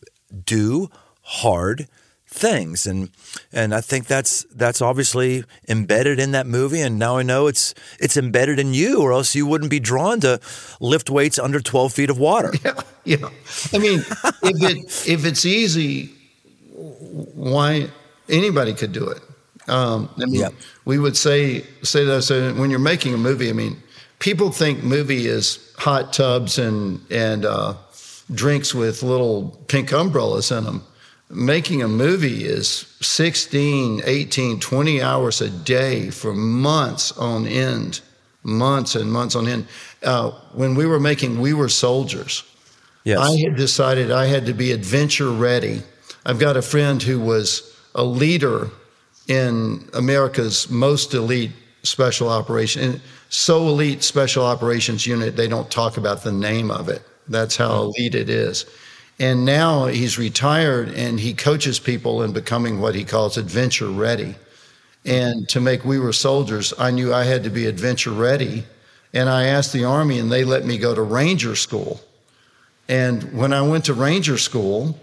Do 0.44 0.88
hard 1.22 1.88
things 2.28 2.86
and 2.86 3.08
and 3.52 3.72
I 3.74 3.80
think 3.80 4.06
that's 4.06 4.44
that's 4.54 4.82
obviously 4.82 5.44
embedded 5.68 6.18
in 6.18 6.32
that 6.32 6.46
movie 6.46 6.80
and 6.80 6.98
now 6.98 7.18
I 7.18 7.22
know 7.22 7.46
it's 7.46 7.72
it's 8.00 8.16
embedded 8.16 8.58
in 8.58 8.74
you 8.74 9.00
or 9.00 9.12
else 9.12 9.34
you 9.34 9.46
wouldn't 9.46 9.70
be 9.70 9.78
drawn 9.78 10.20
to 10.20 10.40
lift 10.80 11.08
weights 11.08 11.38
under 11.38 11.60
12 11.60 11.92
feet 11.92 12.10
of 12.10 12.18
water. 12.18 12.52
Yeah. 12.64 12.82
Yeah. 13.04 13.28
I 13.72 13.78
mean, 13.78 14.00
if 14.00 14.62
it 14.62 15.08
if 15.08 15.24
it's 15.24 15.46
easy 15.46 16.10
why 16.74 17.88
anybody 18.28 18.74
could 18.74 18.92
do 18.92 19.08
it. 19.08 19.20
Um, 19.68 20.08
I 20.20 20.26
mean, 20.26 20.48
we 20.84 20.98
would 20.98 21.16
say 21.16 21.64
say 21.82 22.04
that 22.04 22.22
so 22.22 22.52
when 22.54 22.70
you're 22.70 22.80
making 22.80 23.14
a 23.14 23.18
movie, 23.18 23.48
I 23.48 23.52
mean, 23.52 23.80
people 24.18 24.50
think 24.50 24.82
movie 24.82 25.26
is 25.26 25.72
hot 25.76 26.12
tubs 26.12 26.58
and 26.58 27.00
and 27.10 27.44
uh, 27.44 27.74
drinks 28.34 28.74
with 28.74 29.04
little 29.04 29.56
pink 29.68 29.92
umbrellas 29.92 30.50
in 30.50 30.64
them 30.64 30.82
making 31.28 31.82
a 31.82 31.88
movie 31.88 32.44
is 32.44 32.86
16, 33.00 34.02
18, 34.04 34.60
20 34.60 35.02
hours 35.02 35.40
a 35.40 35.50
day 35.50 36.10
for 36.10 36.32
months 36.32 37.12
on 37.12 37.46
end, 37.46 38.00
months 38.42 38.94
and 38.94 39.12
months 39.12 39.34
on 39.34 39.48
end. 39.48 39.66
Uh, 40.02 40.30
when 40.52 40.74
we 40.74 40.86
were 40.86 41.00
making 41.00 41.40
We 41.40 41.52
Were 41.52 41.68
Soldiers, 41.68 42.44
yes. 43.04 43.18
I 43.18 43.36
had 43.36 43.56
decided 43.56 44.10
I 44.10 44.26
had 44.26 44.46
to 44.46 44.54
be 44.54 44.72
adventure 44.72 45.30
ready. 45.30 45.82
I've 46.24 46.38
got 46.38 46.56
a 46.56 46.62
friend 46.62 47.02
who 47.02 47.20
was 47.20 47.76
a 47.94 48.04
leader 48.04 48.70
in 49.28 49.88
America's 49.94 50.70
most 50.70 51.14
elite 51.14 51.50
special 51.82 52.28
operation, 52.28 53.00
so 53.28 53.66
elite 53.68 54.04
special 54.04 54.44
operations 54.44 55.06
unit, 55.06 55.36
they 55.36 55.48
don't 55.48 55.70
talk 55.70 55.96
about 55.96 56.22
the 56.22 56.32
name 56.32 56.70
of 56.70 56.88
it. 56.88 57.02
That's 57.28 57.56
how 57.56 57.82
elite 57.82 58.14
it 58.14 58.30
is. 58.30 58.66
And 59.18 59.44
now 59.44 59.86
he's 59.86 60.18
retired 60.18 60.90
and 60.90 61.18
he 61.18 61.32
coaches 61.32 61.78
people 61.78 62.22
in 62.22 62.32
becoming 62.32 62.80
what 62.80 62.94
he 62.94 63.04
calls 63.04 63.38
adventure 63.38 63.88
ready. 63.88 64.34
And 65.06 65.48
to 65.50 65.60
make 65.60 65.84
We 65.84 65.98
Were 65.98 66.12
Soldiers, 66.12 66.74
I 66.78 66.90
knew 66.90 67.14
I 67.14 67.24
had 67.24 67.44
to 67.44 67.50
be 67.50 67.66
adventure 67.66 68.10
ready. 68.10 68.64
And 69.14 69.28
I 69.28 69.44
asked 69.44 69.72
the 69.72 69.84
Army, 69.84 70.18
and 70.18 70.30
they 70.30 70.44
let 70.44 70.66
me 70.66 70.78
go 70.78 70.94
to 70.94 71.00
Ranger 71.00 71.54
School. 71.54 72.00
And 72.88 73.32
when 73.32 73.52
I 73.52 73.62
went 73.62 73.86
to 73.86 73.94
Ranger 73.94 74.36
School, 74.36 74.98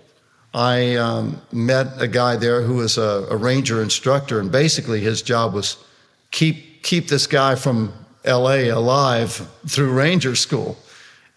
I 0.53 0.97
um, 0.97 1.41
met 1.51 1.99
a 1.99 2.07
guy 2.07 2.35
there 2.35 2.61
who 2.61 2.75
was 2.75 2.97
a, 2.97 3.25
a, 3.29 3.35
Ranger 3.35 3.81
instructor, 3.81 4.39
and 4.39 4.51
basically 4.51 4.99
his 4.99 5.21
job 5.21 5.53
was 5.53 5.77
keep 6.29 6.83
keep 6.83 7.07
this 7.07 7.25
guy 7.25 7.55
from 7.55 7.91
L.A. 8.23 8.69
alive 8.69 9.49
through 9.67 9.91
Ranger 9.93 10.35
School. 10.35 10.77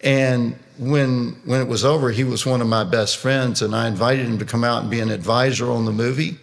And 0.01 0.55
when 0.79 1.39
when 1.45 1.61
it 1.61 1.67
was 1.67 1.83
over, 1.83 2.11
he 2.11 2.23
was 2.23 2.45
one 2.45 2.61
of 2.61 2.67
my 2.67 2.83
best 2.83 3.17
friends, 3.17 3.61
and 3.61 3.75
I 3.75 3.87
invited 3.87 4.25
him 4.25 4.39
to 4.39 4.45
come 4.45 4.63
out 4.63 4.81
and 4.81 4.91
be 4.91 4.99
an 4.99 5.09
advisor 5.09 5.71
on 5.71 5.85
the 5.85 5.91
movie. 5.91 6.37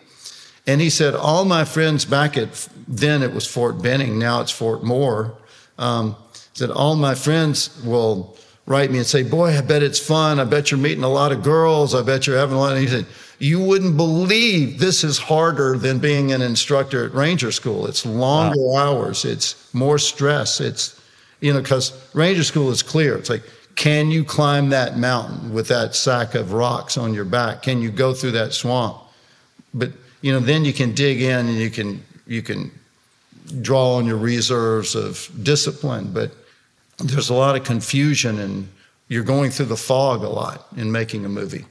And 0.67 0.81
he 0.81 0.91
said, 0.91 1.15
all 1.15 1.45
my 1.45 1.65
friends 1.65 2.05
back 2.05 2.39
at 2.39 2.69
then 2.89 3.23
it 3.23 3.33
was 3.33 3.47
Fort 3.47 3.83
Benning, 3.83 4.19
now 4.19 4.41
it's 4.41 4.51
Fort 4.51 4.83
Moore. 4.83 5.37
Um, 5.79 6.17
said 6.55 6.71
all 6.71 6.95
my 6.95 7.15
friends 7.15 7.83
will 7.85 8.37
write 8.67 8.91
me 8.91 8.99
and 8.99 9.07
say, 9.07 9.23
"Boy, 9.23 9.57
I 9.59 9.61
bet 9.61 9.83
it's 9.83 9.99
fun. 9.99 10.39
I 10.39 10.45
bet 10.45 10.71
you're 10.71 10.79
meeting 10.79 11.05
a 11.05 11.09
lot 11.09 11.33
of 11.33 11.43
girls. 11.43 11.95
I 11.95 12.03
bet 12.03 12.27
you're 12.27 12.39
having 12.39 12.57
a 12.57 12.61
lot." 12.61 12.73
And 12.73 12.81
he 12.81 12.89
said, 12.89 13.07
"You 13.39 13.61
wouldn't 13.61 13.97
believe 13.97 14.79
this 14.79 15.05
is 15.05 15.19
harder 15.19 15.77
than 15.77 15.99
being 15.99 16.33
an 16.33 16.43
instructor 16.43 17.05
at 17.05 17.13
Ranger 17.13 17.51
School. 17.51 17.87
It's 17.87 18.07
longer 18.07 18.57
wow. 18.57 18.99
hours. 18.99 19.25
It's 19.25 19.57
more 19.75 19.99
stress. 19.99 20.61
It's 20.61 20.99
you 21.41 21.53
know 21.53 21.61
because 21.61 21.93
Ranger 22.15 22.45
School 22.45 22.71
is 22.71 22.83
clear. 22.83 23.17
It's 23.17 23.31
like." 23.31 23.43
Can 23.77 24.11
you 24.11 24.25
climb 24.25 24.69
that 24.71 24.97
mountain 24.97 25.53
with 25.53 25.69
that 25.69 25.95
sack 25.95 26.35
of 26.35 26.53
rocks 26.53 26.97
on 26.97 27.13
your 27.13 27.25
back? 27.25 27.63
Can 27.63 27.83
you 27.83 27.91
go 27.91 28.15
through 28.15 28.33
that 28.33 28.53
swamp? 28.53 28.99
But 29.73 29.91
you 30.21 30.33
know, 30.33 30.41
then 30.41 30.65
you 30.65 30.73
can 30.73 30.95
dig 30.95 31.21
in 31.21 31.47
and 31.47 31.57
you 31.57 31.71
can 31.71 32.03
you 32.27 32.43
can 32.43 32.71
draw 33.61 33.97
on 33.97 34.07
your 34.07 34.17
reserves 34.17 34.95
of 34.95 35.29
discipline. 35.43 36.13
But 36.13 36.33
there's 36.99 37.31
a 37.31 37.35
lot 37.35 37.57
of 37.57 37.65
confusion 37.65 38.39
and 38.39 38.69
you're 39.09 39.25
going 39.25 39.51
through 39.51 39.67
the 39.67 39.77
fog 39.77 40.23
a 40.23 40.29
lot 40.29 40.67
in 40.77 40.91
making 40.91 41.25
a 41.25 41.29
movie. 41.29 41.65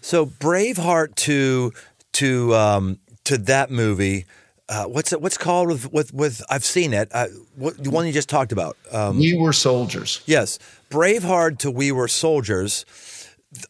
So 0.00 0.26
Braveheart 0.26 1.14
to 1.16 1.72
to 2.14 2.54
um, 2.54 2.98
to 3.24 3.38
that 3.38 3.70
movie. 3.70 4.26
Uh, 4.68 4.84
what's 4.84 5.12
it? 5.12 5.20
What's 5.20 5.36
called 5.36 5.68
with 5.68 5.92
with 5.92 6.14
with? 6.14 6.42
I've 6.48 6.64
seen 6.64 6.94
it. 6.94 7.08
Uh, 7.12 7.26
what 7.56 7.82
the 7.82 7.90
one 7.90 8.06
you 8.06 8.12
just 8.12 8.28
talked 8.28 8.52
about? 8.52 8.76
Um, 8.90 9.18
we 9.18 9.36
were 9.36 9.52
soldiers. 9.52 10.22
Yes, 10.26 10.58
Braveheart 10.90 11.58
to 11.58 11.70
We 11.70 11.92
Were 11.92 12.08
Soldiers. 12.08 12.86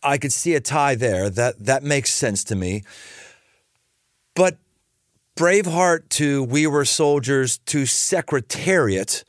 I 0.02 0.18
could 0.18 0.32
see 0.32 0.54
a 0.54 0.60
tie 0.60 0.94
there. 0.94 1.28
That 1.28 1.64
that 1.64 1.82
makes 1.82 2.12
sense 2.12 2.44
to 2.44 2.54
me. 2.54 2.84
But 4.36 4.56
Braveheart 5.36 6.08
to 6.10 6.44
We 6.44 6.66
Were 6.66 6.84
Soldiers 6.84 7.58
to 7.58 7.86
Secretariat 7.86 9.24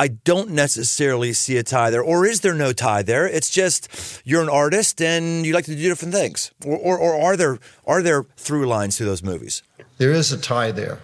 I 0.00 0.06
don't 0.06 0.50
necessarily 0.50 1.32
see 1.32 1.56
a 1.56 1.64
tie 1.64 1.90
there, 1.90 2.02
or 2.02 2.24
is 2.24 2.40
there 2.40 2.54
no 2.54 2.72
tie 2.72 3.02
there? 3.02 3.26
It's 3.26 3.50
just 3.50 4.22
you're 4.24 4.42
an 4.42 4.48
artist 4.48 5.02
and 5.02 5.44
you 5.44 5.52
like 5.52 5.64
to 5.64 5.74
do 5.74 5.88
different 5.88 6.14
things, 6.14 6.52
or, 6.64 6.78
or, 6.78 6.98
or 6.98 7.20
are 7.20 7.36
there 7.36 7.58
are 7.84 8.00
there 8.00 8.22
through 8.36 8.66
lines 8.66 8.96
to 8.98 9.04
those 9.04 9.24
movies? 9.24 9.64
There 9.98 10.12
is 10.12 10.30
a 10.30 10.38
tie 10.38 10.70
there. 10.70 11.00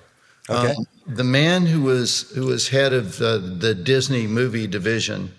Okay. 0.48 0.74
Um, 0.74 0.86
the 1.06 1.24
man 1.24 1.66
who 1.66 1.82
was 1.82 2.30
who 2.34 2.46
was 2.46 2.68
head 2.68 2.92
of 2.92 3.20
uh, 3.20 3.38
the 3.38 3.74
Disney 3.74 4.26
movie 4.26 4.66
division 4.66 5.32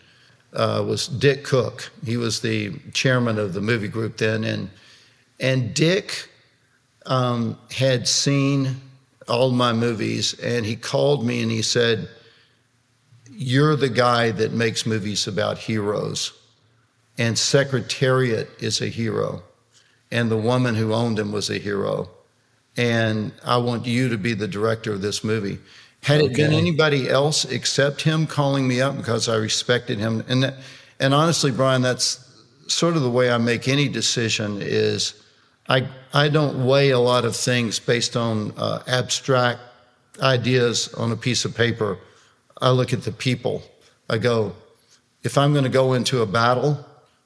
uh, 0.53 0.83
was 0.87 1.07
Dick 1.07 1.43
Cook. 1.43 1.91
He 2.03 2.17
was 2.17 2.39
the 2.39 2.73
chairman 2.93 3.37
of 3.37 3.53
the 3.53 3.61
movie 3.61 3.87
group 3.87 4.17
then, 4.17 4.43
and 4.43 4.69
and 5.39 5.73
Dick 5.73 6.29
um, 7.05 7.57
had 7.71 8.07
seen 8.07 8.75
all 9.27 9.51
my 9.51 9.73
movies, 9.73 10.33
and 10.39 10.65
he 10.65 10.75
called 10.75 11.25
me 11.25 11.41
and 11.41 11.51
he 11.51 11.61
said 11.61 12.07
you're 13.37 13.75
the 13.75 13.89
guy 13.89 14.31
that 14.31 14.53
makes 14.53 14.85
movies 14.85 15.27
about 15.27 15.57
heroes, 15.57 16.31
and 17.17 17.37
Secretariat 17.37 18.49
is 18.59 18.81
a 18.81 18.87
hero, 18.87 19.43
and 20.11 20.31
the 20.31 20.37
woman 20.37 20.73
who 20.75 20.93
owned 20.93 21.19
him 21.19 21.31
was 21.31 21.49
a 21.49 21.57
hero, 21.57 22.09
and 22.77 23.31
I 23.43 23.57
want 23.57 23.85
you 23.85 24.09
to 24.09 24.17
be 24.17 24.33
the 24.33 24.47
director 24.47 24.93
of 24.93 25.01
this 25.01 25.23
movie. 25.23 25.59
Had 26.03 26.21
okay. 26.21 26.31
it 26.31 26.35
been 26.35 26.53
anybody 26.53 27.09
else 27.09 27.45
except 27.45 28.01
him 28.01 28.27
calling 28.27 28.67
me 28.67 28.81
up 28.81 28.95
because 28.97 29.27
I 29.27 29.35
respected 29.37 29.97
him, 29.97 30.23
and 30.27 30.43
that, 30.43 30.55
and 30.99 31.13
honestly, 31.13 31.51
Brian, 31.51 31.81
that's 31.81 32.21
sort 32.67 32.95
of 32.95 33.01
the 33.01 33.09
way 33.09 33.31
I 33.31 33.37
make 33.37 33.67
any 33.67 33.87
decision. 33.87 34.59
Is 34.61 35.21
I 35.67 35.87
I 36.13 36.29
don't 36.29 36.65
weigh 36.65 36.91
a 36.91 36.99
lot 36.99 37.25
of 37.25 37.35
things 37.35 37.79
based 37.79 38.15
on 38.15 38.53
uh, 38.57 38.83
abstract 38.87 39.61
ideas 40.21 40.93
on 40.93 41.11
a 41.11 41.17
piece 41.17 41.43
of 41.45 41.55
paper. 41.55 41.97
I 42.61 42.69
look 42.69 42.93
at 42.93 43.03
the 43.03 43.11
people. 43.11 43.63
I 44.09 44.17
go, 44.17 44.53
if 45.23 45.37
I'm 45.37 45.51
going 45.51 45.63
to 45.63 45.69
go 45.69 45.93
into 45.93 46.21
a 46.21 46.25
battle, 46.25 46.85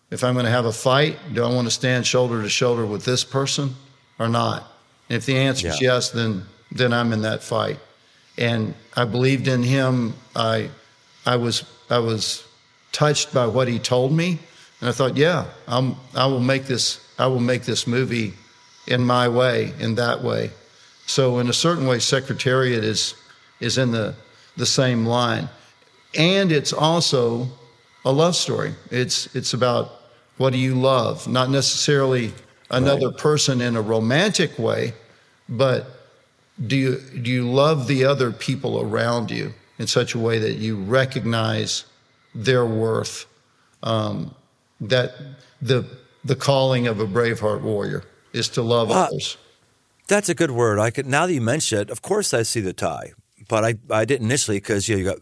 if 0.10 0.24
I'm 0.24 0.34
going 0.34 0.46
to 0.46 0.52
have 0.52 0.66
a 0.66 0.72
fight, 0.72 1.20
do 1.34 1.44
I 1.44 1.54
want 1.54 1.68
to 1.68 1.72
stand 1.72 2.08
shoulder 2.08 2.42
to 2.42 2.50
shoulder 2.50 2.86
with 2.86 3.06
this 3.06 3.24
person 3.24 3.76
or 4.18 4.28
not? 4.28 4.66
And 5.10 5.18
if 5.18 5.26
the 5.26 5.38
answer 5.38 5.68
yeah. 5.68 5.74
is 5.74 5.82
yes, 5.82 6.10
then 6.12 6.46
then 6.72 6.94
I'm 6.94 7.14
in 7.14 7.24
that 7.24 7.44
fight. 7.44 7.80
And 8.38 8.74
I 8.96 9.06
believed 9.06 9.48
in 9.48 9.64
him. 9.64 10.14
I 10.36 10.70
I 11.26 11.36
was 11.36 11.64
I 11.90 12.00
was 12.00 12.46
touched 12.92 13.34
by 13.34 13.48
what 13.48 13.68
he 13.68 13.80
told 13.80 14.12
me, 14.12 14.40
and 14.80 14.90
I 14.90 14.92
thought, 14.92 15.18
yeah, 15.18 15.46
I'm 15.68 15.96
I 16.16 16.28
will 16.28 16.40
make 16.40 16.66
this 16.66 17.00
I 17.18 17.28
will 17.28 17.42
make 17.42 17.64
this 17.64 17.88
movie 17.88 18.34
in 18.88 19.02
my 19.02 19.28
way, 19.28 19.74
in 19.80 19.96
that 19.96 20.24
way. 20.24 20.52
So 21.06 21.40
in 21.40 21.50
a 21.50 21.54
certain 21.54 21.88
way, 21.88 22.00
Secretariat 22.00 22.84
is 22.84 23.16
is 23.60 23.78
in 23.78 23.92
the 23.92 24.16
the 24.58 24.66
same 24.66 25.06
line. 25.06 25.50
And 26.18 26.52
it's 26.52 26.74
also 26.74 27.48
a 28.06 28.12
love 28.12 28.36
story. 28.36 28.74
It's 28.92 29.34
it's 29.36 29.54
about 29.54 29.92
what 30.38 30.54
do 30.54 30.60
you 30.60 30.76
love, 30.76 31.28
not 31.28 31.50
necessarily 31.50 32.34
another 32.70 33.10
right. 33.10 33.18
person 33.18 33.62
in 33.62 33.76
a 33.76 33.82
romantic 33.82 34.58
way, 34.60 34.94
but 35.48 35.88
do 36.66 36.76
you 36.76 37.00
do 37.22 37.30
you 37.32 37.50
love 37.50 37.88
the 37.88 38.06
other 38.06 38.32
people 38.32 38.82
around 38.82 39.32
you 39.32 39.54
in 39.78 39.88
such 39.88 40.14
a 40.14 40.20
way 40.20 40.40
that 40.40 40.54
you 40.54 40.78
recognize 40.78 41.86
their 42.36 42.66
worth? 42.66 43.26
Um, 43.82 44.36
that 44.82 45.14
the 45.62 45.86
the 46.24 46.36
calling 46.36 46.88
of 46.88 47.00
a 47.00 47.06
braveheart 47.06 47.62
warrior 47.62 48.04
is 48.34 48.50
to 48.50 48.62
love 48.62 48.92
uh, 48.92 49.06
others. 49.06 49.38
That's 50.08 50.30
a 50.30 50.36
good 50.36 50.52
word. 50.52 50.80
I 50.80 50.90
could 50.90 51.06
now 51.06 51.26
that 51.26 51.34
you 51.34 51.42
mention 51.42 51.80
it. 51.80 51.90
Of 51.90 52.02
course, 52.02 52.34
I 52.34 52.44
see 52.44 52.62
the 52.62 52.74
tie 52.74 53.14
but 53.50 53.66
I, 53.66 53.76
I 53.90 54.06
didn't 54.06 54.28
initially 54.28 54.58
because 54.58 54.88
you, 54.88 54.96
know, 54.96 55.16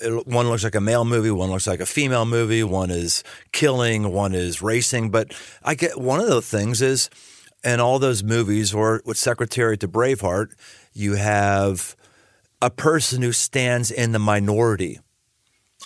you 0.00 0.10
got 0.10 0.26
one 0.26 0.48
looks 0.48 0.64
like 0.64 0.74
a 0.74 0.80
male 0.80 1.04
movie, 1.04 1.30
one 1.30 1.50
looks 1.50 1.66
like 1.66 1.80
a 1.80 1.86
female 1.86 2.24
movie, 2.24 2.62
one 2.62 2.90
is 2.90 3.22
killing, 3.52 4.10
one 4.12 4.34
is 4.34 4.62
racing. 4.62 5.10
But 5.10 5.34
I 5.62 5.74
get 5.74 6.00
one 6.00 6.20
of 6.20 6.28
the 6.28 6.40
things 6.40 6.80
is 6.80 7.10
in 7.62 7.80
all 7.80 7.98
those 7.98 8.22
movies 8.22 8.72
or 8.72 9.02
with 9.04 9.18
Secretariat 9.18 9.80
to 9.80 9.88
Braveheart, 9.88 10.54
you 10.94 11.14
have 11.14 11.94
a 12.62 12.70
person 12.70 13.20
who 13.20 13.32
stands 13.32 13.90
in 13.90 14.12
the 14.12 14.18
minority 14.18 15.00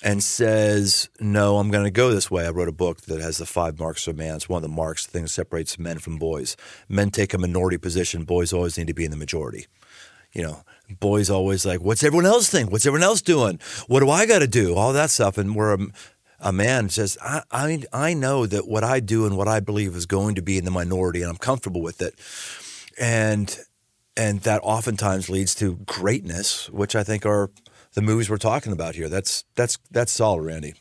and 0.03 0.23
says, 0.23 1.09
No, 1.21 1.59
I'm 1.59 1.71
going 1.71 1.85
to 1.85 1.91
go 1.91 2.11
this 2.11 2.31
way. 2.31 2.47
I 2.47 2.51
wrote 2.51 2.69
a 2.69 2.73
book 2.73 3.03
that 3.03 3.21
has 3.21 3.39
the 3.39 3.47
five 3.47 3.79
marks 3.79 4.07
of 4.07 4.17
man. 4.17 4.37
It's 4.37 4.49
one 4.49 4.63
of 4.63 4.71
the 4.71 4.77
marks, 4.77 5.07
the 5.07 5.13
thing 5.13 5.23
that 5.23 5.31
separates 5.31 5.79
men 5.79 5.99
from 5.99 6.19
boys. 6.19 6.57
Men 6.89 7.11
take 7.11 7.33
a 7.33 7.39
minority 7.39 7.79
position, 7.79 8.25
boys 8.25 8.53
always 8.53 8.77
need 8.77 8.89
to 8.89 8.95
be 8.95 9.05
in 9.05 9.11
the 9.11 9.17
majority. 9.17 9.67
You 10.33 10.43
know, 10.43 10.63
boys 10.89 11.31
always 11.31 11.67
like, 11.67 11.81
what's 11.81 12.05
everyone 12.05 12.27
else 12.27 12.49
think? 12.49 12.71
What's 12.71 12.87
everyone 12.87 13.05
else 13.05 13.23
doing? 13.23 13.59
What 13.87 14.01
do 14.01 14.11
I 14.11 14.27
got 14.27 14.41
to 14.41 14.47
do? 14.47 14.75
All 14.75 14.93
that 14.93 15.11
stuff. 15.11 15.39
And 15.39 15.55
where 15.55 15.75
a, 15.75 15.79
a 16.41 16.53
man 16.53 16.89
says, 16.89 17.19
I, 17.23 17.43
I, 17.51 17.83
I 17.93 18.15
know 18.15 18.47
that 18.47 18.69
what 18.69 18.85
I 18.85 19.01
do 19.01 19.27
and 19.27 19.37
what 19.37 19.49
I 19.49 19.61
believe 19.61 19.95
is 19.97 20.07
going 20.07 20.35
to 20.37 20.43
be 20.43 20.59
in 20.59 20.65
the 20.65 20.71
minority 20.71 21.23
and 21.23 21.31
I'm 21.31 21.39
comfortable 21.39 21.83
with 21.83 22.01
it. 22.01 22.15
And, 22.99 23.59
and 24.17 24.41
that 24.41 24.61
oftentimes 24.63 25.29
leads 25.29 25.55
to 25.57 25.77
greatness, 25.87 26.71
which 26.71 26.95
I 26.95 27.03
think 27.03 27.27
are 27.27 27.51
the 27.95 28.03
movies 28.03 28.31
we're 28.31 28.37
talking 28.37 28.73
about 28.73 28.95
here. 28.95 29.09
That's, 29.09 29.45
that's, 29.55 29.79
that's 29.91 30.13
solid, 30.13 30.43
Randy. 30.43 30.75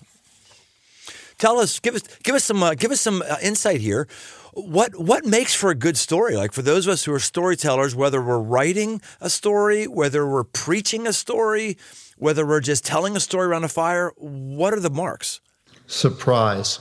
Tell 1.38 1.60
us, 1.60 1.80
give 1.80 1.95
us, 1.95 2.03
give 2.24 2.36
us 2.36 2.45
some, 2.45 2.64
uh, 2.64 2.76
give 2.76 2.91
us 2.91 3.01
some 3.01 3.22
uh, 3.22 3.36
insight 3.41 3.82
here 3.82 4.08
what 4.56 4.95
what 4.95 5.26
makes 5.26 5.53
for 5.53 5.70
a 5.70 5.76
good 5.76 5.97
story? 5.97 6.36
Like 6.36 6.53
for 6.53 6.62
those 6.62 6.88
of 6.88 6.93
us 6.93 7.03
who 7.03 7.14
are 7.14 7.20
storytellers, 7.20 7.93
whether 7.93 8.22
we're 8.22 8.39
writing 8.39 9.01
a 9.20 9.30
story, 9.30 9.86
whether 9.86 10.26
we're 10.26 10.45
preaching 10.45 11.06
a 11.06 11.14
story, 11.14 11.78
whether 12.18 12.45
we're 12.45 12.62
just 12.62 12.86
telling 12.86 13.18
a 13.18 13.20
story 13.20 13.47
around 13.47 13.66
a 13.66 13.70
fire, 13.70 14.14
what 14.18 14.74
are 14.74 14.80
the 14.80 14.89
marks? 14.89 15.41
Surprise. 15.88 16.80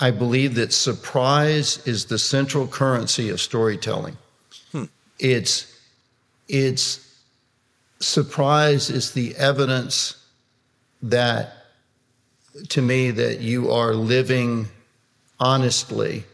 I 0.00 0.10
believe 0.10 0.56
that 0.56 0.72
surprise 0.72 1.86
is 1.86 2.06
the 2.06 2.18
central 2.18 2.66
currency 2.66 3.30
of 3.30 3.40
storytelling. 3.40 4.16
Hmm. 4.72 4.84
It's 5.20 5.80
it's 6.48 7.22
surprise 8.00 8.90
is 8.90 9.12
the 9.12 9.34
evidence 9.36 10.26
that 11.02 11.52
to 12.68 12.82
me 12.82 13.12
that 13.12 13.40
you 13.40 13.70
are 13.70 13.94
living 13.94 14.68
honestly 15.38 16.24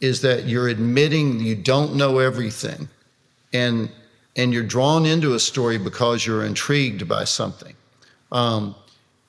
is 0.00 0.22
that 0.22 0.44
you're 0.46 0.68
admitting 0.68 1.40
you 1.40 1.54
don't 1.54 1.94
know 1.94 2.18
everything 2.18 2.88
and 3.52 3.90
and 4.36 4.52
you're 4.52 4.62
drawn 4.62 5.04
into 5.04 5.34
a 5.34 5.40
story 5.40 5.76
because 5.76 6.24
you're 6.24 6.44
intrigued 6.44 7.08
by 7.08 7.24
something. 7.24 7.74
Um, 8.32 8.74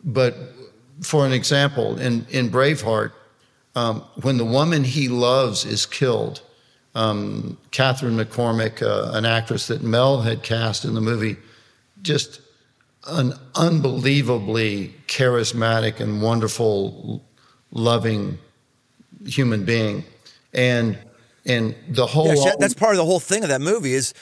but 0.04 0.36
for 1.02 1.26
an 1.26 1.34
example 1.34 2.00
in, 2.00 2.26
in 2.30 2.50
braveheart 2.50 3.12
um, 3.76 4.02
when 4.22 4.38
the 4.38 4.46
woman 4.46 4.84
he 4.84 5.08
loves 5.08 5.66
is 5.66 5.86
killed 5.86 6.42
um, 6.96 7.58
Catherine 7.72 8.18
McCormack, 8.18 8.82
uh, 8.82 9.12
an 9.14 9.26
actress 9.26 9.68
that 9.68 9.82
Mel 9.82 10.22
had 10.22 10.44
cast 10.44 10.86
in 10.86 10.94
the 10.94 11.02
movie, 11.02 11.38
just 12.02 12.42
an 13.08 13.34
unbelievably 13.56 14.94
charismatic 15.08 16.00
and 16.00 16.22
wonderful, 16.22 17.24
loving 17.72 18.38
human 19.26 19.66
being. 19.66 20.04
And 20.54 20.98
and 21.46 21.76
the 21.90 22.06
whole 22.06 22.28
yeah, 22.28 22.36
she, 22.36 22.52
that's 22.60 22.74
part 22.76 22.92
of 22.92 22.98
the 22.98 23.06
whole 23.06 23.20
thing 23.20 23.42
of 23.44 23.50
that 23.50 23.62
movie 23.62 23.94
is 23.94 24.14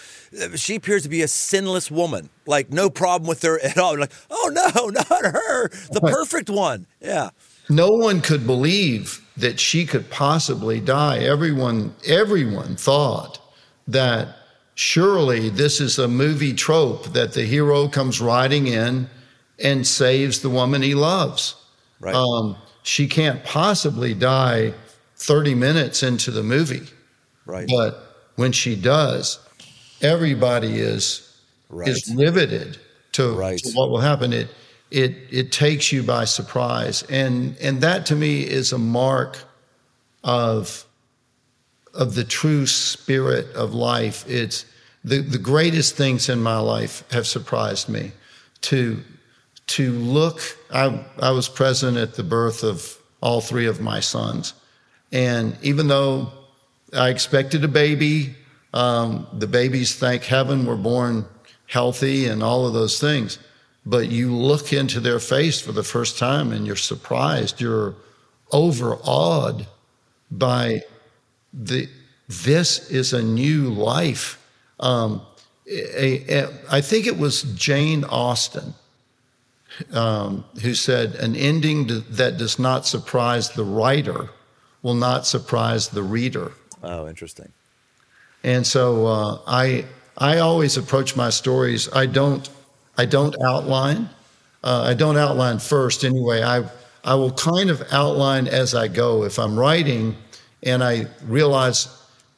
uh, 0.41 0.55
she 0.55 0.75
appears 0.75 1.03
to 1.03 1.09
be 1.09 1.21
a 1.21 1.27
sinless 1.27 1.91
woman, 1.91 2.29
like 2.45 2.71
no 2.71 2.89
problem 2.89 3.27
with 3.27 3.41
her 3.41 3.59
at 3.59 3.77
all. 3.77 3.97
Like, 3.97 4.11
oh 4.29 4.49
no, 4.53 4.87
not 4.89 5.25
her, 5.25 5.69
the 5.91 6.01
perfect 6.01 6.49
one. 6.49 6.85
Yeah. 7.01 7.29
no 7.69 7.89
one 7.89 8.21
could 8.21 8.47
believe 8.47 9.21
that 9.35 9.59
she 9.59 9.85
could 9.85 10.09
possibly 10.09 10.79
die. 10.79 11.19
Everyone, 11.19 11.93
everyone 12.07 12.75
thought 12.75 13.39
that 13.87 14.35
surely 14.75 15.49
this 15.49 15.81
is 15.81 15.99
a 15.99 16.07
movie 16.07 16.53
trope 16.53 17.11
that 17.13 17.33
the 17.33 17.43
hero 17.43 17.87
comes 17.87 18.21
riding 18.21 18.67
in 18.67 19.09
and 19.61 19.85
saves 19.85 20.41
the 20.41 20.49
woman 20.49 20.81
he 20.81 20.95
loves. 20.95 21.55
Right. 21.99 22.15
Um, 22.15 22.55
she 22.83 23.07
can't 23.07 23.43
possibly 23.43 24.13
die 24.13 24.73
30 25.19 25.53
minutes 25.55 26.01
into 26.03 26.31
the 26.31 26.43
movie. 26.43 26.87
right. 27.45 27.67
But 27.67 28.15
when 28.35 28.51
she 28.51 28.75
does, 28.75 29.39
everybody 30.01 30.79
is 30.79 31.25
Right. 31.69 31.87
is 31.87 32.11
riveted 32.15 32.77
to, 33.13 33.33
Right. 33.33 33.59
to 33.59 33.71
what 33.73 33.89
will 33.89 33.99
happen. 34.01 34.33
It 34.33 34.49
it 34.91 35.15
it 35.29 35.51
takes 35.51 35.91
you 35.91 36.01
by 36.03 36.25
surprise, 36.25 37.03
and 37.09 37.55
and 37.61 37.81
that 37.81 38.05
to 38.07 38.15
me 38.15 38.41
is 38.41 38.71
a 38.71 38.77
mark 38.79 39.37
of 40.23 40.85
of 41.93 42.15
the 42.15 42.23
true 42.23 42.65
spirit 42.65 43.51
of 43.53 43.73
life. 43.73 44.23
It's 44.27 44.65
the 45.03 45.19
the 45.21 45.37
greatest 45.37 45.95
things 45.95 46.29
in 46.29 46.41
my 46.41 46.57
life 46.59 47.03
have 47.11 47.27
surprised 47.27 47.89
me. 47.89 48.11
To 48.61 49.03
to 49.67 49.91
look, 49.91 50.41
I 50.73 51.03
I 51.19 51.31
was 51.31 51.47
present 51.49 51.97
at 51.97 52.15
the 52.15 52.23
birth 52.23 52.63
of 52.63 52.97
all 53.21 53.41
three 53.41 53.67
of 53.67 53.79
my 53.81 53.99
sons, 53.99 54.53
and 55.11 55.57
even 55.61 55.87
though 55.87 56.31
I 56.93 57.09
expected 57.09 57.63
a 57.63 57.67
baby. 57.67 58.35
Um, 58.73 59.27
the 59.33 59.47
babies, 59.47 59.95
thank 59.95 60.23
heaven, 60.23 60.65
were 60.65 60.75
born 60.75 61.25
healthy 61.67 62.27
and 62.27 62.43
all 62.43 62.67
of 62.67 62.73
those 62.73 62.99
things. 62.99 63.39
But 63.85 64.09
you 64.09 64.35
look 64.35 64.73
into 64.73 64.99
their 64.99 65.19
face 65.19 65.61
for 65.61 65.71
the 65.71 65.83
first 65.83 66.17
time 66.17 66.51
and 66.51 66.65
you're 66.65 66.75
surprised, 66.75 67.61
you're 67.61 67.95
overawed 68.51 69.67
by 70.31 70.83
the 71.53 71.89
this 72.27 72.91
is 72.91 73.13
a 73.13 73.23
new 73.23 73.69
life. 73.69 74.39
Um, 74.79 75.23
a, 75.67 76.41
a, 76.41 76.49
I 76.69 76.81
think 76.81 77.07
it 77.07 77.17
was 77.17 77.41
Jane 77.41 78.03
Austen 78.03 78.75
um, 79.91 80.45
who 80.61 80.75
said, 80.75 81.15
"An 81.15 81.35
ending 81.35 81.87
that 81.87 82.37
does 82.37 82.59
not 82.59 82.85
surprise 82.85 83.49
the 83.49 83.63
writer 83.63 84.29
will 84.81 84.95
not 84.95 85.25
surprise 85.25 85.89
the 85.89 86.03
reader." 86.03 86.51
oh, 86.83 87.07
interesting. 87.07 87.51
And 88.43 88.65
so 88.65 89.05
uh, 89.07 89.39
I 89.47 89.85
I 90.17 90.39
always 90.39 90.77
approach 90.77 91.15
my 91.15 91.29
stories. 91.29 91.89
I 91.93 92.05
don't 92.05 92.49
I 92.97 93.05
don't 93.05 93.35
outline. 93.41 94.09
Uh, 94.63 94.83
I 94.87 94.93
don't 94.93 95.17
outline 95.17 95.59
first 95.59 96.03
anyway. 96.03 96.43
I 96.43 96.63
I 97.03 97.15
will 97.15 97.31
kind 97.31 97.69
of 97.69 97.81
outline 97.91 98.47
as 98.47 98.75
I 98.75 98.87
go. 98.87 99.23
If 99.23 99.39
I'm 99.39 99.57
writing 99.57 100.15
and 100.63 100.83
I 100.83 101.07
realize 101.23 101.87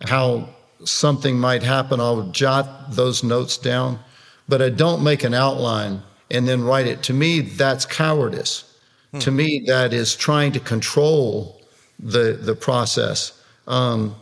how 0.02 0.50
something 0.84 1.39
might 1.39 1.64
happen, 1.64 2.00
I'll 2.00 2.30
jot 2.32 2.92
those 2.92 3.24
notes 3.24 3.58
down. 3.58 4.00
But 4.48 4.62
I 4.62 4.70
don't 4.70 5.04
make 5.04 5.24
an 5.24 5.34
outline 5.34 6.02
and 6.30 6.48
then 6.48 6.64
write 6.64 6.88
it. 6.88 7.04
To 7.04 7.14
me, 7.14 7.42
that's 7.42 7.86
cowardice. 7.86 8.66
To 9.20 9.32
me, 9.32 9.64
that 9.68 9.92
is 9.92 10.16
trying 10.16 10.54
to 10.54 10.60
control 10.62 11.61
the 12.02 12.34
the 12.41 12.56
process. 12.56 13.39
Um, 13.68 14.16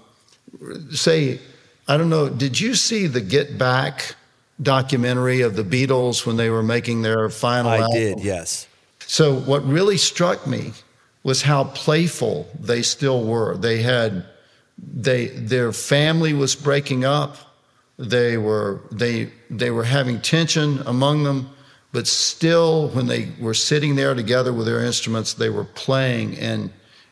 say, 0.91 1.39
I 1.87 1.97
don't 1.97 2.09
know, 2.09 2.29
did 2.29 2.59
you 2.59 2.75
see 2.75 3.07
the 3.07 3.21
Get 3.21 3.57
Back 3.57 4.15
documentary 4.61 5.41
of 5.41 5.55
the 5.55 5.63
Beatles 5.63 6.25
when 6.25 6.37
they 6.37 6.49
were 6.49 6.63
making 6.63 7.01
their 7.01 7.29
final 7.29 7.71
I 7.71 7.77
album? 7.77 7.93
did, 7.93 8.19
yes. 8.19 8.67
So 8.99 9.39
what 9.39 9.65
really 9.65 9.97
struck 9.97 10.45
me 10.45 10.73
was 11.23 11.41
how 11.41 11.65
playful 11.65 12.47
they 12.59 12.81
still 12.81 13.23
were. 13.23 13.57
They 13.57 13.81
had 13.81 14.25
they 14.77 15.27
their 15.27 15.71
family 15.71 16.33
was 16.33 16.55
breaking 16.55 17.05
up. 17.05 17.37
They 17.97 18.37
were 18.37 18.81
they 18.91 19.31
they 19.49 19.71
were 19.71 19.83
having 19.83 20.21
tension 20.21 20.79
among 20.85 21.23
them, 21.23 21.49
but 21.91 22.07
still 22.07 22.89
when 22.89 23.07
they 23.07 23.31
were 23.39 23.53
sitting 23.53 23.95
there 23.95 24.13
together 24.13 24.53
with 24.53 24.67
their 24.67 24.85
instruments, 24.85 25.33
they 25.33 25.49
were 25.49 25.65
playing 25.65 26.37
and 26.37 26.71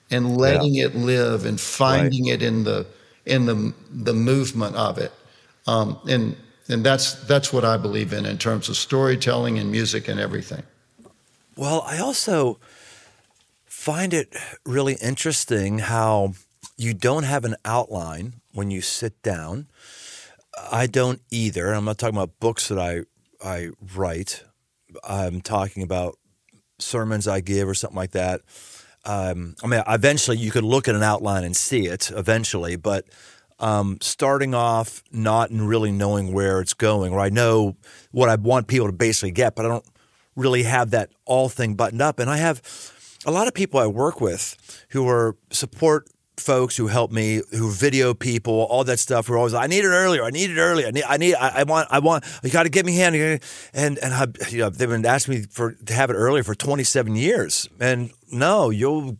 and 0.09 0.37
letting 0.37 0.75
it 0.75 0.95
live 0.95 1.45
and 1.45 1.59
finding 1.59 2.27
it 2.27 2.41
in 2.41 2.63
the 2.63 2.85
in 3.25 3.45
the 3.45 3.73
the 3.91 4.13
movement 4.13 4.75
of 4.75 4.97
it. 4.97 5.11
Um, 5.67 5.99
and 6.07 6.35
and 6.69 6.83
that's 6.83 7.13
that's 7.25 7.51
what 7.51 7.65
I 7.65 7.77
believe 7.77 8.13
in 8.13 8.25
in 8.25 8.37
terms 8.37 8.69
of 8.69 8.77
storytelling 8.77 9.59
and 9.59 9.71
music 9.71 10.07
and 10.07 10.19
everything. 10.19 10.63
Well, 11.55 11.81
I 11.85 11.97
also 11.97 12.59
find 13.65 14.13
it 14.13 14.35
really 14.65 14.95
interesting 15.01 15.79
how 15.79 16.33
you 16.77 16.93
don't 16.93 17.23
have 17.23 17.45
an 17.45 17.55
outline 17.65 18.35
when 18.53 18.69
you 18.71 18.81
sit 18.81 19.21
down. 19.21 19.67
I 20.71 20.87
don't 20.87 21.21
either. 21.31 21.73
I'm 21.73 21.85
not 21.85 21.97
talking 21.97 22.15
about 22.15 22.39
books 22.39 22.67
that 22.67 22.79
I 22.79 23.01
I 23.43 23.69
write. 23.95 24.43
I'm 25.07 25.41
talking 25.41 25.83
about 25.83 26.17
sermons 26.79 27.27
I 27.27 27.41
give 27.41 27.67
or 27.67 27.73
something 27.73 27.97
like 27.97 28.11
that. 28.11 28.41
Um, 29.07 29.55
I 29.63 29.67
mean, 29.67 29.81
eventually 29.87 30.37
you 30.37 30.51
could 30.51 30.65
look 30.65 30.87
at 30.89 30.95
an 30.95 31.01
outline 31.01 31.45
and 31.45 31.55
see 31.55 31.87
it 31.87 32.11
eventually, 32.13 32.75
but 32.75 33.05
um, 33.57 33.97
starting 34.01 34.53
off 34.53 35.01
not 35.11 35.49
really 35.49 35.91
knowing 35.91 36.33
where 36.33 36.59
it's 36.59 36.73
going, 36.73 37.13
or 37.13 37.19
I 37.19 37.29
know 37.29 37.77
what 38.11 38.27
I 38.27 38.35
want 38.35 38.67
people 38.67 38.87
to 38.87 38.93
basically 38.93 39.31
get, 39.31 39.55
but 39.55 39.65
I 39.65 39.69
don't 39.69 39.85
really 40.35 40.63
have 40.63 40.91
that 40.91 41.09
all 41.25 41.47
thing 41.47 41.75
buttoned 41.75 42.01
up. 42.01 42.19
And 42.19 42.29
I 42.29 42.37
have 42.37 42.61
a 43.25 43.31
lot 43.31 43.47
of 43.47 43.53
people 43.53 43.79
I 43.79 43.87
work 43.87 44.19
with 44.19 44.85
who 44.89 45.07
are 45.07 45.37
support 45.51 46.09
folks 46.37 46.77
who 46.77 46.87
help 46.87 47.11
me, 47.11 47.41
who 47.51 47.71
video 47.71 48.13
people, 48.13 48.53
all 48.53 48.83
that 48.85 48.99
stuff. 48.99 49.27
Who 49.27 49.33
are 49.33 49.37
always, 49.37 49.53
I 49.53 49.67
need 49.67 49.83
it 49.83 49.89
earlier. 49.89 50.23
I 50.23 50.29
need 50.29 50.51
it 50.51 50.57
earlier. 50.57 50.87
I 50.87 50.91
need, 50.91 51.03
I 51.03 51.17
need, 51.17 51.35
I, 51.35 51.61
I 51.61 51.63
want, 51.63 51.87
I 51.91 51.99
want. 51.99 52.23
You 52.43 52.49
got 52.49 52.63
to 52.63 52.69
get 52.69 52.85
me 52.85 52.95
hand. 52.95 53.15
And 53.73 53.97
and 53.97 54.13
I, 54.13 54.27
you 54.49 54.59
know, 54.59 54.69
they've 54.69 54.89
been 54.89 55.05
asking 55.05 55.33
me 55.35 55.41
for 55.49 55.73
to 55.73 55.93
have 55.93 56.09
it 56.09 56.13
earlier 56.13 56.43
for 56.43 56.55
27 56.55 57.15
years. 57.15 57.67
And 57.79 58.11
no, 58.31 58.69
you'll 58.69 59.17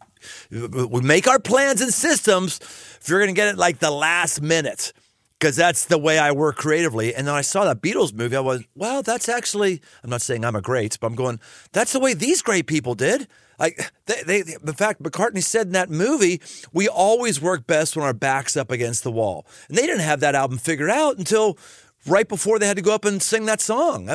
we 0.51 1.01
make 1.01 1.28
our 1.28 1.39
plans 1.39 1.82
and 1.82 1.93
systems. 1.93 2.59
If 3.01 3.09
you're 3.09 3.20
going 3.20 3.34
to 3.34 3.39
get 3.39 3.49
it 3.49 3.57
like 3.57 3.80
the 3.80 3.91
last 3.91 4.41
minute. 4.41 4.93
Because 5.39 5.55
that's 5.55 5.86
the 5.86 5.99
way 5.99 6.18
I 6.18 6.32
work 6.32 6.55
creatively. 6.55 7.13
And 7.13 7.28
then 7.28 7.36
I 7.36 7.41
saw 7.41 7.65
that 7.65 7.80
Beatles 7.80 8.11
movie. 8.11 8.36
I 8.36 8.39
was, 8.39 8.63
well, 8.74 9.03
that's 9.03 9.30
actually, 9.30 9.84
I'm 10.03 10.09
not 10.09 10.24
saying 10.24 10.43
I'm 10.43 10.55
a 10.55 10.63
great, 10.63 10.97
but 10.99 11.05
I'm 11.05 11.13
going, 11.13 11.39
that's 11.74 11.93
the 11.93 11.99
way 11.99 12.15
these 12.15 12.41
great 12.41 12.65
people 12.65 12.95
did. 12.95 13.28
Like 13.59 13.91
they, 14.05 14.23
they, 14.23 14.41
the 14.41 14.73
fact 14.73 15.01
McCartney 15.01 15.43
said 15.43 15.67
in 15.67 15.73
that 15.73 15.89
movie, 15.89 16.41
we 16.73 16.87
always 16.87 17.41
work 17.41 17.65
best 17.67 17.95
when 17.95 18.05
our 18.05 18.13
backs 18.13 18.55
up 18.55 18.71
against 18.71 19.03
the 19.03 19.11
wall, 19.11 19.45
and 19.67 19.77
they 19.77 19.85
didn't 19.85 20.01
have 20.01 20.19
that 20.19 20.35
album 20.35 20.57
figured 20.57 20.89
out 20.89 21.17
until 21.17 21.57
right 22.05 22.27
before 22.27 22.59
they 22.59 22.67
had 22.67 22.77
to 22.77 22.83
go 22.83 22.93
up 22.93 23.03
and 23.03 23.21
sing 23.21 23.45
that 23.45 23.61
song. 23.61 24.09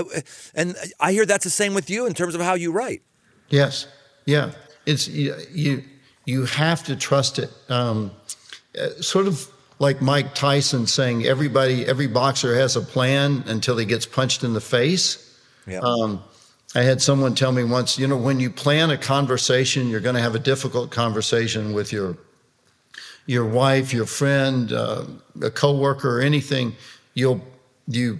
And 0.55 0.77
I 1.01 1.13
hear 1.13 1.27
that's 1.27 1.45
the 1.45 1.51
same 1.51 1.75
with 1.75 1.91
you 1.91 2.07
in 2.07 2.15
terms 2.15 2.35
of 2.35 2.41
how 2.41 2.55
you 2.55 2.73
write. 2.73 3.03
Yes, 3.49 3.87
yeah, 4.27 4.53
it's 4.87 5.09
you. 5.09 5.35
You, 5.51 5.85
you 6.25 6.45
have 6.45 6.85
to 6.85 6.95
trust 6.95 7.41
it. 7.41 7.51
Um, 7.69 8.13
sort 9.01 9.27
of 9.27 9.49
like 9.81 10.01
Mike 10.01 10.37
Tyson 10.37 10.87
saying, 10.87 11.27
everybody, 11.27 11.85
every 11.85 12.07
boxer 12.07 12.55
has 12.55 12.77
a 12.77 12.81
plan 12.81 13.43
until 13.47 13.77
he 13.77 13.85
gets 13.85 14.07
punched 14.07 14.45
in 14.45 14.53
the 14.53 14.61
face. 14.61 15.37
Yeah. 15.67 15.81
Um, 15.81 16.23
I 16.75 16.83
had 16.83 17.03
someone 17.03 17.35
tell 17.35 17.53
me 17.53 17.65
once, 17.65 17.99
you 17.99 18.07
know, 18.07 18.17
when 18.17 18.41
you 18.41 18.49
plan 18.49 18.91
a 18.91 18.97
conversation, 18.97 19.89
you're 19.89 20.01
going 20.01 20.15
to 20.15 20.23
have 20.23 20.35
a 20.35 20.39
difficult 20.39 20.91
conversation 20.91 21.73
with 21.73 21.93
your 21.93 22.17
your 23.27 23.45
wife, 23.47 23.93
your 23.93 24.07
friend, 24.07 24.73
uh, 24.73 25.05
a 25.43 25.51
coworker, 25.51 26.19
or 26.19 26.21
anything. 26.23 26.75
You'll 27.15 27.41
you 27.87 28.19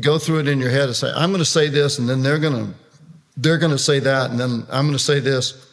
go 0.00 0.18
through 0.18 0.40
it 0.40 0.48
in 0.48 0.58
your 0.58 0.70
head 0.70 0.84
and 0.84 0.96
say, 0.96 1.12
"I'm 1.14 1.30
going 1.30 1.40
to 1.40 1.44
say 1.44 1.68
this," 1.68 1.98
and 1.98 2.08
then 2.08 2.22
they're 2.22 2.38
going 2.38 2.66
to 2.66 2.74
they're 3.36 3.58
going 3.58 3.72
to 3.72 3.78
say 3.78 3.98
that, 4.00 4.30
and 4.30 4.40
then 4.40 4.66
I'm 4.70 4.86
going 4.86 4.96
to 4.96 4.98
say 4.98 5.20
this. 5.20 5.66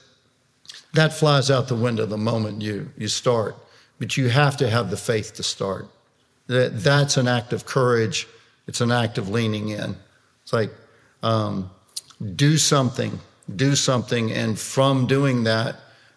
That 0.93 1.13
flies 1.13 1.49
out 1.49 1.67
the 1.67 1.75
window 1.75 2.05
the 2.05 2.17
moment 2.17 2.61
you 2.61 2.91
you 2.97 3.07
start. 3.07 3.55
But 3.99 4.15
you 4.17 4.29
have 4.29 4.57
to 4.57 4.69
have 4.69 4.91
the 4.91 4.97
faith 4.97 5.33
to 5.35 5.43
start. 5.43 5.87
That 6.47 6.83
that's 6.83 7.15
an 7.17 7.27
act 7.27 7.53
of 7.53 7.65
courage. 7.65 8.27
It's 8.67 8.81
an 8.81 8.91
act 8.91 9.17
of 9.17 9.29
leaning 9.29 9.69
in. 9.69 9.95
It's 10.43 10.51
like. 10.51 10.71
Um, 11.23 11.71
do 12.35 12.57
something, 12.57 13.19
do 13.55 13.75
something. 13.75 14.31
And 14.31 14.59
from 14.59 15.07
doing 15.07 15.43
that, 15.43 15.75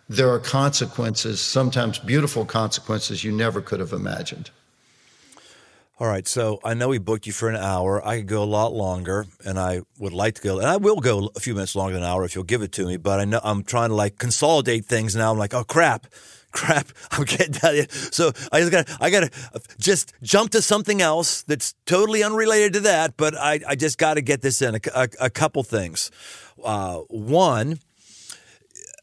there 0.09 0.29
are 0.31 0.41
consequences, 0.41 1.41
sometimes 1.41 1.99
beautiful 1.99 2.45
consequences 2.45 3.23
you 3.23 3.33
never 3.33 3.61
could 3.61 3.81
have 3.81 3.93
imagined. 3.93 4.51
All 6.01 6.07
right, 6.07 6.27
so 6.27 6.61
I 6.65 6.73
know 6.73 6.89
we 6.89 6.97
booked 6.97 7.27
you 7.27 7.33
for 7.33 7.51
an 7.51 7.57
hour. 7.57 8.05
I 8.05 8.17
could 8.17 8.27
go 8.27 8.43
a 8.43 8.45
lot 8.45 8.73
longer, 8.73 9.27
and 9.45 9.59
I 9.59 9.83
would 9.99 10.15
like 10.15 10.35
to 10.37 10.43
go, 10.43 10.59
and 10.59 10.67
I 10.67 10.79
will 10.79 10.97
go 10.97 11.31
a 11.37 11.41
few 11.41 11.53
minutes 11.53 11.77
longer 11.77 11.93
than 11.93 12.03
an 12.03 12.09
hour 12.09 12.25
if 12.25 12.35
you'll 12.35 12.45
give 12.45 12.63
it 12.63 12.73
to 12.73 12.87
me. 12.87 12.97
But 12.97 13.21
I 13.21 13.27
know 13.27 13.39
I'm 13.45 13.63
trying 13.63 13.91
to 13.91 13.95
like 13.95 14.17
consolidate 14.17 14.87
things 14.87 15.15
now. 15.15 15.31
I'm 15.31 15.37
like, 15.37 15.53
oh 15.53 15.63
crap, 15.63 16.07
crap, 16.53 16.89
I'm 17.11 17.25
getting 17.25 17.53
down 17.53 17.89
So 17.89 18.33
I 18.53 18.61
just 18.61 18.73
got 18.73 18.89
I 19.01 19.11
got 19.11 19.33
to 19.33 19.61
just 19.79 20.15
jump 20.23 20.51
to 20.51 20.63
something 20.63 21.01
else 21.01 21.43
that's 21.43 21.75
totally 21.87 22.23
unrelated 22.23 22.75
to 22.75 22.81
that. 22.81 23.17
But 23.17 23.37
I, 23.37 23.61
I 23.67 23.75
just 23.75 23.99
got 23.99 24.15
to 24.15 24.23
get 24.23 24.43
this 24.43 24.63
in 24.63 24.77
a, 24.77 24.81
a, 24.95 25.09
a 25.21 25.31
couple 25.31 25.63
things. 25.63 26.11
Uh, 26.63 26.99
one, 27.09 27.79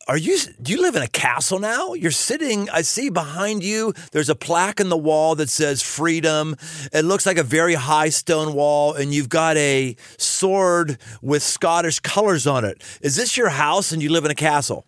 are 0.08 0.18
you 0.18 0.38
do 0.62 0.72
you 0.72 0.82
live 0.82 0.96
in 0.96 1.02
a 1.02 1.08
castle 1.08 1.60
now? 1.60 1.94
You're 1.94 2.12
sitting 2.12 2.70
I 2.70 2.82
see 2.82 3.10
behind 3.10 3.64
you 3.64 3.94
there's 4.12 4.30
a 4.30 4.36
plaque 4.36 4.80
in 4.80 4.90
the 4.90 4.98
wall 4.98 5.36
that 5.36 5.50
says 5.50 5.82
freedom. 5.82 6.56
It 6.94 7.04
looks 7.04 7.26
like 7.26 7.38
a 7.38 7.44
very 7.44 7.74
high 7.74 8.10
stone 8.10 8.54
wall 8.54 8.94
and 8.94 9.14
you've 9.14 9.30
got 9.30 9.58
a 9.58 9.98
sword 10.18 10.98
with 11.22 11.44
Scottish 11.44 12.00
colors 12.00 12.48
on 12.48 12.64
it. 12.64 12.82
Is 13.02 13.18
this 13.18 13.36
your 13.36 13.50
house 13.50 13.92
and 13.92 14.02
you 14.02 14.10
live 14.10 14.24
in 14.24 14.32
a 14.32 14.36
castle? 14.36 14.86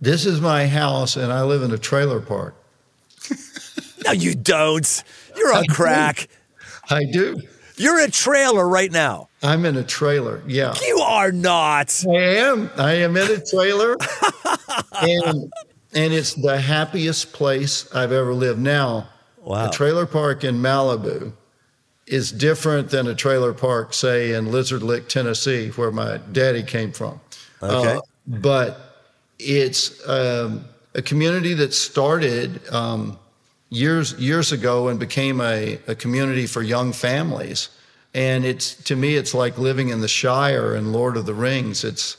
This 0.00 0.24
is 0.26 0.40
my 0.40 0.66
house, 0.66 1.16
and 1.16 1.32
I 1.32 1.42
live 1.42 1.62
in 1.62 1.72
a 1.72 1.78
trailer 1.78 2.20
park. 2.20 2.54
No, 4.02 4.12
you 4.12 4.34
don't. 4.34 5.04
You're 5.36 5.52
on 5.54 5.66
crack. 5.66 6.26
I 6.88 7.04
do. 7.04 7.38
You're 7.76 7.98
in 8.00 8.08
a 8.08 8.10
trailer 8.10 8.66
right 8.66 8.90
now. 8.90 9.28
I'm 9.42 9.66
in 9.66 9.76
a 9.76 9.84
trailer. 9.84 10.42
Yeah. 10.46 10.72
You 10.86 11.00
are 11.00 11.30
not. 11.30 12.02
I 12.08 12.14
am. 12.38 12.70
I 12.78 12.92
am 12.94 13.14
in 13.18 13.30
a 13.30 13.44
trailer, 13.44 13.96
and 15.02 15.52
and 15.94 16.14
it's 16.14 16.32
the 16.32 16.58
happiest 16.58 17.34
place 17.34 17.94
I've 17.94 18.10
ever 18.12 18.32
lived. 18.32 18.58
Now, 18.58 19.08
Wow. 19.42 19.68
a 19.68 19.70
trailer 19.70 20.06
park 20.06 20.44
in 20.44 20.56
Malibu 20.56 21.34
is 22.06 22.32
different 22.32 22.88
than 22.88 23.06
a 23.06 23.14
trailer 23.14 23.52
park, 23.52 23.92
say, 23.92 24.32
in 24.32 24.50
Lizard 24.50 24.82
Lick, 24.82 25.10
Tennessee, 25.10 25.68
where 25.76 25.90
my 25.90 26.16
daddy 26.32 26.62
came 26.62 26.92
from. 26.92 27.20
Okay. 27.62 27.96
Uh, 27.96 28.00
but 28.26 28.89
it's 29.40 30.06
um, 30.08 30.64
a 30.94 31.02
community 31.02 31.54
that 31.54 31.72
started 31.72 32.60
um, 32.72 33.18
years 33.70 34.14
years 34.14 34.52
ago 34.52 34.88
and 34.88 34.98
became 34.98 35.40
a, 35.40 35.78
a 35.86 35.94
community 35.94 36.46
for 36.46 36.62
young 36.62 36.92
families. 36.92 37.68
And 38.12 38.44
it's 38.44 38.74
to 38.84 38.96
me, 38.96 39.16
it's 39.16 39.34
like 39.34 39.56
living 39.56 39.90
in 39.90 40.00
the 40.00 40.08
Shire 40.08 40.74
and 40.74 40.92
Lord 40.92 41.16
of 41.16 41.26
the 41.26 41.34
Rings. 41.34 41.84
It's 41.84 42.16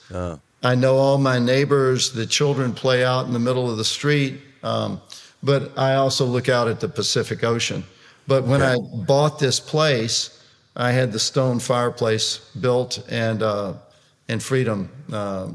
I 0.63 0.75
know 0.75 0.95
all 0.97 1.17
my 1.17 1.39
neighbors. 1.39 2.11
The 2.11 2.25
children 2.25 2.73
play 2.73 3.03
out 3.03 3.25
in 3.25 3.33
the 3.33 3.39
middle 3.39 3.69
of 3.69 3.77
the 3.77 3.85
street, 3.85 4.39
um, 4.63 5.01
but 5.43 5.77
I 5.77 5.95
also 5.95 6.25
look 6.25 6.49
out 6.49 6.67
at 6.67 6.79
the 6.79 6.87
Pacific 6.87 7.43
Ocean. 7.43 7.83
But 8.27 8.45
when 8.45 8.61
I 8.61 8.77
bought 9.05 9.39
this 9.39 9.59
place, 9.59 10.41
I 10.75 10.91
had 10.91 11.11
the 11.11 11.19
stone 11.19 11.59
fireplace 11.59 12.37
built 12.61 13.03
and 13.09 13.43
uh, 13.43 13.73
and 14.29 14.41
freedom 14.41 14.89
uh, 15.11 15.49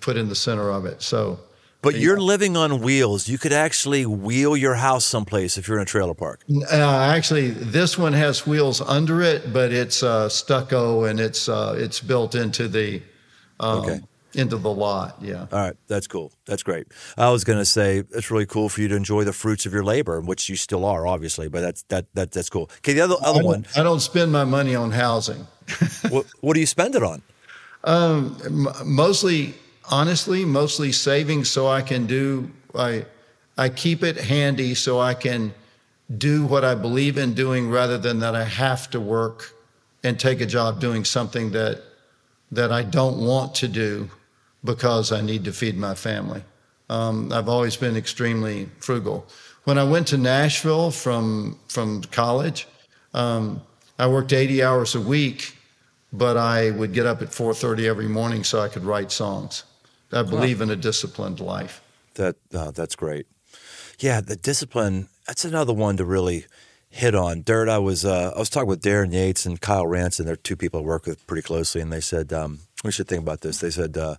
put 0.00 0.16
in 0.16 0.28
the 0.28 0.34
center 0.34 0.70
of 0.70 0.84
it. 0.86 1.02
So, 1.02 1.38
But 1.82 1.96
you're 1.96 2.20
living 2.20 2.56
on 2.56 2.80
wheels. 2.80 3.28
You 3.28 3.38
could 3.38 3.52
actually 3.52 4.06
wheel 4.06 4.56
your 4.56 4.74
house 4.74 5.04
someplace 5.04 5.56
if 5.58 5.68
you're 5.68 5.76
in 5.78 5.82
a 5.82 5.86
trailer 5.86 6.14
park. 6.14 6.40
uh, 6.72 6.74
actually, 7.14 7.50
this 7.50 7.98
one 7.98 8.12
has 8.14 8.46
wheels 8.46 8.80
under 8.80 9.20
it, 9.22 9.52
but 9.52 9.72
it's 9.72 10.02
uh, 10.02 10.28
stucco 10.28 11.04
and 11.04 11.20
it's 11.20 11.48
uh, 11.48 11.74
it's 11.76 12.00
built 12.00 12.34
into 12.34 12.68
the 12.68 13.02
um, 13.60 13.78
Okay. 13.80 14.00
into 14.34 14.56
the 14.56 14.70
lot. 14.70 15.18
Yeah. 15.22 15.46
All 15.52 15.58
right, 15.60 15.76
that's 15.86 16.06
cool. 16.08 16.32
That's 16.46 16.62
great. 16.64 16.86
I 17.16 17.30
was 17.30 17.44
going 17.44 17.58
to 17.60 17.64
say 17.64 18.02
it's 18.10 18.30
really 18.30 18.46
cool 18.46 18.68
for 18.68 18.80
you 18.80 18.88
to 18.88 18.96
enjoy 18.96 19.22
the 19.24 19.32
fruits 19.32 19.64
of 19.66 19.72
your 19.72 19.84
labor, 19.84 20.20
which 20.20 20.48
you 20.48 20.56
still 20.56 20.84
are, 20.84 21.06
obviously. 21.06 21.48
But 21.48 21.60
that's 21.60 21.82
that 21.88 22.06
that 22.14 22.32
that's 22.32 22.48
cool. 22.50 22.68
Okay, 22.78 22.94
the 22.94 23.02
other 23.02 23.16
other 23.22 23.40
don't, 23.40 23.46
one. 23.46 23.66
I 23.76 23.82
don't 23.82 24.00
spend 24.00 24.32
my 24.32 24.44
money 24.44 24.74
on 24.74 24.90
housing. 24.90 25.46
what, 26.10 26.26
what 26.40 26.54
do 26.54 26.60
you 26.60 26.66
spend 26.66 26.94
it 26.94 27.02
on? 27.02 27.22
M- 27.86 28.66
mostly, 28.84 29.54
honestly, 29.90 30.44
mostly 30.44 30.92
savings 30.92 31.50
so 31.50 31.66
I 31.66 31.82
can 31.82 32.06
do. 32.06 32.50
I 32.74 33.06
I 33.56 33.68
keep 33.68 34.02
it 34.02 34.16
handy 34.16 34.74
so 34.74 35.00
I 35.00 35.14
can 35.14 35.54
do 36.18 36.44
what 36.44 36.64
I 36.64 36.74
believe 36.74 37.16
in 37.16 37.34
doing 37.34 37.70
rather 37.70 37.98
than 37.98 38.18
that 38.20 38.34
I 38.34 38.44
have 38.44 38.90
to 38.90 39.00
work 39.00 39.54
and 40.02 40.18
take 40.18 40.40
a 40.40 40.46
job 40.46 40.80
doing 40.80 41.04
something 41.04 41.52
that 41.52 41.82
that 42.52 42.72
I 42.72 42.82
don't 42.82 43.18
want 43.18 43.54
to 43.56 43.68
do 43.68 44.10
because 44.64 45.12
I 45.12 45.20
need 45.20 45.44
to 45.44 45.52
feed 45.52 45.76
my 45.76 45.94
family. 45.94 46.42
Um, 46.88 47.32
I've 47.32 47.48
always 47.48 47.76
been 47.76 47.96
extremely 47.96 48.68
frugal. 48.78 49.26
When 49.64 49.78
I 49.78 49.84
went 49.84 50.06
to 50.08 50.18
Nashville 50.18 50.90
from 50.90 51.58
from 51.68 52.02
college, 52.02 52.66
um, 53.14 53.62
I 53.98 54.06
worked 54.06 54.32
80 54.32 54.62
hours 54.62 54.94
a 54.94 55.00
week, 55.00 55.56
but 56.12 56.36
I 56.36 56.70
would 56.70 56.92
get 56.92 57.06
up 57.06 57.22
at 57.22 57.32
4:30 57.32 57.88
every 57.88 58.08
morning 58.08 58.44
so 58.44 58.60
I 58.60 58.68
could 58.68 58.84
write 58.84 59.12
songs. 59.12 59.64
I 60.14 60.22
believe 60.22 60.60
in 60.60 60.70
a 60.70 60.76
disciplined 60.76 61.40
life. 61.40 61.82
That 62.14 62.36
uh, 62.52 62.70
that's 62.70 62.96
great. 62.96 63.26
Yeah, 63.98 64.20
the 64.20 64.36
discipline. 64.36 65.08
That's 65.26 65.44
another 65.44 65.72
one 65.72 65.96
to 65.96 66.04
really 66.04 66.46
hit 66.90 67.14
on. 67.14 67.42
Dirt. 67.42 67.68
I 67.68 67.78
was 67.78 68.04
uh, 68.04 68.32
I 68.34 68.38
was 68.38 68.48
talking 68.48 68.68
with 68.68 68.82
Darren 68.82 69.12
Yates 69.12 69.46
and 69.46 69.60
Kyle 69.60 69.86
Ranson. 69.86 70.26
They're 70.26 70.36
two 70.36 70.56
people 70.56 70.80
I 70.80 70.82
work 70.84 71.06
with 71.06 71.26
pretty 71.26 71.42
closely, 71.42 71.80
and 71.80 71.92
they 71.92 72.00
said 72.00 72.32
um, 72.32 72.60
we 72.84 72.92
should 72.92 73.08
think 73.08 73.22
about 73.22 73.40
this. 73.40 73.58
They 73.58 73.70
said 73.70 73.96
uh, 73.96 74.16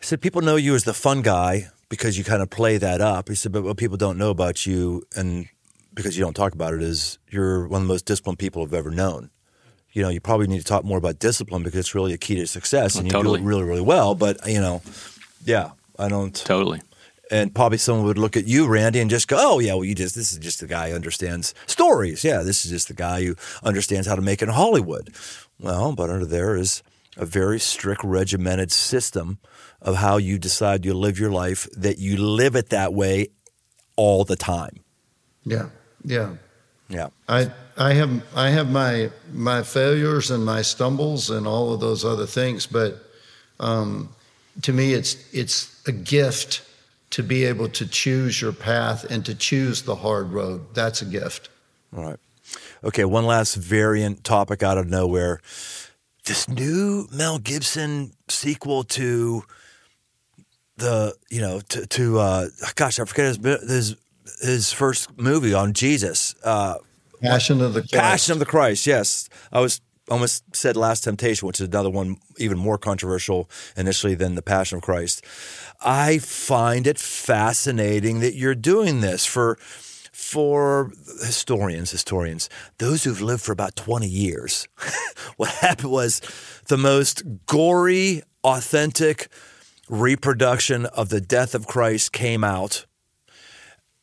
they 0.00 0.06
said 0.06 0.20
people 0.20 0.42
know 0.42 0.56
you 0.56 0.74
as 0.74 0.84
the 0.84 0.94
fun 0.94 1.22
guy 1.22 1.68
because 1.88 2.16
you 2.16 2.24
kind 2.24 2.42
of 2.42 2.50
play 2.50 2.78
that 2.78 3.00
up. 3.00 3.28
He 3.28 3.34
said, 3.34 3.52
but 3.52 3.62
what 3.62 3.76
people 3.76 3.96
don't 3.96 4.18
know 4.18 4.30
about 4.30 4.66
you, 4.66 5.04
and 5.16 5.48
because 5.92 6.16
you 6.16 6.24
don't 6.24 6.34
talk 6.34 6.52
about 6.52 6.74
it, 6.74 6.82
is 6.82 7.18
you're 7.28 7.66
one 7.68 7.82
of 7.82 7.88
the 7.88 7.92
most 7.92 8.04
disciplined 8.04 8.38
people 8.38 8.62
I've 8.62 8.74
ever 8.74 8.90
known. 8.90 9.30
You 9.94 10.02
know, 10.02 10.10
you 10.10 10.20
probably 10.20 10.46
need 10.48 10.58
to 10.58 10.64
talk 10.64 10.84
more 10.84 10.98
about 10.98 11.18
discipline 11.18 11.62
because 11.62 11.78
it's 11.80 11.94
really 11.94 12.12
a 12.12 12.18
key 12.18 12.34
to 12.34 12.46
success, 12.46 12.96
oh, 12.96 12.98
and 12.98 13.06
you 13.06 13.12
totally. 13.12 13.38
do 13.38 13.44
it 13.44 13.48
really, 13.48 13.62
really 13.62 13.80
well. 13.80 14.14
But 14.14 14.46
you 14.46 14.60
know, 14.60 14.82
yeah, 15.44 15.70
I 15.98 16.08
don't 16.08 16.34
Totally. 16.34 16.82
and 17.30 17.54
probably 17.54 17.78
someone 17.78 18.04
would 18.04 18.18
look 18.18 18.36
at 18.36 18.46
you, 18.46 18.66
Randy, 18.66 19.00
and 19.00 19.08
just 19.08 19.28
go, 19.28 19.36
"Oh 19.38 19.58
yeah, 19.60 19.74
well 19.74 19.84
you 19.84 19.94
just 19.94 20.14
this 20.14 20.32
is 20.32 20.38
just 20.38 20.60
the 20.60 20.66
guy 20.66 20.90
who 20.90 20.96
understands 20.96 21.54
stories. 21.66 22.24
Yeah, 22.24 22.42
this 22.42 22.64
is 22.64 22.70
just 22.72 22.88
the 22.88 22.94
guy 22.94 23.24
who 23.24 23.36
understands 23.62 24.06
how 24.06 24.16
to 24.16 24.22
make 24.22 24.42
it 24.42 24.48
in 24.48 24.54
Hollywood." 24.54 25.14
Well, 25.60 25.92
but 25.94 26.10
under 26.10 26.26
there 26.26 26.56
is 26.56 26.82
a 27.16 27.24
very 27.24 27.60
strict, 27.60 28.02
regimented 28.02 28.72
system 28.72 29.38
of 29.80 29.96
how 29.96 30.16
you 30.16 30.36
decide 30.38 30.84
you 30.84 30.92
live 30.94 31.20
your 31.20 31.30
life. 31.30 31.68
That 31.76 31.98
you 31.98 32.16
live 32.16 32.56
it 32.56 32.70
that 32.70 32.92
way 32.92 33.28
all 33.94 34.24
the 34.24 34.36
time. 34.36 34.80
Yeah, 35.44 35.68
yeah. 36.02 36.34
Yeah, 36.88 37.08
I 37.28 37.50
I 37.76 37.94
have 37.94 38.22
I 38.34 38.50
have 38.50 38.70
my 38.70 39.10
my 39.32 39.62
failures 39.62 40.30
and 40.30 40.44
my 40.44 40.62
stumbles 40.62 41.30
and 41.30 41.46
all 41.46 41.72
of 41.72 41.80
those 41.80 42.04
other 42.04 42.26
things, 42.26 42.66
but 42.66 43.04
um, 43.58 44.10
to 44.62 44.72
me, 44.72 44.94
it's 44.94 45.16
it's 45.32 45.82
a 45.86 45.92
gift 45.92 46.62
to 47.10 47.22
be 47.22 47.44
able 47.44 47.68
to 47.68 47.86
choose 47.86 48.40
your 48.40 48.52
path 48.52 49.04
and 49.04 49.24
to 49.24 49.34
choose 49.34 49.82
the 49.82 49.96
hard 49.96 50.32
road. 50.32 50.74
That's 50.74 51.02
a 51.02 51.04
gift. 51.04 51.48
all 51.96 52.04
right. 52.04 52.18
Okay, 52.82 53.04
one 53.04 53.24
last 53.24 53.54
variant 53.54 54.24
topic 54.24 54.62
out 54.62 54.78
of 54.78 54.88
nowhere. 54.88 55.40
This 56.26 56.48
new 56.48 57.08
Mel 57.12 57.38
Gibson 57.38 58.12
sequel 58.28 58.84
to 58.84 59.44
the 60.76 61.14
you 61.30 61.40
know 61.40 61.60
to, 61.70 61.86
to 61.86 62.18
uh, 62.18 62.48
gosh 62.74 63.00
I 63.00 63.04
forget 63.04 63.36
his 63.36 63.60
his 63.68 63.96
his 64.40 64.72
first 64.72 65.16
movie 65.18 65.54
on 65.54 65.72
Jesus 65.72 66.34
uh, 66.44 66.76
Passion 67.24 67.60
of 67.60 67.74
the 67.74 67.80
Christ. 67.80 67.94
Passion 67.94 68.32
of 68.32 68.38
the 68.38 68.46
Christ 68.46 68.86
yes. 68.86 69.28
I 69.52 69.60
was 69.60 69.80
almost 70.08 70.44
said 70.54 70.76
Last 70.76 71.04
Temptation 71.04 71.46
which 71.46 71.60
is 71.60 71.68
another 71.68 71.90
one 71.90 72.16
even 72.38 72.58
more 72.58 72.78
controversial 72.78 73.48
initially 73.76 74.14
than 74.14 74.34
the 74.34 74.42
Passion 74.42 74.78
of 74.78 74.82
Christ. 74.82 75.24
I 75.80 76.18
find 76.18 76.86
it 76.86 76.98
fascinating 76.98 78.20
that 78.20 78.34
you're 78.34 78.54
doing 78.54 79.00
this 79.00 79.24
for 79.24 79.58
for 80.12 80.92
historians 81.24 81.90
historians 81.90 82.48
those 82.78 83.04
who've 83.04 83.20
lived 83.20 83.42
for 83.42 83.52
about 83.52 83.76
20 83.76 84.06
years. 84.06 84.68
What 85.36 85.50
happened 85.50 85.90
was 85.90 86.20
the 86.68 86.76
most 86.76 87.22
gory 87.46 88.22
authentic 88.44 89.28
reproduction 89.88 90.86
of 90.86 91.08
the 91.08 91.20
death 91.20 91.54
of 91.54 91.66
Christ 91.66 92.12
came 92.12 92.44
out, 92.44 92.86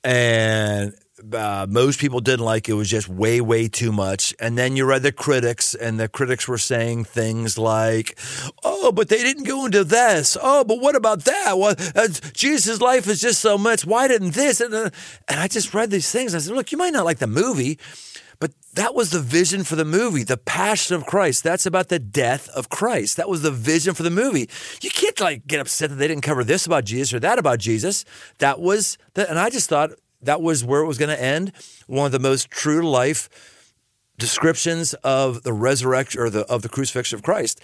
and 0.03 0.93
uh, 1.33 1.67
most 1.69 1.99
people 1.99 2.19
didn't 2.19 2.45
like 2.45 2.69
it. 2.69 2.73
Was 2.73 2.89
just 2.89 3.07
way, 3.07 3.41
way 3.41 3.67
too 3.67 3.91
much. 3.91 4.33
And 4.39 4.57
then 4.57 4.75
you 4.75 4.85
read 4.85 5.03
the 5.03 5.11
critics, 5.11 5.73
and 5.73 5.99
the 5.99 6.07
critics 6.07 6.47
were 6.47 6.57
saying 6.57 7.05
things 7.05 7.57
like, 7.57 8.17
"Oh, 8.63 8.91
but 8.91 9.09
they 9.09 9.21
didn't 9.23 9.43
go 9.43 9.65
into 9.65 9.83
this. 9.83 10.37
Oh, 10.41 10.63
but 10.63 10.79
what 10.79 10.95
about 10.95 11.25
that? 11.25 11.57
Well, 11.57 11.75
uh, 11.95 12.07
Jesus' 12.33 12.81
life 12.81 13.07
is 13.07 13.21
just 13.21 13.41
so 13.41 13.57
much. 13.57 13.85
Why 13.85 14.07
didn't 14.07 14.31
this?" 14.31 14.61
And, 14.61 14.73
uh, 14.73 14.89
and 15.27 15.39
I 15.39 15.47
just 15.47 15.73
read 15.73 15.91
these 15.91 16.11
things. 16.11 16.35
I 16.35 16.39
said, 16.39 16.55
"Look, 16.55 16.71
you 16.71 16.77
might 16.77 16.93
not 16.93 17.05
like 17.05 17.19
the 17.19 17.27
movie." 17.27 17.77
But 18.41 18.53
that 18.73 18.95
was 18.95 19.11
the 19.11 19.19
vision 19.19 19.63
for 19.63 19.75
the 19.75 19.85
movie, 19.85 20.23
the 20.23 20.35
passion 20.35 20.95
of 20.95 21.05
Christ. 21.05 21.43
That's 21.43 21.67
about 21.67 21.89
the 21.89 21.99
death 21.99 22.49
of 22.49 22.69
Christ. 22.69 23.17
That 23.17 23.29
was 23.29 23.43
the 23.43 23.51
vision 23.51 23.93
for 23.93 24.01
the 24.01 24.09
movie. 24.09 24.49
You 24.81 24.89
can't 24.89 25.19
like 25.19 25.45
get 25.45 25.59
upset 25.59 25.91
that 25.91 25.97
they 25.97 26.07
didn't 26.07 26.23
cover 26.23 26.43
this 26.43 26.65
about 26.65 26.85
Jesus 26.85 27.13
or 27.13 27.19
that 27.19 27.37
about 27.37 27.59
Jesus. 27.59 28.03
That 28.39 28.59
was 28.59 28.97
the, 29.13 29.29
and 29.29 29.37
I 29.37 29.51
just 29.51 29.69
thought 29.69 29.91
that 30.21 30.41
was 30.41 30.63
where 30.63 30.81
it 30.81 30.87
was 30.87 30.97
going 30.97 31.09
to 31.09 31.21
end. 31.21 31.51
One 31.87 32.05
of 32.05 32.11
the 32.11 32.19
most 32.19 32.49
true 32.49 32.81
to 32.81 32.87
life 32.87 33.29
descriptions 34.17 34.93
of 35.03 35.43
the 35.43 35.53
resurrection 35.53 36.21
or 36.21 36.29
the 36.29 36.41
of 36.45 36.61
the 36.61 36.69
crucifixion 36.69 37.17
of 37.17 37.23
Christ. 37.23 37.59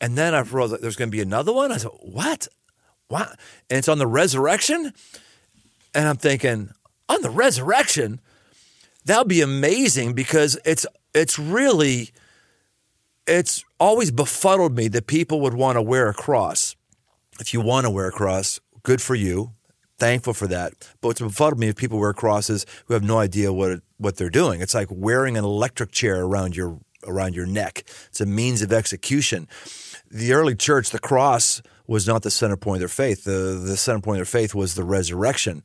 And 0.00 0.16
then 0.16 0.34
I 0.34 0.40
realized 0.40 0.82
there's 0.82 0.96
going 0.96 1.10
to 1.10 1.16
be 1.16 1.20
another 1.20 1.52
one. 1.52 1.72
I 1.72 1.76
said, 1.76 1.90
"What? 2.00 2.48
What?" 3.08 3.28
And 3.68 3.78
it's 3.78 3.88
on 3.88 3.98
the 3.98 4.06
resurrection. 4.06 4.92
And 5.92 6.08
I'm 6.08 6.16
thinking, 6.16 6.70
on 7.08 7.22
the 7.22 7.30
resurrection, 7.30 8.20
that'll 9.04 9.24
be 9.24 9.40
amazing 9.40 10.14
because 10.14 10.58
it's 10.64 10.86
it's 11.14 11.38
really 11.38 12.10
it's 13.26 13.64
always 13.78 14.10
befuddled 14.10 14.76
me 14.76 14.88
that 14.88 15.06
people 15.06 15.40
would 15.40 15.54
want 15.54 15.76
to 15.76 15.82
wear 15.82 16.08
a 16.08 16.14
cross. 16.14 16.76
if 17.40 17.54
you 17.54 17.60
want 17.60 17.86
to 17.86 17.90
wear 17.90 18.08
a 18.08 18.12
cross, 18.12 18.60
good 18.82 19.00
for 19.00 19.14
you. 19.14 19.52
Thankful 20.00 20.32
for 20.32 20.46
that. 20.46 20.72
But 21.00 21.08
what's 21.08 21.20
befuddled 21.20 21.60
me 21.60 21.68
is 21.68 21.74
people 21.74 21.98
wear 21.98 22.14
crosses 22.14 22.64
who 22.86 22.94
have 22.94 23.04
no 23.04 23.18
idea 23.18 23.52
what 23.52 23.82
what 23.98 24.16
they're 24.16 24.30
doing. 24.30 24.62
It's 24.62 24.74
like 24.74 24.88
wearing 24.90 25.36
an 25.36 25.44
electric 25.44 25.92
chair 25.92 26.22
around 26.22 26.56
your 26.56 26.80
around 27.06 27.34
your 27.34 27.46
neck. 27.46 27.84
It's 28.08 28.20
a 28.20 28.26
means 28.26 28.62
of 28.62 28.72
execution. 28.72 29.46
The 30.10 30.32
early 30.32 30.54
church, 30.54 30.90
the 30.90 30.98
cross 30.98 31.60
was 31.86 32.06
not 32.06 32.22
the 32.22 32.30
center 32.30 32.56
point 32.56 32.76
of 32.76 32.80
their 32.80 32.88
faith. 32.88 33.24
The 33.24 33.62
the 33.62 33.76
center 33.76 34.00
point 34.00 34.20
of 34.20 34.26
their 34.26 34.40
faith 34.40 34.54
was 34.54 34.74
the 34.74 34.84
resurrection. 34.84 35.62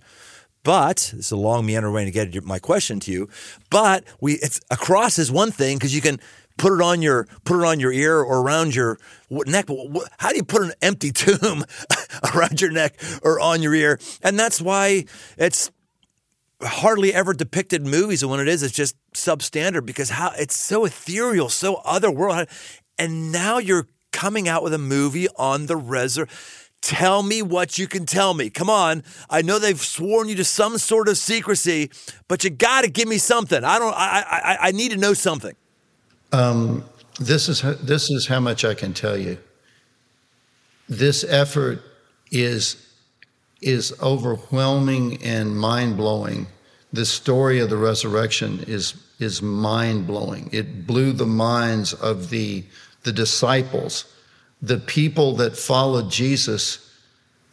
But 0.64 1.14
it's 1.16 1.32
a 1.32 1.38
long 1.38 1.66
meander 1.66 1.92
way 1.92 2.04
to 2.10 2.12
get 2.12 2.44
my 2.44 2.60
question 2.60 3.00
to 3.02 3.12
you. 3.12 3.30
But 3.70 4.04
we, 4.20 4.34
it's 4.34 4.60
a 4.72 4.76
cross 4.76 5.20
is 5.20 5.32
one 5.32 5.52
thing 5.52 5.78
because 5.78 5.94
you 5.94 6.02
can 6.02 6.20
put 6.58 6.74
it 6.74 6.82
on 6.82 7.01
your 7.01 7.28
put 7.43 7.60
it 7.60 7.66
on 7.66 7.80
your 7.80 7.91
ear 7.91 8.20
or 8.20 8.41
around 8.41 8.76
your 8.76 8.97
neck. 9.30 9.68
How 10.18 10.30
do 10.30 10.36
you 10.36 10.43
put 10.43 10.62
an 10.62 10.74
empty 10.82 11.12
tomb 11.12 11.66
around 12.34 12.62
your 12.62 12.72
neck 12.72 12.97
or 13.24 13.39
on 13.39 13.62
your 13.62 13.74
ear? 13.74 13.99
And 14.22 14.38
that's 14.38 14.62
why 14.62 15.06
it's 15.38 15.72
hardly 16.62 17.14
ever 17.14 17.34
depicted 17.34 17.84
in 17.84 17.89
movies. 17.89 18.22
And 18.22 18.32
when 18.32 18.39
it 18.39 18.47
is, 18.47 18.64
it's 18.64 18.74
just 18.74 18.95
substandard 19.14 19.86
because 19.86 20.12
how 20.12 20.32
it's 20.38 20.56
so 20.56 20.86
ethereal, 20.86 21.49
so 21.49 21.78
otherworldly. 21.86 22.49
And 22.97 23.32
now 23.32 23.58
you're 23.58 23.88
coming 24.12 24.47
out 24.47 24.64
with 24.64 24.74
a 24.74 24.78
movie 24.78 25.28
on 25.38 25.66
the 25.66 25.76
resurrection 25.76 26.34
Tell 26.86 27.24
me 27.24 27.41
what 27.41 27.80
you 27.80 27.88
can 27.88 28.06
tell 28.06 28.36
me. 28.36 28.51
Come 28.51 28.70
on. 28.70 29.01
I 29.28 29.41
know 29.41 29.58
they've 29.58 29.80
sworn 29.80 30.30
you 30.30 30.36
to 30.36 30.43
some 30.43 30.78
sort 30.78 31.08
of 31.08 31.18
secrecy, 31.18 31.89
but 32.28 32.43
you 32.43 32.51
got 32.51 32.84
to 32.84 32.91
give 32.91 33.08
me 33.08 33.18
something. 33.18 33.64
I 33.64 33.80
don't. 33.80 33.95
I, 33.95 34.24
I. 34.30 34.58
I 34.68 34.72
need 34.72 34.91
to 34.91 34.97
know 34.97 35.16
something. 35.16 35.56
Um, 36.32 36.84
this 37.19 37.47
is 37.47 37.61
this 37.82 38.09
is 38.09 38.28
how 38.28 38.39
much 38.39 38.65
I 38.65 38.73
can 38.73 38.93
tell 38.93 39.17
you. 39.17 39.38
This 40.89 41.23
effort 41.23 41.82
is 42.32 42.82
is 43.61 43.93
overwhelming 44.01 45.23
and 45.23 45.57
mind 45.57 45.97
blowing. 45.97 46.47
The 46.91 47.05
story 47.05 47.59
of 47.59 47.69
the 47.69 47.78
resurrection 47.78 48.63
is 48.67 48.95
is 49.19 49.41
mind 49.41 50.07
blowing. 50.07 50.49
It 50.51 50.86
blew 50.86 51.13
the 51.13 51.26
minds 51.26 51.93
of 51.93 52.30
the 52.30 52.63
the 53.03 53.11
disciples 53.11 54.05
the 54.61 54.78
people 54.80 55.36
that 55.36 55.55
followed 55.55 56.09
Jesus, 56.09 56.91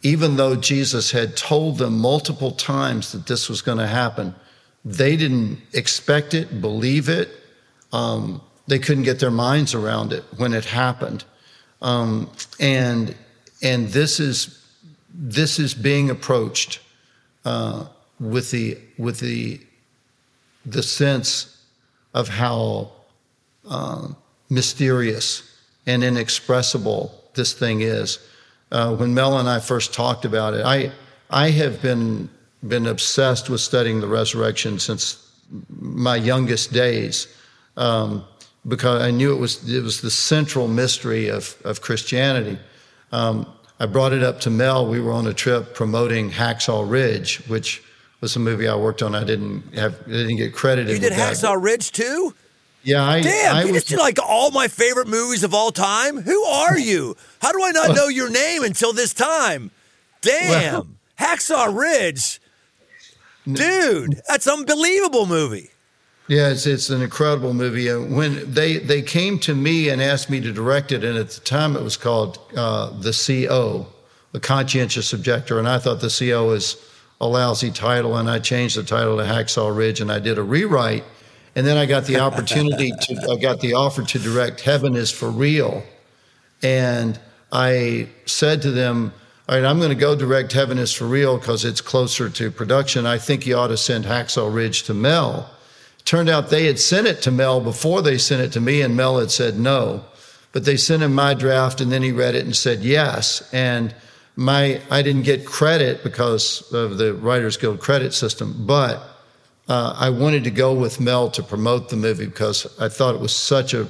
even 0.01 0.35
though 0.35 0.55
Jesus 0.55 1.11
had 1.11 1.37
told 1.37 1.77
them 1.77 1.99
multiple 1.99 2.51
times 2.51 3.11
that 3.11 3.27
this 3.27 3.49
was 3.49 3.61
going 3.61 3.77
to 3.77 3.87
happen, 3.87 4.33
they 4.83 5.15
didn't 5.15 5.61
expect 5.73 6.33
it, 6.33 6.59
believe 6.59 7.09
it. 7.09 7.29
Um, 7.91 8.41
they 8.67 8.79
couldn't 8.79 9.03
get 9.03 9.19
their 9.19 9.31
minds 9.31 9.73
around 9.73 10.13
it 10.13 10.23
when 10.37 10.53
it 10.53 10.65
happened. 10.65 11.23
Um, 11.81 12.29
and 12.59 13.15
and 13.61 13.89
this 13.89 14.19
is 14.19 14.59
this 15.13 15.59
is 15.59 15.73
being 15.73 16.09
approached 16.09 16.79
uh, 17.45 17.85
with 18.19 18.51
the 18.51 18.77
with 18.97 19.19
the 19.19 19.59
the 20.65 20.83
sense 20.83 21.61
of 22.13 22.29
how 22.29 22.91
uh, 23.69 24.07
mysterious 24.49 25.57
and 25.85 26.03
inexpressible 26.03 27.23
this 27.33 27.53
thing 27.53 27.81
is. 27.81 28.19
Uh, 28.71 28.95
when 28.95 29.13
Mel 29.13 29.37
and 29.39 29.49
I 29.49 29.59
first 29.59 29.93
talked 29.93 30.25
about 30.25 30.53
it, 30.53 30.65
I 30.65 30.91
I 31.29 31.49
have 31.51 31.81
been 31.81 32.29
been 32.67 32.87
obsessed 32.87 33.49
with 33.49 33.59
studying 33.59 33.99
the 33.99 34.07
resurrection 34.07 34.79
since 34.79 35.19
my 35.69 36.15
youngest 36.15 36.71
days, 36.71 37.27
um, 37.77 38.23
because 38.67 39.01
I 39.01 39.11
knew 39.11 39.33
it 39.33 39.39
was 39.39 39.69
it 39.69 39.83
was 39.83 40.01
the 40.01 40.11
central 40.11 40.67
mystery 40.67 41.29
of 41.29 41.55
of 41.63 41.81
Christianity. 41.81 42.57
Um, 43.11 43.45
I 43.79 43.85
brought 43.85 44.13
it 44.13 44.23
up 44.23 44.39
to 44.41 44.49
Mel. 44.49 44.87
We 44.87 44.99
were 44.99 45.11
on 45.11 45.27
a 45.27 45.33
trip 45.33 45.73
promoting 45.73 46.31
Hacksaw 46.31 46.89
Ridge, 46.89 47.37
which 47.47 47.83
was 48.21 48.35
a 48.35 48.39
movie 48.39 48.67
I 48.67 48.75
worked 48.75 49.03
on. 49.03 49.15
I 49.15 49.23
didn't 49.23 49.75
have 49.75 49.99
I 50.07 50.11
didn't 50.11 50.37
get 50.37 50.53
credited. 50.53 50.93
You 50.93 50.99
did 50.99 51.13
Hacksaw 51.13 51.61
Ridge 51.61 51.91
too? 51.91 52.33
Yeah, 52.83 53.03
I 53.03 53.21
damn. 53.21 53.55
I 53.55 53.63
you 53.63 53.73
was, 53.73 53.83
just 53.83 53.89
did 53.89 53.99
like 53.99 54.17
all 54.21 54.51
my 54.51 54.67
favorite 54.67 55.07
movies 55.07 55.43
of 55.43 55.53
all 55.53 55.71
time. 55.71 56.21
Who 56.21 56.43
are 56.43 56.77
you? 56.77 57.15
How 57.41 57.51
do 57.51 57.63
I 57.63 57.71
not 57.71 57.95
know 57.95 58.07
your 58.07 58.29
name 58.29 58.63
until 58.63 58.93
this 58.93 59.13
time? 59.13 59.71
Damn, 60.21 60.73
well, 60.73 60.87
Hacksaw 61.19 61.77
Ridge, 61.77 62.39
dude, 63.45 64.21
that's 64.27 64.47
unbelievable 64.47 65.25
movie. 65.25 65.71
Yeah, 66.27 66.49
it's, 66.49 66.65
it's 66.65 66.89
an 66.89 67.01
incredible 67.01 67.53
movie. 67.53 67.93
When 67.93 68.51
they 68.51 68.77
they 68.77 69.01
came 69.01 69.39
to 69.39 69.53
me 69.53 69.89
and 69.89 70.01
asked 70.01 70.29
me 70.29 70.39
to 70.41 70.53
direct 70.53 70.91
it, 70.91 71.03
and 71.03 71.17
at 71.17 71.29
the 71.29 71.41
time 71.41 71.75
it 71.75 71.83
was 71.83 71.97
called 71.97 72.39
uh, 72.55 72.91
the 72.99 73.11
CO, 73.11 73.87
the 74.31 74.39
conscientious 74.39 75.11
objector, 75.11 75.59
and 75.59 75.67
I 75.67 75.79
thought 75.79 75.99
the 75.99 76.15
CO 76.17 76.47
was 76.47 76.77
a 77.19 77.27
lousy 77.27 77.71
title, 77.71 78.15
and 78.17 78.29
I 78.29 78.39
changed 78.39 78.77
the 78.77 78.83
title 78.83 79.17
to 79.17 79.23
Hacksaw 79.23 79.75
Ridge, 79.75 79.99
and 79.99 80.11
I 80.11 80.19
did 80.19 80.37
a 80.37 80.43
rewrite 80.43 81.03
and 81.55 81.67
then 81.67 81.77
I 81.77 81.85
got 81.85 82.05
the 82.05 82.19
opportunity 82.19 82.91
to, 82.91 83.27
I 83.31 83.35
got 83.35 83.59
the 83.59 83.73
offer 83.73 84.01
to 84.01 84.19
direct 84.19 84.61
Heaven 84.61 84.95
is 84.95 85.11
for 85.11 85.29
Real. 85.29 85.83
And 86.63 87.19
I 87.51 88.09
said 88.25 88.61
to 88.63 88.71
them, 88.71 89.13
all 89.47 89.55
right, 89.55 89.65
I'm 89.65 89.77
going 89.77 89.89
to 89.89 89.95
go 89.95 90.15
direct 90.15 90.51
Heaven 90.53 90.79
is 90.79 90.93
for 90.93 91.05
Real 91.05 91.37
because 91.37 91.63
it's 91.63 91.81
closer 91.81 92.29
to 92.29 92.49
production. 92.49 93.05
I 93.05 93.19
think 93.19 93.45
you 93.45 93.55
ought 93.55 93.67
to 93.67 93.77
send 93.77 94.05
Hacksaw 94.05 94.53
Ridge 94.53 94.83
to 94.83 94.93
Mel. 94.95 95.49
Turned 96.05 96.29
out 96.29 96.49
they 96.49 96.65
had 96.65 96.79
sent 96.79 97.07
it 97.07 97.21
to 97.21 97.31
Mel 97.31 97.61
before 97.61 98.01
they 98.01 98.17
sent 98.17 98.41
it 98.41 98.51
to 98.53 98.61
me, 98.61 98.81
and 98.81 98.95
Mel 98.95 99.19
had 99.19 99.31
said 99.31 99.57
no. 99.57 100.03
But 100.51 100.65
they 100.65 100.77
sent 100.77 101.01
him 101.01 101.13
my 101.15 101.33
draft, 101.33 101.81
and 101.81 101.91
then 101.91 102.03
he 102.03 102.11
read 102.11 102.35
it 102.35 102.45
and 102.45 102.55
said 102.55 102.81
yes. 102.81 103.49
And 103.53 103.95
my 104.35 104.81
I 104.89 105.01
didn't 105.01 105.23
get 105.23 105.45
credit 105.45 106.03
because 106.03 106.71
of 106.73 106.97
the 106.97 107.13
Writers 107.13 107.57
Guild 107.57 107.79
credit 107.79 108.13
system, 108.13 108.65
but 108.65 109.01
uh, 109.69 109.95
I 109.97 110.09
wanted 110.09 110.43
to 110.43 110.51
go 110.51 110.73
with 110.73 110.99
Mel 110.99 111.31
to 111.31 111.43
promote 111.43 111.89
the 111.89 111.95
movie 111.95 112.25
because 112.25 112.67
I 112.79 112.89
thought 112.89 113.15
it 113.15 113.21
was 113.21 113.35
such 113.35 113.73
a 113.73 113.87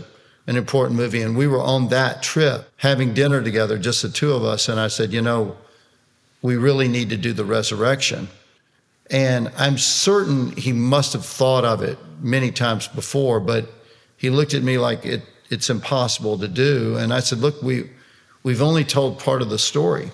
an 0.48 0.58
important 0.58 0.98
movie. 0.98 1.22
And 1.22 1.38
we 1.38 1.48
were 1.48 1.62
on 1.62 1.90
that 1.90 2.22
trip 2.22 2.70
having 2.78 3.14
dinner 3.14 3.42
together, 3.42 3.78
just 3.78 4.02
the 4.02 4.10
two 4.10 4.34
of 4.34 4.44
us. 4.44 4.68
And 4.68 4.80
I 4.80 4.88
said, 4.88 5.14
you 5.14 5.22
know, 5.22 5.56
we 6.42 6.58
really 6.58 6.88
need 6.88 7.10
to 7.10 7.18
do 7.18 7.34
the 7.34 7.46
resurrection. 7.46 8.28
And 9.12 9.52
I'm 9.58 9.78
certain 9.78 10.56
he 10.56 10.74
must 10.74 11.14
have 11.14 11.26
thought 11.26 11.66
of 11.66 11.82
it 11.82 11.98
many 12.22 12.52
times 12.52 12.88
before, 12.88 13.40
but 13.40 13.70
he 14.18 14.30
looked 14.30 14.54
at 14.54 14.64
me 14.64 14.78
like 14.78 15.06
it, 15.06 15.22
it's 15.50 15.70
impossible 15.70 16.38
to 16.40 16.48
do. 16.48 16.96
And 16.98 17.14
I 17.14 17.20
said, 17.20 17.40
look, 17.40 17.62
we, 17.62 17.90
we've 18.44 18.62
only 18.62 18.84
told 18.84 19.20
part 19.20 19.42
of 19.42 19.50
the 19.50 19.60
story. 19.60 20.12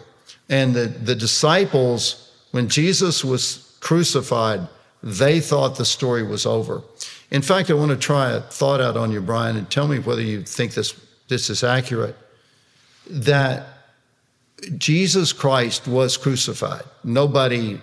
And 0.49 0.73
the, 0.73 0.87
the 0.87 1.15
disciples, 1.15 2.31
when 2.51 2.67
Jesus 2.67 3.23
was 3.23 3.77
crucified, 3.79 4.67
they 5.03 5.39
thought 5.39 5.77
the 5.77 5.85
story 5.85 6.23
was 6.23 6.45
over. 6.45 6.81
In 7.31 7.41
fact, 7.41 7.69
I 7.69 7.75
want 7.75 7.91
to 7.91 7.97
try 7.97 8.31
a 8.31 8.41
thought 8.41 8.81
out 8.81 8.97
on 8.97 9.11
you, 9.11 9.21
Brian, 9.21 9.55
and 9.55 9.69
tell 9.69 9.87
me 9.87 9.99
whether 9.99 10.21
you 10.21 10.41
think 10.41 10.73
this, 10.73 10.99
this 11.27 11.49
is 11.49 11.63
accurate. 11.63 12.17
That 13.07 13.67
Jesus 14.77 15.31
Christ 15.31 15.87
was 15.87 16.17
crucified. 16.17 16.83
Nobody, 17.03 17.79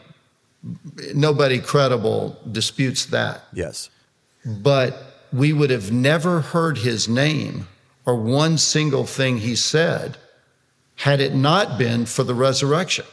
nobody 1.15 1.59
credible 1.59 2.39
disputes 2.51 3.07
that. 3.07 3.45
Yes. 3.53 3.91
But 4.45 5.27
we 5.33 5.53
would 5.53 5.71
have 5.71 5.93
never 5.93 6.41
heard 6.41 6.79
his 6.79 7.09
name 7.09 7.69
or 8.05 8.15
one 8.15 8.59
single 8.59 9.05
thing 9.05 9.39
he 9.39 9.57
said 9.57 10.17
had 10.97 11.21
it 11.21 11.35
not 11.35 11.79
been 11.79 12.07
for 12.07 12.23
the 12.25 12.35
resurrection. 12.35 13.05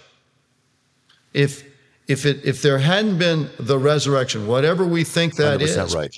If 1.33 1.63
if 2.07 2.25
it 2.25 2.45
if 2.45 2.61
there 2.61 2.77
hadn't 2.79 3.17
been 3.17 3.49
the 3.59 3.77
resurrection, 3.77 4.47
whatever 4.47 4.85
we 4.85 5.03
think 5.03 5.35
that 5.35 5.61
is, 5.61 5.95
right. 5.95 6.15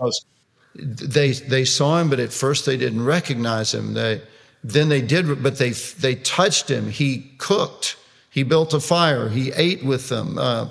they 0.75 1.31
they 1.31 1.65
saw 1.65 1.99
him, 1.99 2.09
but 2.09 2.19
at 2.19 2.33
first 2.33 2.65
they 2.65 2.77
didn't 2.77 3.03
recognize 3.03 3.73
him. 3.73 3.93
They 3.93 4.21
then 4.63 4.89
they 4.89 5.01
did, 5.01 5.41
but 5.41 5.57
they 5.57 5.71
they 5.71 6.15
touched 6.15 6.69
him. 6.69 6.89
He 6.89 7.31
cooked. 7.37 7.97
He 8.29 8.43
built 8.43 8.73
a 8.73 8.79
fire. 8.79 9.29
He 9.29 9.51
ate 9.53 9.85
with 9.85 10.09
them. 10.09 10.37
Uh, 10.37 10.69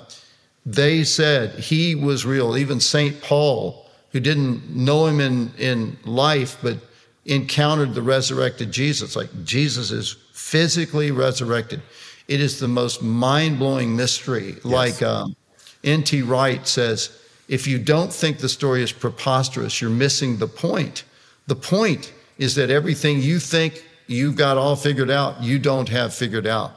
they 0.65 1.03
said 1.03 1.59
he 1.59 1.95
was 1.95 2.25
real. 2.25 2.57
Even 2.57 2.79
Saint 2.79 3.21
Paul, 3.21 3.85
who 4.11 4.19
didn't 4.19 4.75
know 4.75 5.05
him 5.05 5.19
in 5.19 5.51
in 5.57 5.97
life, 6.05 6.57
but 6.61 6.77
encountered 7.25 7.93
the 7.93 8.01
resurrected 8.01 8.71
Jesus, 8.71 9.15
like 9.15 9.29
Jesus 9.43 9.91
is 9.91 10.15
physically 10.33 11.11
resurrected. 11.11 11.81
It 12.27 12.39
is 12.39 12.59
the 12.59 12.67
most 12.67 13.01
mind 13.01 13.59
blowing 13.59 13.95
mystery. 13.95 14.55
Yes. 14.55 14.65
Like 14.65 15.01
um, 15.01 15.35
N.T. 15.83 16.21
Wright 16.23 16.67
says, 16.67 17.19
if 17.47 17.67
you 17.67 17.77
don't 17.77 18.11
think 18.11 18.39
the 18.39 18.49
story 18.49 18.81
is 18.81 18.91
preposterous, 18.91 19.81
you're 19.81 19.91
missing 19.91 20.37
the 20.37 20.47
point. 20.47 21.03
The 21.47 21.55
point 21.55 22.13
is 22.37 22.55
that 22.55 22.69
everything 22.69 23.21
you 23.21 23.39
think 23.39 23.85
you've 24.07 24.35
got 24.35 24.57
all 24.57 24.75
figured 24.75 25.11
out, 25.11 25.41
you 25.41 25.59
don't 25.59 25.89
have 25.89 26.13
figured 26.13 26.47
out. 26.47 26.71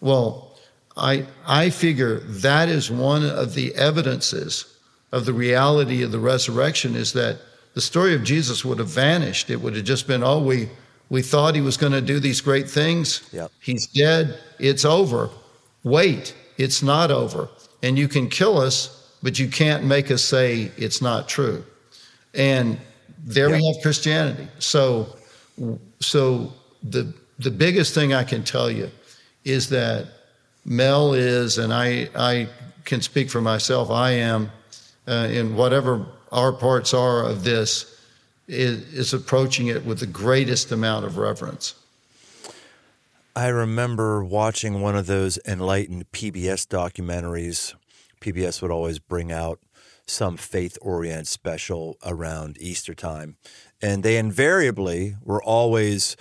Well, 0.00 0.47
I, 0.98 1.26
I 1.46 1.70
figure 1.70 2.20
that 2.20 2.68
is 2.68 2.90
one 2.90 3.24
of 3.24 3.54
the 3.54 3.74
evidences 3.76 4.76
of 5.12 5.24
the 5.24 5.32
reality 5.32 6.02
of 6.02 6.12
the 6.12 6.18
resurrection 6.18 6.96
is 6.96 7.12
that 7.12 7.38
the 7.74 7.80
story 7.80 8.14
of 8.14 8.22
Jesus 8.24 8.64
would 8.64 8.78
have 8.78 8.88
vanished. 8.88 9.50
It 9.50 9.60
would 9.60 9.76
have 9.76 9.84
just 9.84 10.06
been, 10.06 10.22
oh, 10.22 10.42
we, 10.42 10.68
We 11.10 11.22
thought 11.22 11.54
he 11.54 11.62
was 11.62 11.76
going 11.78 11.92
to 11.92 12.02
do 12.02 12.20
these 12.20 12.42
great 12.42 12.68
things. 12.68 13.22
Yep. 13.32 13.50
He's 13.60 13.86
dead. 13.86 14.38
It's 14.58 14.84
over. 14.84 15.30
Wait, 15.82 16.34
it's 16.58 16.82
not 16.82 17.10
over. 17.10 17.48
And 17.82 17.98
you 17.98 18.08
can 18.08 18.28
kill 18.28 18.58
us, 18.58 19.16
but 19.22 19.38
you 19.38 19.48
can't 19.48 19.84
make 19.84 20.10
us 20.10 20.22
say 20.22 20.70
it's 20.76 21.00
not 21.00 21.28
true. 21.28 21.64
And 22.34 22.78
there 23.24 23.48
we 23.48 23.64
have 23.64 23.82
Christianity. 23.82 24.48
So, 24.58 25.16
so 26.00 26.52
the 26.82 27.12
the 27.38 27.50
biggest 27.50 27.94
thing 27.94 28.12
I 28.12 28.24
can 28.24 28.42
tell 28.42 28.70
you 28.70 28.90
is 29.44 29.68
that 29.70 30.08
Mel 30.68 31.14
is, 31.14 31.58
and 31.58 31.72
I 31.72 32.08
I 32.14 32.48
can 32.84 33.00
speak 33.00 33.30
for 33.30 33.40
myself. 33.40 33.90
I 33.90 34.12
am 34.12 34.50
uh, 35.06 35.28
in 35.30 35.56
whatever 35.56 36.06
our 36.30 36.52
parts 36.52 36.92
are 36.92 37.24
of 37.24 37.44
this 37.44 37.98
is, 38.46 38.92
is 38.92 39.14
approaching 39.14 39.68
it 39.68 39.84
with 39.84 40.00
the 40.00 40.06
greatest 40.06 40.72
amount 40.72 41.04
of 41.04 41.16
reverence. 41.16 41.74
I 43.36 43.48
remember 43.48 44.24
watching 44.24 44.80
one 44.80 44.96
of 44.96 45.06
those 45.06 45.38
enlightened 45.46 46.10
PBS 46.12 46.66
documentaries. 46.66 47.74
PBS 48.20 48.60
would 48.60 48.70
always 48.70 48.98
bring 48.98 49.30
out 49.30 49.60
some 50.06 50.36
faith 50.36 50.76
oriented 50.80 51.28
special 51.28 51.96
around 52.04 52.56
Easter 52.58 52.94
time. 52.94 53.36
And 53.80 54.02
they 54.02 54.16
invariably 54.16 55.16
were 55.22 55.42
always 55.42 56.16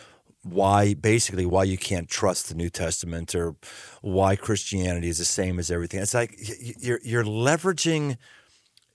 why 0.50 0.93
basically 0.93 1.45
why 1.45 1.64
you 1.64 1.78
can't 1.78 2.08
trust 2.08 2.50
the 2.50 2.56
New 2.56 2.70
Testament 2.70 3.36
or 3.36 3.56
why 4.02 4.36
Christianity 4.36 5.10
is 5.10 5.18
the 5.18 5.26
same 5.26 5.60
as 5.60 5.70
everything. 5.72 6.02
It's 6.02 6.14
like 6.14 6.36
you're 6.80 7.00
you're 7.04 7.24
leveraging 7.24 8.18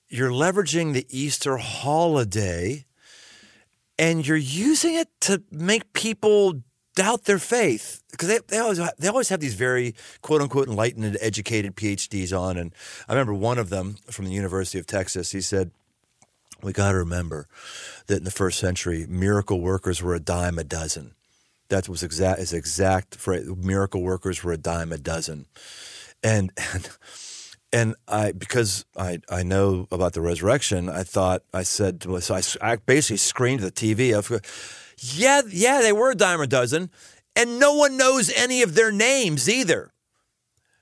you're 0.08 0.30
leveraging 0.30 0.92
the 0.92 1.06
Easter 1.08 1.56
holiday 1.56 2.84
and 3.98 4.26
you're 4.26 4.36
using 4.36 4.94
it 4.94 5.08
to 5.22 5.42
make 5.50 5.92
people 5.92 6.62
doubt 6.94 7.24
their 7.24 7.38
faith. 7.38 8.02
Because 8.10 8.28
they, 8.28 8.38
they 8.48 8.58
always 8.58 8.80
they 8.98 9.08
always 9.08 9.28
have 9.28 9.40
these 9.40 9.54
very 9.54 9.94
quote 10.20 10.42
unquote 10.42 10.68
enlightened 10.68 11.16
educated 11.20 11.76
PhDs 11.76 12.38
on. 12.38 12.56
And 12.56 12.74
I 13.08 13.12
remember 13.12 13.34
one 13.34 13.58
of 13.58 13.70
them 13.70 13.96
from 14.10 14.26
the 14.26 14.32
University 14.32 14.78
of 14.78 14.86
Texas 14.86 15.32
he 15.32 15.40
said 15.40 15.70
we 16.62 16.72
got 16.72 16.92
to 16.92 16.98
remember 16.98 17.48
that 18.06 18.18
in 18.18 18.24
the 18.24 18.30
first 18.30 18.58
century 18.58 19.06
miracle 19.08 19.60
workers 19.60 20.02
were 20.02 20.14
a 20.14 20.20
dime 20.20 20.58
a 20.58 20.64
dozen 20.64 21.14
that 21.72 21.88
was 21.88 22.02
exact 22.02 22.38
his 22.38 22.52
exact 22.52 23.16
phrase 23.16 23.46
miracle 23.56 24.02
workers 24.02 24.44
were 24.44 24.52
a 24.52 24.58
dime 24.58 24.92
a 24.92 24.98
dozen 24.98 25.46
and 26.22 26.52
and 26.74 26.88
and 27.72 27.94
I 28.06 28.32
because 28.32 28.84
I 28.96 29.18
I 29.28 29.42
know 29.42 29.88
about 29.90 30.12
the 30.12 30.20
resurrection 30.20 30.88
I 30.88 31.02
thought 31.02 31.42
I 31.52 31.64
said 31.64 32.02
so 32.20 32.34
I, 32.34 32.42
I 32.60 32.76
basically 32.76 33.16
screened 33.16 33.60
the 33.60 33.72
TV 33.72 34.16
of 34.16 34.30
yeah, 35.02 35.42
yeah, 35.48 35.80
they 35.80 35.92
were 35.92 36.12
a 36.12 36.14
dime 36.14 36.40
a 36.40 36.46
dozen, 36.46 36.90
and 37.34 37.58
no 37.58 37.74
one 37.74 37.96
knows 37.96 38.30
any 38.30 38.62
of 38.62 38.74
their 38.74 38.92
names 38.92 39.48
either, 39.48 39.92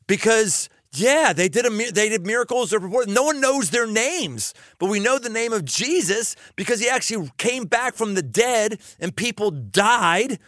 because 0.06 0.68
yeah, 0.92 1.32
they 1.32 1.48
did 1.48 1.64
a 1.64 1.70
they 1.70 2.08
did 2.08 2.26
miracles. 2.26 2.72
Reported. 2.72 3.14
No 3.14 3.22
one 3.22 3.40
knows 3.40 3.70
their 3.70 3.86
names, 3.86 4.52
but 4.78 4.90
we 4.90 5.00
know 5.00 5.18
the 5.18 5.30
name 5.30 5.52
of 5.52 5.64
Jesus 5.64 6.36
because 6.54 6.80
he 6.80 6.88
actually 6.88 7.30
came 7.38 7.64
back 7.64 7.94
from 7.94 8.14
the 8.14 8.22
dead, 8.22 8.80
and 8.98 9.16
people 9.16 9.50
died 9.50 10.38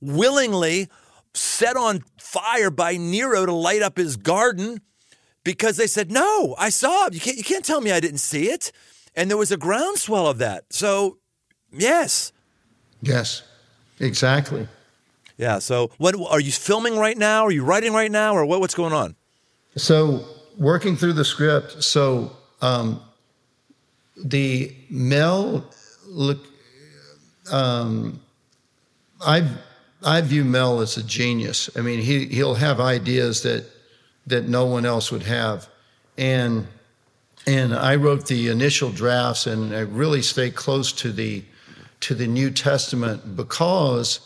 willingly, 0.00 0.88
set 1.34 1.76
on 1.76 2.04
fire 2.18 2.70
by 2.70 2.96
Nero 2.96 3.46
to 3.46 3.52
light 3.52 3.82
up 3.82 3.96
his 3.96 4.16
garden, 4.16 4.80
because 5.44 5.76
they 5.76 5.86
said, 5.86 6.10
"No, 6.10 6.54
I 6.58 6.68
saw 6.68 7.06
it. 7.06 7.14
You 7.14 7.20
can't 7.20 7.36
you 7.36 7.44
can't 7.44 7.64
tell 7.64 7.80
me 7.80 7.90
I 7.92 8.00
didn't 8.00 8.18
see 8.18 8.50
it." 8.50 8.72
And 9.14 9.30
there 9.30 9.36
was 9.36 9.50
a 9.50 9.56
groundswell 9.56 10.26
of 10.26 10.38
that. 10.38 10.64
So, 10.70 11.18
yes. 11.72 12.32
Yes, 13.02 13.42
exactly. 13.98 14.68
Yeah. 15.36 15.58
So, 15.58 15.90
what 15.98 16.14
are 16.14 16.40
you 16.40 16.52
filming 16.52 16.96
right 16.96 17.16
now? 17.16 17.44
Are 17.44 17.50
you 17.50 17.64
writing 17.64 17.92
right 17.92 18.10
now, 18.10 18.34
or 18.34 18.44
what, 18.44 18.60
what's 18.60 18.74
going 18.74 18.92
on? 18.92 19.16
So, 19.76 20.24
working 20.56 20.96
through 20.96 21.14
the 21.14 21.24
script. 21.24 21.82
So, 21.82 22.36
um, 22.60 23.00
the 24.16 24.74
Mel 24.90 25.64
look. 26.06 26.44
Um, 27.50 28.20
I 29.20 29.48
I 30.02 30.20
view 30.20 30.44
Mel 30.44 30.80
as 30.80 30.96
a 30.96 31.02
genius. 31.02 31.68
I 31.76 31.80
mean, 31.80 32.00
he 32.00 32.26
he'll 32.26 32.54
have 32.54 32.80
ideas 32.80 33.42
that 33.42 33.64
that 34.26 34.48
no 34.48 34.66
one 34.66 34.86
else 34.86 35.10
would 35.10 35.24
have, 35.24 35.68
and 36.16 36.66
and 37.46 37.74
I 37.74 37.96
wrote 37.96 38.26
the 38.26 38.48
initial 38.48 38.90
drafts, 38.90 39.46
and 39.46 39.74
I 39.74 39.80
really 39.80 40.22
stayed 40.22 40.54
close 40.54 40.92
to 40.92 41.12
the 41.12 41.44
to 42.00 42.14
the 42.14 42.26
New 42.26 42.50
Testament 42.50 43.36
because 43.36 44.20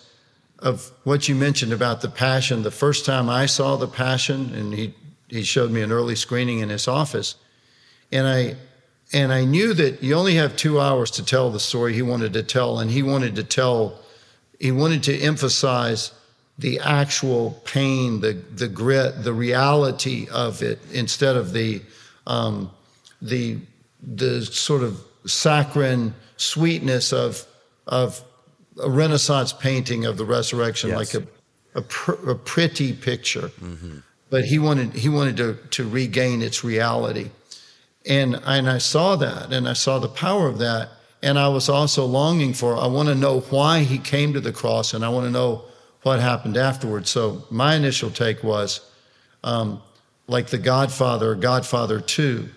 of 0.59 0.93
what 1.05 1.29
you 1.29 1.35
mentioned 1.35 1.73
about 1.73 2.01
the 2.01 2.09
Passion. 2.09 2.62
The 2.62 2.70
first 2.70 3.05
time 3.05 3.29
I 3.29 3.47
saw 3.47 3.77
the 3.77 3.89
Passion, 3.89 4.55
and 4.55 4.75
he 4.75 4.95
he 5.29 5.43
showed 5.43 5.70
me 5.70 5.81
an 5.81 5.91
early 5.91 6.16
screening 6.16 6.59
in 6.59 6.68
his 6.68 6.87
office, 6.87 7.37
and 8.11 8.27
I 8.27 8.57
and 9.12 9.33
I 9.33 9.45
knew 9.45 9.75
that 9.75 10.03
you 10.03 10.14
only 10.14 10.35
have 10.37 10.57
two 10.57 10.81
hours 10.81 11.11
to 11.12 11.25
tell 11.25 11.51
the 11.51 11.61
story 11.61 11.93
he 11.93 12.03
wanted 12.03 12.33
to 12.33 12.43
tell, 12.43 12.79
and 12.79 12.91
he 12.91 13.03
wanted 13.03 13.37
to 13.37 13.45
tell, 13.45 13.99
he 14.63 14.71
wanted 14.71 15.03
to 15.03 15.19
emphasize 15.19 16.13
the 16.57 16.79
actual 16.79 17.61
pain, 17.65 18.21
the 18.21 18.35
the 18.55 18.69
grit, 18.69 19.25
the 19.25 19.33
reality 19.33 20.29
of 20.31 20.63
it, 20.63 20.79
instead 20.93 21.37
of 21.37 21.53
the 21.53 21.83
um, 22.29 22.71
the 23.21 23.59
the 24.01 24.47
sort 24.47 24.85
of 24.85 25.03
saccharine 25.27 26.15
sweetness 26.37 27.13
of 27.13 27.45
of 27.89 28.23
a 28.81 28.89
Renaissance 28.89 29.53
painting 29.53 30.05
of 30.05 30.17
the 30.17 30.25
resurrection, 30.25 30.91
yes. 30.91 30.99
like 30.99 31.23
a, 31.23 31.27
a, 31.79 31.83
pr- 31.83 32.31
a, 32.31 32.35
pretty 32.35 32.93
picture. 32.93 33.49
Mm-hmm. 33.61 33.99
But 34.31 34.45
he 34.45 34.61
wanted 34.61 34.95
he 34.95 35.09
wanted 35.09 35.37
to 35.39 35.59
to 35.71 35.89
regain 35.89 36.41
its 36.41 36.63
reality, 36.63 37.31
and 38.07 38.41
and 38.47 38.71
I 38.71 38.79
saw 38.79 39.17
that, 39.17 39.53
and 39.53 39.69
I 39.69 39.73
saw 39.73 39.99
the 39.99 40.09
power 40.09 40.47
of 40.47 40.59
that, 40.59 40.91
and 41.23 41.39
I 41.39 41.49
was 41.49 41.68
also 41.68 42.05
longing 42.05 42.55
for. 42.55 42.77
I 42.77 42.87
want 42.87 43.09
to 43.09 43.14
know 43.14 43.41
why 43.41 43.81
he 43.81 43.99
came 43.99 44.33
to 44.33 44.41
the 44.41 44.53
cross, 44.53 44.95
and 44.95 45.05
I 45.05 45.09
want 45.09 45.27
to 45.27 45.31
know 45.31 45.64
what 46.03 46.20
happened 46.20 46.57
afterwards. 46.57 47.11
So 47.11 47.45
my 47.51 47.77
initial 47.77 48.11
take 48.11 48.43
was, 48.43 48.81
um, 49.45 49.81
like 50.27 50.49
the 50.49 50.59
Godfather, 50.59 51.35
Godfather 51.35 52.01
Two 52.01 52.49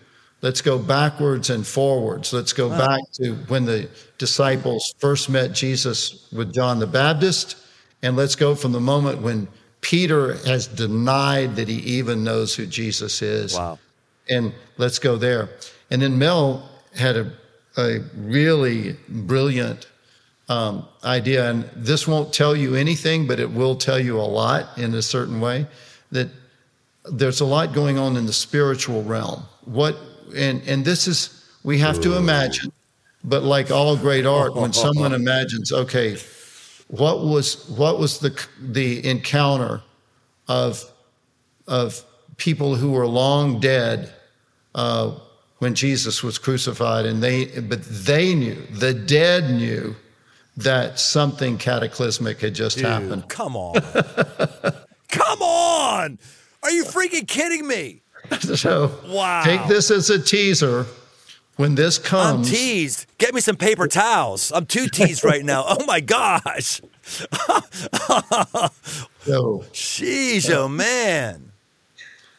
Let's 0.46 0.62
go 0.62 0.78
backwards 0.78 1.50
and 1.50 1.66
forwards. 1.66 2.32
Let's 2.32 2.54
go 2.54 2.68
wow. 2.68 2.78
back 2.78 3.02
to 3.14 3.34
when 3.48 3.66
the 3.66 3.90
disciples 4.20 4.94
first 5.00 5.28
met 5.28 5.54
Jesus 5.54 6.32
with 6.32 6.54
John 6.54 6.78
the 6.78 6.86
Baptist. 6.86 7.58
And 8.04 8.16
let's 8.16 8.36
go 8.36 8.54
from 8.54 8.72
the 8.72 8.80
moment 8.80 9.24
when 9.24 9.48
Peter 9.82 10.36
has 10.46 10.68
denied 10.68 11.56
that 11.56 11.68
he 11.68 11.78
even 11.98 12.24
knows 12.24 12.54
who 12.54 12.68
Jesus 12.68 13.24
is. 13.24 13.56
Wow. 13.56 13.80
And 14.30 14.54
let's 14.78 15.00
go 15.00 15.16
there. 15.16 15.50
And 15.90 16.00
then 16.00 16.20
Mel 16.20 16.70
had 16.96 17.18
a, 17.18 17.32
a 17.78 18.00
really 18.16 18.96
brilliant 19.10 19.88
um, 20.50 20.88
idea. 21.04 21.50
And 21.50 21.70
this 21.76 22.08
won't 22.08 22.34
tell 22.34 22.56
you 22.56 22.76
anything, 22.76 23.28
but 23.28 23.40
it 23.40 23.52
will 23.52 23.76
tell 23.76 24.00
you 24.00 24.20
a 24.20 24.22
lot 24.22 24.78
in 24.78 24.94
a 24.94 25.02
certain 25.02 25.40
way 25.42 25.68
that 26.12 26.30
there's 27.12 27.42
a 27.42 27.46
lot 27.46 27.74
going 27.74 27.98
on 27.98 28.18
in 28.18 28.26
the 28.26 28.34
spiritual 28.34 29.04
realm. 29.04 29.44
What 29.66 29.98
and 30.36 30.62
and 30.68 30.84
this 30.84 31.08
is 31.08 31.46
we 31.64 31.80
have 31.80 32.02
to 32.02 32.18
imagine 32.18 32.72
but 33.24 33.44
like 33.44 33.72
all 33.72 33.98
great 33.98 34.26
art 34.26 34.56
when 34.56 34.74
someone 34.74 35.14
imagines 35.24 35.72
okay 35.72 36.18
what 36.88 37.24
was 37.26 37.68
what 37.70 38.00
was 38.00 38.20
the 38.20 38.48
the 38.60 39.06
encounter 39.08 39.82
of 40.48 40.84
of 41.68 42.04
people 42.38 42.76
who 42.76 42.92
were 42.92 43.08
long 43.08 43.60
dead 43.60 44.14
uh, 44.76 45.12
when 45.60 45.76
Jesus 45.76 46.24
was 46.24 46.38
crucified 46.38 47.06
and 47.06 47.22
they 47.22 47.46
but 47.46 47.84
they 47.84 48.36
knew 48.36 48.62
the 48.72 48.94
dead 48.94 49.52
knew 49.52 49.96
that 50.58 51.00
something 51.00 51.58
cataclysmic 51.58 52.40
had 52.40 52.56
just 52.56 52.78
Dude, 52.78 52.86
happened 52.86 53.30
come 53.30 53.56
on 53.56 53.74
come 55.10 55.42
on 55.42 56.20
are 56.64 56.72
you 56.72 56.86
freaking 56.86 57.28
kidding 57.28 57.68
me 57.68 58.02
so 58.40 58.92
wow. 59.08 59.44
take 59.44 59.66
this 59.68 59.92
as 59.92 60.10
a 60.10 60.20
teaser. 60.20 60.86
When 61.58 61.76
this 61.76 61.98
comes, 61.98 62.50
I'm 62.50 62.54
teased. 62.54 63.06
Get 63.18 63.34
me 63.34 63.40
some 63.40 63.56
paper 63.56 63.88
towels. 63.88 64.52
I'm 64.52 64.66
too 64.66 64.90
teased 64.90 65.24
right 65.24 65.44
now. 65.44 65.64
Oh 65.68 65.86
my 65.86 66.02
gosh. 66.02 66.82
so, 67.02 67.28
Jeez, 69.72 70.50
oh 70.50 70.68
man. 70.68 71.52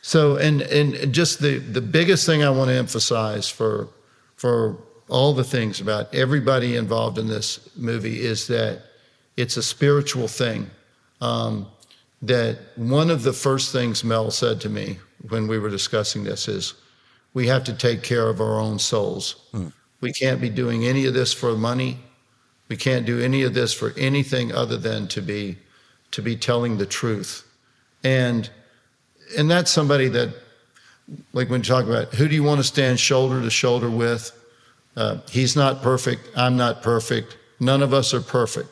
So, 0.06 0.36
and 0.36 0.62
and 0.62 1.12
just 1.12 1.40
the 1.40 1.58
the 1.58 1.80
biggest 1.80 2.26
thing 2.26 2.44
I 2.44 2.50
want 2.50 2.70
to 2.70 2.76
emphasize 2.76 3.48
for 3.48 3.88
for 4.36 4.76
all 5.08 5.34
the 5.34 5.42
things 5.42 5.80
about 5.80 6.14
everybody 6.14 6.76
involved 6.76 7.18
in 7.18 7.26
this 7.26 7.68
movie 7.74 8.20
is 8.20 8.46
that 8.46 8.82
it's 9.36 9.56
a 9.56 9.64
spiritual 9.64 10.28
thing. 10.28 10.70
Um, 11.20 11.66
that 12.22 12.56
one 12.76 13.10
of 13.10 13.24
the 13.24 13.32
first 13.32 13.72
things 13.72 14.04
Mel 14.04 14.30
said 14.30 14.60
to 14.60 14.68
me 14.68 15.00
when 15.28 15.48
we 15.48 15.58
were 15.58 15.70
discussing 15.70 16.22
this 16.22 16.46
is 16.46 16.74
we 17.34 17.48
have 17.48 17.64
to 17.64 17.72
take 17.72 18.04
care 18.04 18.28
of 18.28 18.40
our 18.40 18.60
own 18.60 18.78
souls. 18.78 19.34
Hmm. 19.50 19.70
We 20.00 20.12
can't 20.12 20.40
be 20.40 20.50
doing 20.50 20.86
any 20.86 21.06
of 21.06 21.14
this 21.14 21.32
for 21.32 21.56
money. 21.56 21.98
We 22.68 22.76
can't 22.76 23.06
do 23.06 23.20
any 23.20 23.42
of 23.42 23.54
this 23.54 23.74
for 23.74 23.92
anything 23.96 24.52
other 24.52 24.76
than 24.76 25.08
to 25.08 25.20
be 25.20 25.58
to 26.12 26.22
be 26.22 26.36
telling 26.36 26.78
the 26.78 26.86
truth. 26.86 27.42
And 28.04 28.48
and 29.36 29.50
that's 29.50 29.70
somebody 29.70 30.08
that 30.08 30.34
like 31.32 31.48
when 31.48 31.60
you 31.60 31.64
talk 31.64 31.84
about 31.84 32.14
who 32.14 32.28
do 32.28 32.34
you 32.34 32.42
want 32.42 32.58
to 32.58 32.64
stand 32.64 32.98
shoulder 32.98 33.40
to 33.40 33.50
shoulder 33.50 33.90
with? 33.90 34.32
Uh, 34.96 35.18
he's 35.30 35.54
not 35.54 35.82
perfect. 35.82 36.28
I'm 36.36 36.56
not 36.56 36.82
perfect. 36.82 37.36
None 37.60 37.82
of 37.82 37.92
us 37.92 38.14
are 38.14 38.20
perfect. 38.20 38.68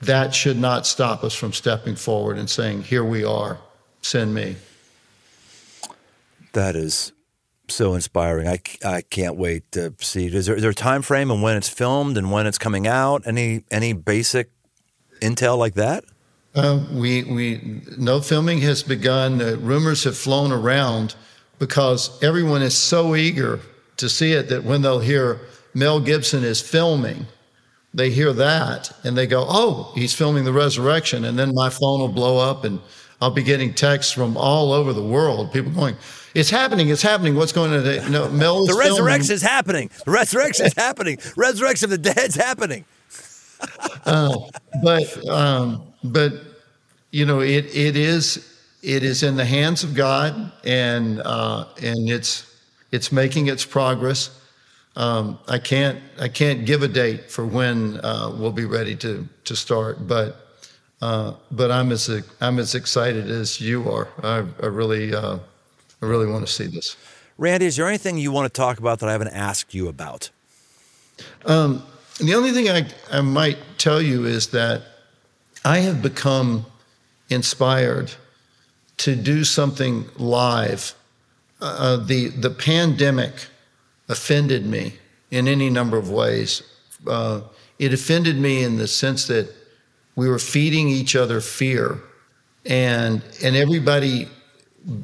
That 0.00 0.34
should 0.34 0.58
not 0.58 0.86
stop 0.86 1.22
us 1.22 1.34
from 1.34 1.52
stepping 1.52 1.96
forward 1.96 2.38
and 2.38 2.48
saying, 2.48 2.82
Here 2.82 3.04
we 3.04 3.24
are, 3.24 3.58
send 4.00 4.34
me. 4.34 4.56
That 6.52 6.76
is 6.76 7.12
so 7.68 7.94
inspiring. 7.94 8.48
I, 8.48 8.60
I 8.84 9.02
can't 9.02 9.36
wait 9.36 9.70
to 9.72 9.94
see. 10.00 10.26
Is 10.26 10.46
there, 10.46 10.56
is 10.56 10.62
there 10.62 10.70
a 10.70 10.74
time 10.74 11.02
frame 11.02 11.30
and 11.30 11.42
when 11.42 11.56
it's 11.56 11.68
filmed 11.68 12.18
and 12.18 12.30
when 12.30 12.46
it's 12.46 12.58
coming 12.58 12.86
out? 12.86 13.26
Any 13.26 13.64
any 13.70 13.92
basic 13.92 14.50
intel 15.20 15.56
like 15.56 15.74
that? 15.74 16.04
Uh, 16.54 16.80
we 16.92 17.24
we 17.24 17.80
no 17.96 18.20
filming 18.20 18.60
has 18.60 18.82
begun. 18.82 19.40
Uh, 19.40 19.56
rumors 19.60 20.04
have 20.04 20.16
flown 20.16 20.52
around 20.52 21.14
because 21.58 22.22
everyone 22.22 22.60
is 22.62 22.76
so 22.76 23.16
eager 23.16 23.60
to 23.96 24.08
see 24.08 24.32
it 24.32 24.48
that 24.48 24.62
when 24.64 24.82
they'll 24.82 24.98
hear 24.98 25.40
Mel 25.74 25.98
Gibson 26.00 26.44
is 26.44 26.60
filming, 26.60 27.26
they 27.94 28.10
hear 28.10 28.32
that 28.34 28.92
and 29.04 29.16
they 29.16 29.26
go, 29.26 29.46
"Oh, 29.48 29.92
he's 29.94 30.12
filming 30.14 30.44
the 30.44 30.52
resurrection," 30.52 31.24
and 31.24 31.38
then 31.38 31.54
my 31.54 31.70
phone 31.70 32.00
will 32.00 32.08
blow 32.08 32.36
up 32.38 32.64
and 32.64 32.80
I'll 33.22 33.30
be 33.30 33.42
getting 33.42 33.72
texts 33.72 34.12
from 34.12 34.36
all 34.36 34.72
over 34.72 34.92
the 34.92 35.02
world. 35.02 35.52
People 35.52 35.72
going, 35.72 35.96
"It's 36.34 36.50
happening! 36.50 36.90
It's 36.90 37.02
happening! 37.02 37.34
What's 37.34 37.52
going 37.52 37.72
on?" 37.72 37.82
Today? 37.82 38.06
No, 38.10 38.28
Mel. 38.28 38.66
the 38.66 38.74
resurrection 38.74 39.32
is 39.32 39.42
happening. 39.42 39.88
The 40.04 40.10
resurrection 40.10 40.66
is 40.66 40.74
happening. 40.74 41.18
Resurrection 41.34 41.86
of 41.86 41.90
the 41.90 42.12
dead's 42.12 42.34
happening. 42.34 42.84
uh, 44.04 44.36
but 44.82 45.28
um, 45.28 45.91
but 46.04 46.32
you 47.10 47.26
know 47.26 47.40
it 47.40 47.66
it 47.74 47.96
is 47.96 48.48
it 48.82 49.02
is 49.02 49.22
in 49.22 49.36
the 49.36 49.44
hands 49.44 49.84
of 49.84 49.94
God 49.94 50.52
and 50.64 51.20
uh, 51.20 51.66
and 51.82 52.10
it's 52.10 52.52
it's 52.90 53.12
making 53.12 53.46
its 53.46 53.64
progress. 53.64 54.38
Um, 54.96 55.38
I 55.48 55.58
can't 55.58 55.98
I 56.20 56.28
can't 56.28 56.66
give 56.66 56.82
a 56.82 56.88
date 56.88 57.30
for 57.30 57.46
when 57.46 58.00
uh, 58.04 58.34
we'll 58.36 58.52
be 58.52 58.64
ready 58.64 58.96
to 58.96 59.26
to 59.44 59.56
start, 59.56 60.06
but 60.06 60.36
uh, 61.00 61.34
but 61.50 61.70
I'm 61.70 61.92
as 61.92 62.10
I'm 62.40 62.58
as 62.58 62.74
excited 62.74 63.30
as 63.30 63.60
you 63.60 63.90
are. 63.90 64.08
I, 64.22 64.44
I 64.62 64.66
really 64.66 65.14
uh, 65.14 65.38
I 66.02 66.06
really 66.06 66.26
want 66.26 66.46
to 66.46 66.52
see 66.52 66.66
this. 66.66 66.96
Randy, 67.38 67.66
is 67.66 67.76
there 67.76 67.88
anything 67.88 68.18
you 68.18 68.30
want 68.30 68.52
to 68.52 68.56
talk 68.56 68.78
about 68.78 69.00
that 69.00 69.08
I 69.08 69.12
haven't 69.12 69.28
asked 69.28 69.74
you 69.74 69.88
about? 69.88 70.30
Um, 71.46 71.82
the 72.18 72.34
only 72.34 72.52
thing 72.52 72.68
I, 72.68 72.86
I 73.10 73.20
might 73.20 73.58
tell 73.78 74.02
you 74.02 74.26
is 74.26 74.48
that 74.48 74.82
I 75.64 75.78
have 75.78 76.02
become 76.02 76.66
inspired 77.28 78.12
to 78.98 79.16
do 79.16 79.44
something 79.44 80.08
live. 80.16 80.94
Uh, 81.60 81.96
the 81.96 82.28
the 82.28 82.50
pandemic 82.50 83.32
offended 84.08 84.66
me 84.66 84.94
in 85.30 85.46
any 85.46 85.70
number 85.70 85.96
of 85.96 86.10
ways. 86.10 86.62
Uh, 87.06 87.42
it 87.78 87.92
offended 87.92 88.36
me 88.36 88.62
in 88.64 88.76
the 88.76 88.88
sense 88.88 89.26
that 89.26 89.52
we 90.16 90.28
were 90.28 90.38
feeding 90.38 90.88
each 90.88 91.14
other 91.16 91.40
fear, 91.40 92.00
and 92.66 93.22
and 93.42 93.56
everybody 93.56 94.28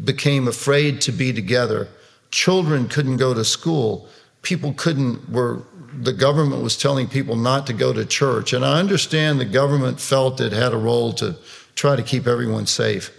became 0.04 0.48
afraid 0.48 1.00
to 1.02 1.12
be 1.12 1.32
together. 1.32 1.88
Children 2.30 2.88
couldn't 2.88 3.16
go 3.16 3.32
to 3.32 3.44
school. 3.44 4.08
People 4.42 4.72
couldn't 4.74 5.30
were 5.30 5.62
the 6.02 6.12
government 6.12 6.62
was 6.62 6.76
telling 6.76 7.08
people 7.08 7.36
not 7.36 7.66
to 7.66 7.72
go 7.72 7.92
to 7.92 8.04
church. 8.04 8.52
And 8.52 8.64
I 8.64 8.78
understand 8.78 9.40
the 9.40 9.44
government 9.44 10.00
felt 10.00 10.40
it 10.40 10.52
had 10.52 10.72
a 10.72 10.78
role 10.78 11.12
to 11.14 11.36
try 11.74 11.96
to 11.96 12.02
keep 12.02 12.26
everyone 12.26 12.66
safe, 12.66 13.10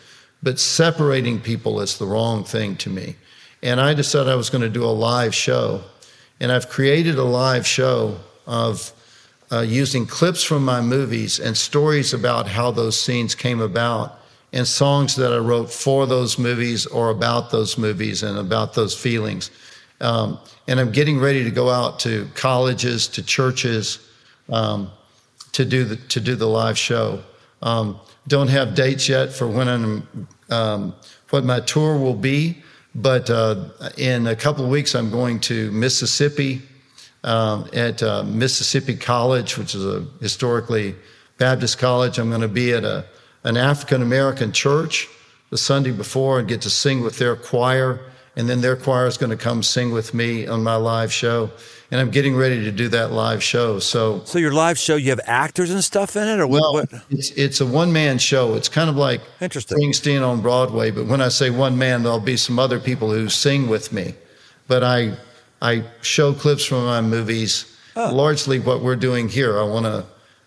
but 0.41 0.59
separating 0.59 1.39
people 1.39 1.81
is 1.81 1.97
the 1.97 2.05
wrong 2.05 2.43
thing 2.43 2.75
to 2.77 2.89
me. 2.89 3.15
And 3.61 3.81
I 3.81 3.93
decided 3.93 4.31
I 4.31 4.35
was 4.35 4.49
going 4.49 4.61
to 4.61 4.69
do 4.69 4.85
a 4.85 4.87
live 4.87 5.35
show. 5.35 5.83
And 6.39 6.51
I've 6.51 6.69
created 6.69 7.15
a 7.15 7.23
live 7.23 7.67
show 7.67 8.17
of 8.47 8.93
uh, 9.51 9.61
using 9.61 10.05
clips 10.05 10.43
from 10.43 10.63
my 10.63 10.79
movies 10.79 11.39
and 11.39 11.57
stories 11.57 12.13
about 12.13 12.47
how 12.47 12.71
those 12.71 12.99
scenes 12.99 13.35
came 13.35 13.59
about 13.59 14.19
and 14.53 14.67
songs 14.67 15.15
that 15.15 15.33
I 15.33 15.37
wrote 15.37 15.71
for 15.71 16.05
those 16.05 16.39
movies 16.39 16.85
or 16.85 17.09
about 17.09 17.51
those 17.51 17.77
movies 17.77 18.23
and 18.23 18.37
about 18.37 18.73
those 18.73 18.95
feelings. 18.95 19.51
Um, 20.01 20.39
and 20.67 20.79
I'm 20.79 20.91
getting 20.91 21.19
ready 21.19 21.43
to 21.43 21.51
go 21.51 21.69
out 21.69 21.99
to 22.01 22.27
colleges, 22.35 23.07
to 23.09 23.23
churches, 23.23 23.99
um, 24.49 24.91
to 25.51 25.65
do 25.65 25.83
the 25.83 25.95
to 25.95 26.19
do 26.19 26.35
the 26.35 26.47
live 26.47 26.77
show. 26.77 27.21
Um, 27.61 27.99
don't 28.27 28.49
have 28.49 28.75
dates 28.75 29.09
yet 29.09 29.33
for 29.33 29.47
when 29.47 29.67
I'm 29.67 30.27
um, 30.49 30.95
what 31.31 31.43
my 31.43 31.59
tour 31.59 31.97
will 31.97 32.15
be, 32.15 32.63
but 32.95 33.29
uh, 33.29 33.69
in 33.97 34.27
a 34.27 34.35
couple 34.35 34.63
of 34.63 34.69
weeks 34.69 34.95
I'm 34.95 35.11
going 35.11 35.39
to 35.41 35.71
Mississippi 35.71 36.61
um, 37.23 37.67
at 37.73 38.01
uh, 38.01 38.23
Mississippi 38.23 38.95
College, 38.95 39.57
which 39.57 39.75
is 39.75 39.85
a 39.85 40.05
historically 40.21 40.95
Baptist 41.37 41.77
college. 41.77 42.17
I'm 42.17 42.29
going 42.29 42.41
to 42.41 42.47
be 42.47 42.73
at 42.73 42.83
a 42.83 43.05
an 43.43 43.57
African 43.57 44.01
American 44.01 44.51
church 44.51 45.07
the 45.49 45.57
Sunday 45.57 45.91
before 45.91 46.39
and 46.39 46.47
get 46.47 46.61
to 46.61 46.69
sing 46.69 47.01
with 47.01 47.17
their 47.17 47.35
choir 47.35 48.08
and 48.39 48.47
then 48.47 48.61
their 48.61 48.77
choir 48.77 49.05
is 49.05 49.17
going 49.17 49.31
to 49.31 49.35
come 49.35 49.61
sing 49.61 49.91
with 49.91 50.13
me 50.13 50.47
on 50.47 50.63
my 50.63 50.75
live 50.75 51.11
show. 51.11 51.51
And 51.91 51.99
i'm 51.99 52.09
getting 52.09 52.35
ready 52.37 52.63
to 52.63 52.71
do 52.71 52.87
that 52.89 53.11
live 53.11 53.43
show 53.43 53.79
so. 53.79 54.23
So 54.23 54.39
your 54.39 54.53
live 54.53 54.77
show 54.77 54.95
you 54.95 55.09
have 55.09 55.19
actors 55.25 55.71
and 55.71 55.83
stuff 55.83 56.15
in 56.15 56.25
it 56.25 56.39
or 56.39 56.47
what, 56.47 56.61
well, 56.61 56.73
what? 56.73 56.93
It's, 57.09 57.31
it's 57.31 57.59
a 57.59 57.65
one-man 57.65 58.17
show. 58.17 58.53
It's 58.53 58.69
kind 58.69 58.89
of 58.89 58.95
like 58.95 59.21
interesting. 59.41 59.77
Springsteen 59.77 60.25
on 60.25 60.41
broadway 60.41 60.89
but 60.89 61.05
when 61.07 61.19
i 61.19 61.27
say 61.27 61.49
one 61.49 61.77
man 61.77 62.03
there'll 62.03 62.19
be 62.19 62.37
some 62.37 62.59
other 62.59 62.79
people 62.79 63.11
who 63.11 63.27
sing 63.27 63.67
with 63.67 63.91
me. 63.91 64.13
But 64.67 64.83
i 64.83 65.17
i 65.61 65.83
show 66.01 66.33
clips 66.33 66.63
from 66.63 66.85
my 66.85 67.01
movies. 67.01 67.75
Oh. 67.97 68.13
largely 68.13 68.59
what 68.59 68.81
we're 68.81 68.95
doing 68.95 69.27
here. 69.27 69.59
I 69.59 69.63
want 69.63 69.85
to 69.85 70.05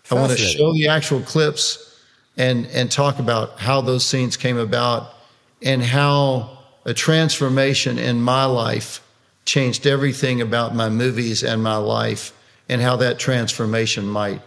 i 0.09 0.15
want 0.15 0.31
to 0.31 0.37
show 0.37 0.73
the 0.73 0.87
actual 0.87 1.21
clips 1.21 1.99
and 2.37 2.65
and 2.67 2.89
talk 2.89 3.19
about 3.19 3.59
how 3.59 3.81
those 3.81 4.03
scenes 4.03 4.35
came 4.35 4.57
about 4.57 5.13
and 5.61 5.83
how 5.83 6.52
a 6.85 6.93
transformation 6.93 7.97
in 7.97 8.21
my 8.21 8.45
life 8.45 9.01
changed 9.45 9.85
everything 9.87 10.41
about 10.41 10.75
my 10.75 10.89
movies 10.89 11.43
and 11.43 11.61
my 11.61 11.75
life 11.75 12.33
and 12.69 12.81
how 12.81 12.95
that 12.97 13.19
transformation 13.19 14.05
might 14.07 14.41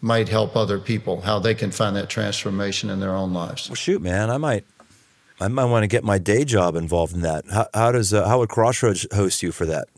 might 0.00 0.28
help 0.28 0.54
other 0.54 0.78
people 0.78 1.22
how 1.22 1.38
they 1.38 1.54
can 1.54 1.70
find 1.70 1.96
that 1.96 2.10
transformation 2.10 2.90
in 2.90 3.00
their 3.00 3.14
own 3.14 3.32
lives. 3.32 3.68
Well 3.68 3.76
shoot 3.76 4.02
man 4.02 4.30
i 4.30 4.36
might 4.36 4.64
i 5.40 5.48
might 5.48 5.66
want 5.66 5.82
to 5.82 5.86
get 5.86 6.04
my 6.04 6.18
day 6.18 6.44
job 6.44 6.76
involved 6.76 7.14
in 7.14 7.22
that. 7.22 7.44
How, 7.50 7.66
how 7.72 7.92
does 7.92 8.12
uh, 8.12 8.26
how 8.26 8.38
would 8.40 8.48
crossroads 8.48 9.06
host 9.12 9.42
you 9.42 9.52
for 9.52 9.66
that? 9.66 9.88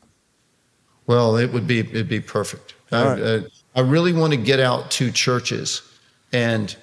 Well 1.06 1.36
it 1.36 1.52
would 1.52 1.66
be 1.66 1.80
it'd 1.80 2.08
be 2.08 2.20
perfect. 2.20 2.74
I, 2.92 3.04
right. 3.04 3.22
uh, 3.22 3.40
I 3.74 3.80
really 3.80 4.12
want 4.12 4.32
to 4.32 4.38
get 4.38 4.60
out 4.60 4.90
to 4.92 5.10
churches 5.10 5.82
and 6.32 6.74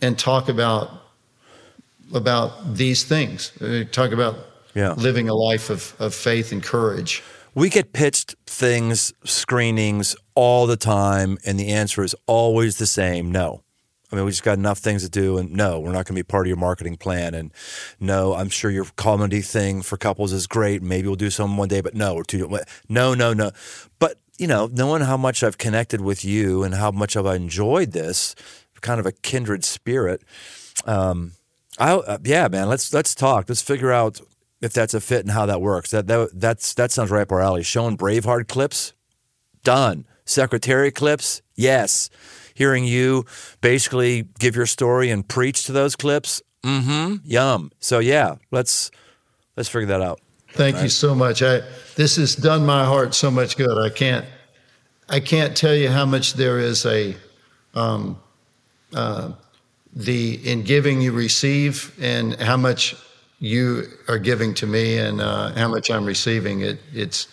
and 0.00 0.18
talk 0.18 0.48
about 0.48 1.07
about 2.14 2.74
these 2.74 3.04
things. 3.04 3.56
Uh, 3.60 3.84
talk 3.90 4.12
about 4.12 4.36
yeah. 4.74 4.92
living 4.92 5.28
a 5.28 5.34
life 5.34 5.70
of, 5.70 5.94
of 5.98 6.14
faith 6.14 6.52
and 6.52 6.62
courage. 6.62 7.22
We 7.54 7.68
get 7.70 7.92
pitched 7.92 8.36
things, 8.46 9.12
screenings 9.24 10.14
all 10.34 10.66
the 10.66 10.76
time, 10.76 11.38
and 11.44 11.58
the 11.58 11.68
answer 11.68 12.04
is 12.04 12.14
always 12.26 12.78
the 12.78 12.86
same 12.86 13.32
no. 13.32 13.62
I 14.10 14.16
mean, 14.16 14.24
we 14.24 14.30
just 14.30 14.42
got 14.42 14.56
enough 14.56 14.78
things 14.78 15.02
to 15.02 15.08
do, 15.10 15.36
and 15.36 15.52
no, 15.52 15.80
we're 15.80 15.92
not 15.92 16.06
going 16.06 16.14
to 16.14 16.14
be 16.14 16.22
part 16.22 16.46
of 16.46 16.48
your 16.48 16.56
marketing 16.56 16.96
plan. 16.96 17.34
And 17.34 17.52
no, 18.00 18.34
I'm 18.34 18.48
sure 18.48 18.70
your 18.70 18.86
comedy 18.96 19.42
thing 19.42 19.82
for 19.82 19.98
couples 19.98 20.32
is 20.32 20.46
great. 20.46 20.82
Maybe 20.82 21.08
we'll 21.08 21.16
do 21.16 21.28
some 21.30 21.58
one 21.58 21.68
day, 21.68 21.82
but 21.82 21.94
no, 21.94 22.14
we're 22.14 22.22
too. 22.22 22.58
No, 22.88 23.12
no, 23.12 23.34
no. 23.34 23.50
But 23.98 24.18
you 24.38 24.46
know, 24.46 24.70
knowing 24.72 25.02
how 25.02 25.16
much 25.16 25.42
I've 25.42 25.58
connected 25.58 26.00
with 26.00 26.24
you 26.24 26.62
and 26.62 26.74
how 26.74 26.90
much 26.90 27.16
I've 27.16 27.26
enjoyed 27.26 27.92
this, 27.92 28.34
kind 28.80 29.00
of 29.00 29.06
a 29.06 29.12
kindred 29.12 29.64
spirit. 29.64 30.22
Um, 30.86 31.32
I 31.78 31.92
uh, 31.92 32.18
yeah, 32.24 32.48
man. 32.48 32.68
Let's 32.68 32.92
let's 32.92 33.14
talk. 33.14 33.48
Let's 33.48 33.62
figure 33.62 33.92
out 33.92 34.20
if 34.60 34.72
that's 34.72 34.94
a 34.94 35.00
fit 35.00 35.20
and 35.20 35.30
how 35.30 35.46
that 35.46 35.60
works. 35.60 35.90
That 35.90 36.06
that 36.08 36.30
that's 36.34 36.74
that 36.74 36.90
sounds 36.90 37.10
right 37.10 37.22
up 37.22 37.32
our 37.32 37.40
alley. 37.40 37.62
Showing 37.62 37.96
Braveheart 37.96 38.48
clips, 38.48 38.92
done. 39.62 40.06
Secretariat 40.24 40.94
clips, 40.94 41.40
yes. 41.54 42.10
Hearing 42.54 42.84
you 42.84 43.24
basically 43.60 44.26
give 44.38 44.54
your 44.54 44.66
story 44.66 45.10
and 45.10 45.26
preach 45.26 45.64
to 45.64 45.72
those 45.72 45.96
clips, 45.96 46.42
mm-hmm, 46.62 47.16
yum. 47.24 47.70
So 47.78 47.98
yeah, 47.98 48.34
let's 48.50 48.90
let's 49.56 49.68
figure 49.68 49.86
that 49.86 50.02
out. 50.02 50.20
Thank 50.52 50.76
right? 50.76 50.82
you 50.82 50.88
so 50.88 51.14
much. 51.14 51.42
I 51.42 51.62
this 51.96 52.16
has 52.16 52.34
done 52.34 52.66
my 52.66 52.84
heart 52.84 53.14
so 53.14 53.30
much 53.30 53.56
good. 53.56 53.78
I 53.78 53.88
can't 53.88 54.26
I 55.08 55.20
can't 55.20 55.56
tell 55.56 55.74
you 55.74 55.88
how 55.88 56.04
much 56.04 56.34
there 56.34 56.58
is 56.58 56.84
a 56.84 57.16
um, 57.74 58.18
uh, 58.94 59.32
the 59.94 60.34
in 60.50 60.62
giving 60.62 61.00
you 61.00 61.12
receive 61.12 61.94
and 62.00 62.34
how 62.40 62.56
much 62.56 62.94
you 63.40 63.84
are 64.08 64.18
giving 64.18 64.54
to 64.54 64.66
me 64.66 64.98
and 64.98 65.20
uh, 65.20 65.52
how 65.54 65.68
much 65.68 65.90
I'm 65.90 66.04
receiving. 66.04 66.60
It 66.60 66.78
it's 66.92 67.28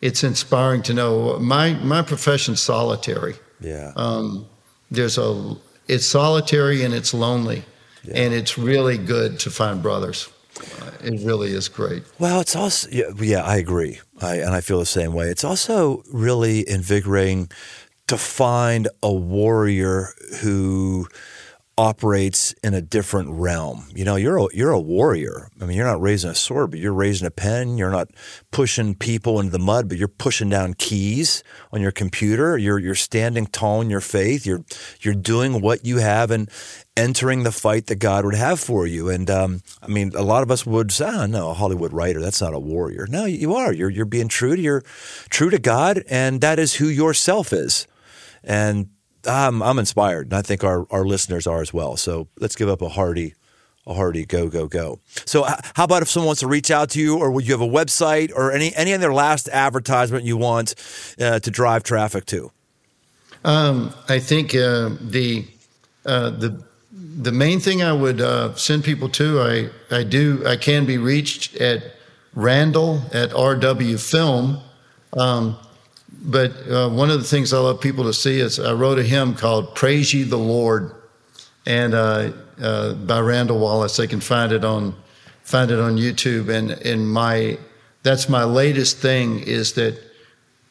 it's 0.00 0.22
inspiring 0.24 0.82
to 0.82 0.94
know 0.94 1.38
my 1.38 1.74
my 1.74 2.02
profession's 2.02 2.60
solitary. 2.60 3.34
Yeah. 3.60 3.92
Um, 3.96 4.46
there's 4.90 5.18
a 5.18 5.56
it's 5.88 6.06
solitary 6.06 6.82
and 6.84 6.94
it's 6.94 7.12
lonely, 7.14 7.62
Yeah. 8.04 8.14
and 8.24 8.34
it's 8.34 8.58
really 8.58 8.98
good 8.98 9.38
to 9.40 9.50
find 9.50 9.82
brothers. 9.82 10.28
Uh, 10.80 10.90
it 11.02 11.20
really 11.26 11.50
is 11.52 11.68
great. 11.68 12.02
Well, 12.18 12.40
it's 12.40 12.54
also 12.56 12.88
yeah, 12.90 13.10
yeah 13.20 13.42
I 13.42 13.56
agree, 13.56 14.00
I, 14.20 14.36
and 14.36 14.54
I 14.54 14.60
feel 14.60 14.78
the 14.78 14.86
same 14.86 15.12
way. 15.12 15.26
It's 15.28 15.44
also 15.44 16.02
really 16.12 16.68
invigorating 16.68 17.50
to 18.06 18.16
find 18.16 18.88
a 19.02 19.12
warrior 19.12 20.14
who 20.42 21.08
operates 21.76 22.54
in 22.62 22.72
a 22.72 22.80
different 22.80 23.30
realm. 23.30 23.88
You 23.94 24.04
know, 24.04 24.16
you're 24.16 24.38
a, 24.38 24.46
you're 24.54 24.70
a 24.70 24.80
warrior. 24.80 25.48
I 25.60 25.64
mean, 25.64 25.76
you're 25.76 25.86
not 25.86 26.00
raising 26.00 26.30
a 26.30 26.34
sword, 26.34 26.70
but 26.70 26.80
you're 26.80 26.92
raising 26.92 27.26
a 27.26 27.30
pen. 27.30 27.76
You're 27.76 27.90
not 27.90 28.08
pushing 28.52 28.94
people 28.94 29.40
into 29.40 29.50
the 29.50 29.58
mud, 29.58 29.88
but 29.88 29.98
you're 29.98 30.08
pushing 30.08 30.48
down 30.48 30.74
keys 30.74 31.42
on 31.72 31.80
your 31.80 31.90
computer. 31.90 32.56
You're 32.56 32.78
you're 32.78 32.94
standing 32.94 33.46
tall 33.46 33.80
in 33.80 33.90
your 33.90 34.00
faith. 34.00 34.46
You're 34.46 34.64
you're 35.00 35.14
doing 35.14 35.60
what 35.60 35.84
you 35.84 35.98
have 35.98 36.30
and 36.30 36.48
entering 36.96 37.42
the 37.42 37.50
fight 37.52 37.86
that 37.86 37.96
God 37.96 38.24
would 38.24 38.36
have 38.36 38.60
for 38.60 38.86
you. 38.86 39.08
And 39.08 39.28
um, 39.28 39.62
I 39.82 39.88
mean, 39.88 40.12
a 40.14 40.22
lot 40.22 40.44
of 40.44 40.50
us 40.50 40.64
would 40.64 40.92
say, 40.92 41.06
"Oh, 41.08 41.26
no, 41.26 41.50
a 41.50 41.54
Hollywood 41.54 41.92
writer, 41.92 42.20
that's 42.20 42.40
not 42.40 42.54
a 42.54 42.60
warrior." 42.60 43.06
No, 43.08 43.24
you 43.24 43.54
are. 43.54 43.72
You're 43.72 43.90
you're 43.90 44.04
being 44.04 44.28
true 44.28 44.54
to 44.54 44.62
your 44.62 44.82
true 45.28 45.50
to 45.50 45.58
God, 45.58 46.04
and 46.08 46.40
that 46.40 46.58
is 46.58 46.74
who 46.74 46.86
yourself 46.86 47.52
is. 47.52 47.86
And 48.44 48.90
I'm, 49.26 49.62
I'm 49.62 49.78
inspired, 49.78 50.26
and 50.26 50.34
I 50.34 50.42
think 50.42 50.64
our, 50.64 50.86
our 50.90 51.04
listeners 51.04 51.46
are 51.46 51.60
as 51.60 51.72
well. 51.72 51.96
So 51.96 52.28
let's 52.38 52.56
give 52.56 52.68
up 52.68 52.82
a 52.82 52.88
hearty, 52.88 53.34
a 53.86 53.94
hearty 53.94 54.24
go, 54.24 54.48
go, 54.48 54.66
go. 54.66 55.00
So 55.26 55.44
how 55.74 55.84
about 55.84 56.02
if 56.02 56.08
someone 56.08 56.26
wants 56.26 56.40
to 56.40 56.46
reach 56.48 56.70
out 56.70 56.90
to 56.90 57.00
you, 57.00 57.18
or 57.18 57.30
would 57.30 57.46
you 57.46 57.52
have 57.52 57.60
a 57.60 57.66
website, 57.66 58.32
or 58.34 58.52
any 58.52 58.74
any 58.74 58.92
other 58.92 59.12
last 59.12 59.48
advertisement 59.48 60.24
you 60.24 60.36
want 60.36 60.74
uh, 61.20 61.38
to 61.40 61.50
drive 61.50 61.82
traffic 61.82 62.26
to? 62.26 62.50
Um, 63.44 63.92
I 64.08 64.18
think 64.18 64.54
uh, 64.54 64.90
the 65.00 65.46
uh, 66.06 66.30
the 66.30 66.64
the 66.92 67.32
main 67.32 67.60
thing 67.60 67.82
I 67.82 67.92
would 67.92 68.20
uh, 68.20 68.54
send 68.54 68.84
people 68.84 69.08
to 69.10 69.40
I 69.40 69.96
I 69.96 70.02
do 70.02 70.42
I 70.46 70.56
can 70.56 70.86
be 70.86 70.98
reached 70.98 71.56
at 71.56 71.82
Randall 72.34 73.02
at 73.12 73.30
RW 73.30 73.98
Film. 74.00 74.58
Um, 75.16 75.56
but 76.22 76.52
uh, 76.68 76.88
one 76.88 77.10
of 77.10 77.18
the 77.18 77.26
things 77.26 77.52
I 77.52 77.58
love 77.58 77.80
people 77.80 78.04
to 78.04 78.14
see 78.14 78.40
is 78.40 78.58
I 78.60 78.72
wrote 78.72 78.98
a 78.98 79.02
hymn 79.02 79.34
called 79.34 79.74
"Praise 79.74 80.12
Ye 80.12 80.22
the 80.22 80.36
Lord," 80.36 80.94
and 81.66 81.94
uh, 81.94 82.32
uh, 82.60 82.94
by 82.94 83.20
Randall 83.20 83.58
Wallace. 83.58 83.96
They 83.96 84.06
can 84.06 84.20
find 84.20 84.52
it 84.52 84.64
on 84.64 84.94
find 85.42 85.70
it 85.70 85.78
on 85.78 85.96
YouTube. 85.96 86.48
And 86.48 86.72
in 86.82 87.06
my 87.06 87.58
that's 88.02 88.28
my 88.28 88.44
latest 88.44 88.98
thing 88.98 89.40
is 89.40 89.72
that 89.74 89.98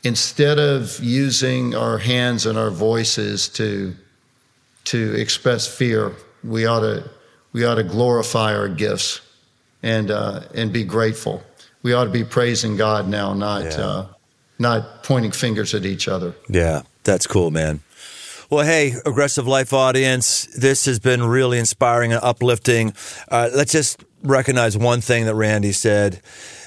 instead 0.04 0.60
of 0.60 1.00
using 1.02 1.76
our 1.76 1.98
hands 1.98 2.46
and 2.46 2.58
our 2.58 2.70
voices 2.70 3.48
to 3.50 3.96
to 4.86 5.14
express 5.16 5.68
fear, 5.68 6.14
we 6.44 6.66
ought 6.66 6.82
to 6.82 7.10
we 7.54 7.66
ought 7.66 7.76
to 7.76 7.84
glorify 7.84 8.56
our 8.56 8.68
gifts 8.68 9.22
and 9.82 10.12
uh, 10.12 10.42
and 10.54 10.74
be 10.74 10.84
grateful. 10.84 11.44
We 11.84 11.94
ought 11.94 12.06
to 12.06 12.10
be 12.10 12.24
praising 12.24 12.78
God 12.78 13.08
now, 13.08 13.34
not 13.34 13.64
Yeah. 13.64 14.13
Not 14.64 15.04
pointing 15.04 15.32
fingers 15.32 15.76
at 15.76 15.86
each 15.86 16.08
other. 16.08 16.34
Yeah, 16.50 16.82
that's 17.04 17.28
cool, 17.28 17.52
man. 17.52 17.82
Well, 18.50 18.66
hey, 18.66 18.94
Aggressive 19.06 19.48
Life 19.48 19.74
audience, 19.74 20.46
this 20.58 20.86
has 20.86 21.00
been 21.00 21.24
really 21.24 21.60
inspiring 21.60 22.14
and 22.14 22.24
uplifting. 22.24 22.94
Uh, 23.30 23.50
let's 23.54 23.72
just 23.72 24.04
recognize 24.24 24.78
one 24.78 25.02
thing 25.02 25.26
that 25.26 25.36
Randy 25.36 25.72
said. 25.72 26.22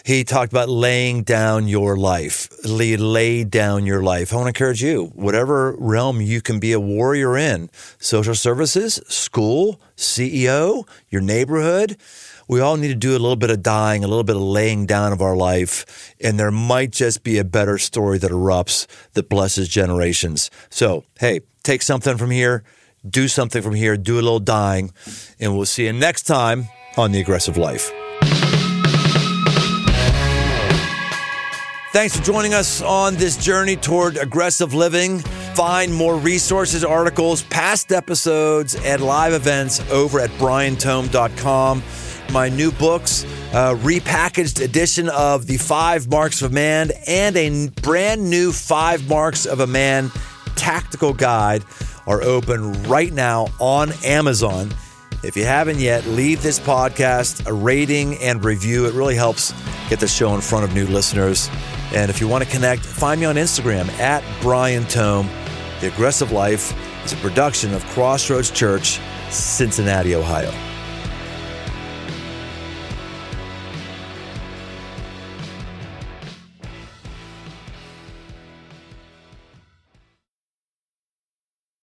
He 0.05 0.23
talked 0.23 0.52
about 0.52 0.68
laying 0.68 1.23
down 1.23 1.66
your 1.66 1.97
life. 1.97 2.48
Lay, 2.64 2.97
lay 2.97 3.44
down 3.44 3.86
your 3.86 4.02
life. 4.02 4.32
I 4.32 4.36
want 4.36 4.47
to 4.47 4.48
encourage 4.48 4.82
you, 4.82 5.06
whatever 5.14 5.74
realm 5.78 6.20
you 6.20 6.40
can 6.40 6.60
be 6.60 6.73
a 6.73 6.81
warrior 6.81 7.36
in 7.36 7.70
social 7.98 8.35
services, 8.35 9.01
school, 9.09 9.81
CEO, 9.97 10.89
your 11.10 11.23
neighborhood 11.23 11.97
we 12.48 12.60
all 12.60 12.77
need 12.77 12.89
to 12.89 12.94
do 12.94 13.10
a 13.10 13.18
little 13.18 13.36
bit 13.36 13.51
of 13.51 13.62
dying, 13.62 14.05
a 14.05 14.09
little 14.09 14.24
bit 14.24 14.36
of 14.36 14.43
laying 14.43 14.86
down 14.86 15.12
of 15.12 15.20
our 15.20 15.36
life, 15.36 16.14
and 16.20 16.39
there 16.39 16.51
might 16.51 16.93
just 16.93 17.23
be 17.23 17.39
a 17.39 17.44
better 17.44 17.78
story 17.78 18.18
that 18.18 18.31
erupts 18.31 18.86
that 19.14 19.28
blesses 19.28 19.68
generations. 19.68 20.51
So, 20.70 21.05
hey, 21.18 21.40
take 21.62 21.82
something 21.82 22.16
from 22.16 22.31
here, 22.31 22.64
do 23.09 23.28
something 23.28 23.62
from 23.62 23.74
here, 23.74 23.97
do 23.97 24.14
a 24.14 24.23
little 24.23 24.40
dying, 24.40 24.93
and 25.40 25.56
we'll 25.56 25.66
see 25.66 25.86
you 25.86 25.93
next 25.93 26.23
time 26.23 26.68
on 26.97 27.12
The 27.12 27.20
Aggressive 27.20 27.56
Life. 27.56 27.93
Thanks 31.93 32.14
for 32.14 32.23
joining 32.23 32.52
us 32.52 32.82
on 32.82 33.14
this 33.14 33.39
journey 33.39 33.74
toward 33.74 34.18
aggressive 34.18 34.74
living. 34.74 35.20
Find 35.55 35.94
more 35.94 36.18
resources, 36.18 36.85
articles, 36.85 37.43
past 37.44 37.90
episodes, 37.90 38.74
and 38.74 39.02
live 39.02 39.32
events 39.32 39.81
over 39.90 40.20
at 40.20 40.28
briantome.com. 40.32 41.82
My 42.32 42.48
new 42.48 42.73
books, 42.73 43.24
uh, 43.53 43.74
repackaged 43.77 44.62
edition 44.62 45.09
of 45.09 45.47
The 45.47 45.57
Five 45.57 46.09
Marks 46.09 46.43
of 46.43 46.51
a 46.51 46.55
Man, 46.55 46.90
and 47.07 47.36
a 47.36 47.69
brand 47.82 48.28
new 48.28 48.53
Five 48.53 49.09
Marks 49.09 49.47
of 49.47 49.61
a 49.61 49.66
Man 49.66 50.11
tactical 50.57 51.12
guide 51.12 51.65
are 52.07 52.23
open 52.23 52.82
right 52.85 53.12
now 53.12 53.47
on 53.61 53.93
Amazon. 54.05 54.70
If 55.23 55.36
you 55.36 55.44
haven't 55.44 55.78
yet, 55.78 56.07
leave 56.07 56.43
this 56.43 56.61
podcast 56.61 57.47
a 57.47 57.53
rating 57.53 58.16
and 58.19 58.44
review. 58.44 58.86
It 58.86 58.94
really 58.94 59.16
helps 59.16 59.53
get 59.89 59.98
the 59.98 60.09
show 60.09 60.35
in 60.35 60.40
front 60.40 60.65
of 60.65 60.74
new 60.74 60.86
listeners. 60.86 61.48
And 61.94 62.11
if 62.11 62.20
you 62.20 62.28
want 62.28 62.44
to 62.44 62.51
connect, 62.51 62.85
find 62.85 63.20
me 63.20 63.27
on 63.27 63.36
Instagram 63.36 63.89
at 63.98 64.23
Brian 64.43 64.85
Tome. 64.85 65.28
The 65.81 65.89
Aggressive 65.89 66.32
Life 66.32 66.74
is 67.05 67.12
a 67.12 67.16
production 67.16 67.73
of 67.73 67.85
Crossroads 67.86 68.51
Church, 68.51 69.01
Cincinnati, 69.31 70.15
Ohio. 70.15 70.53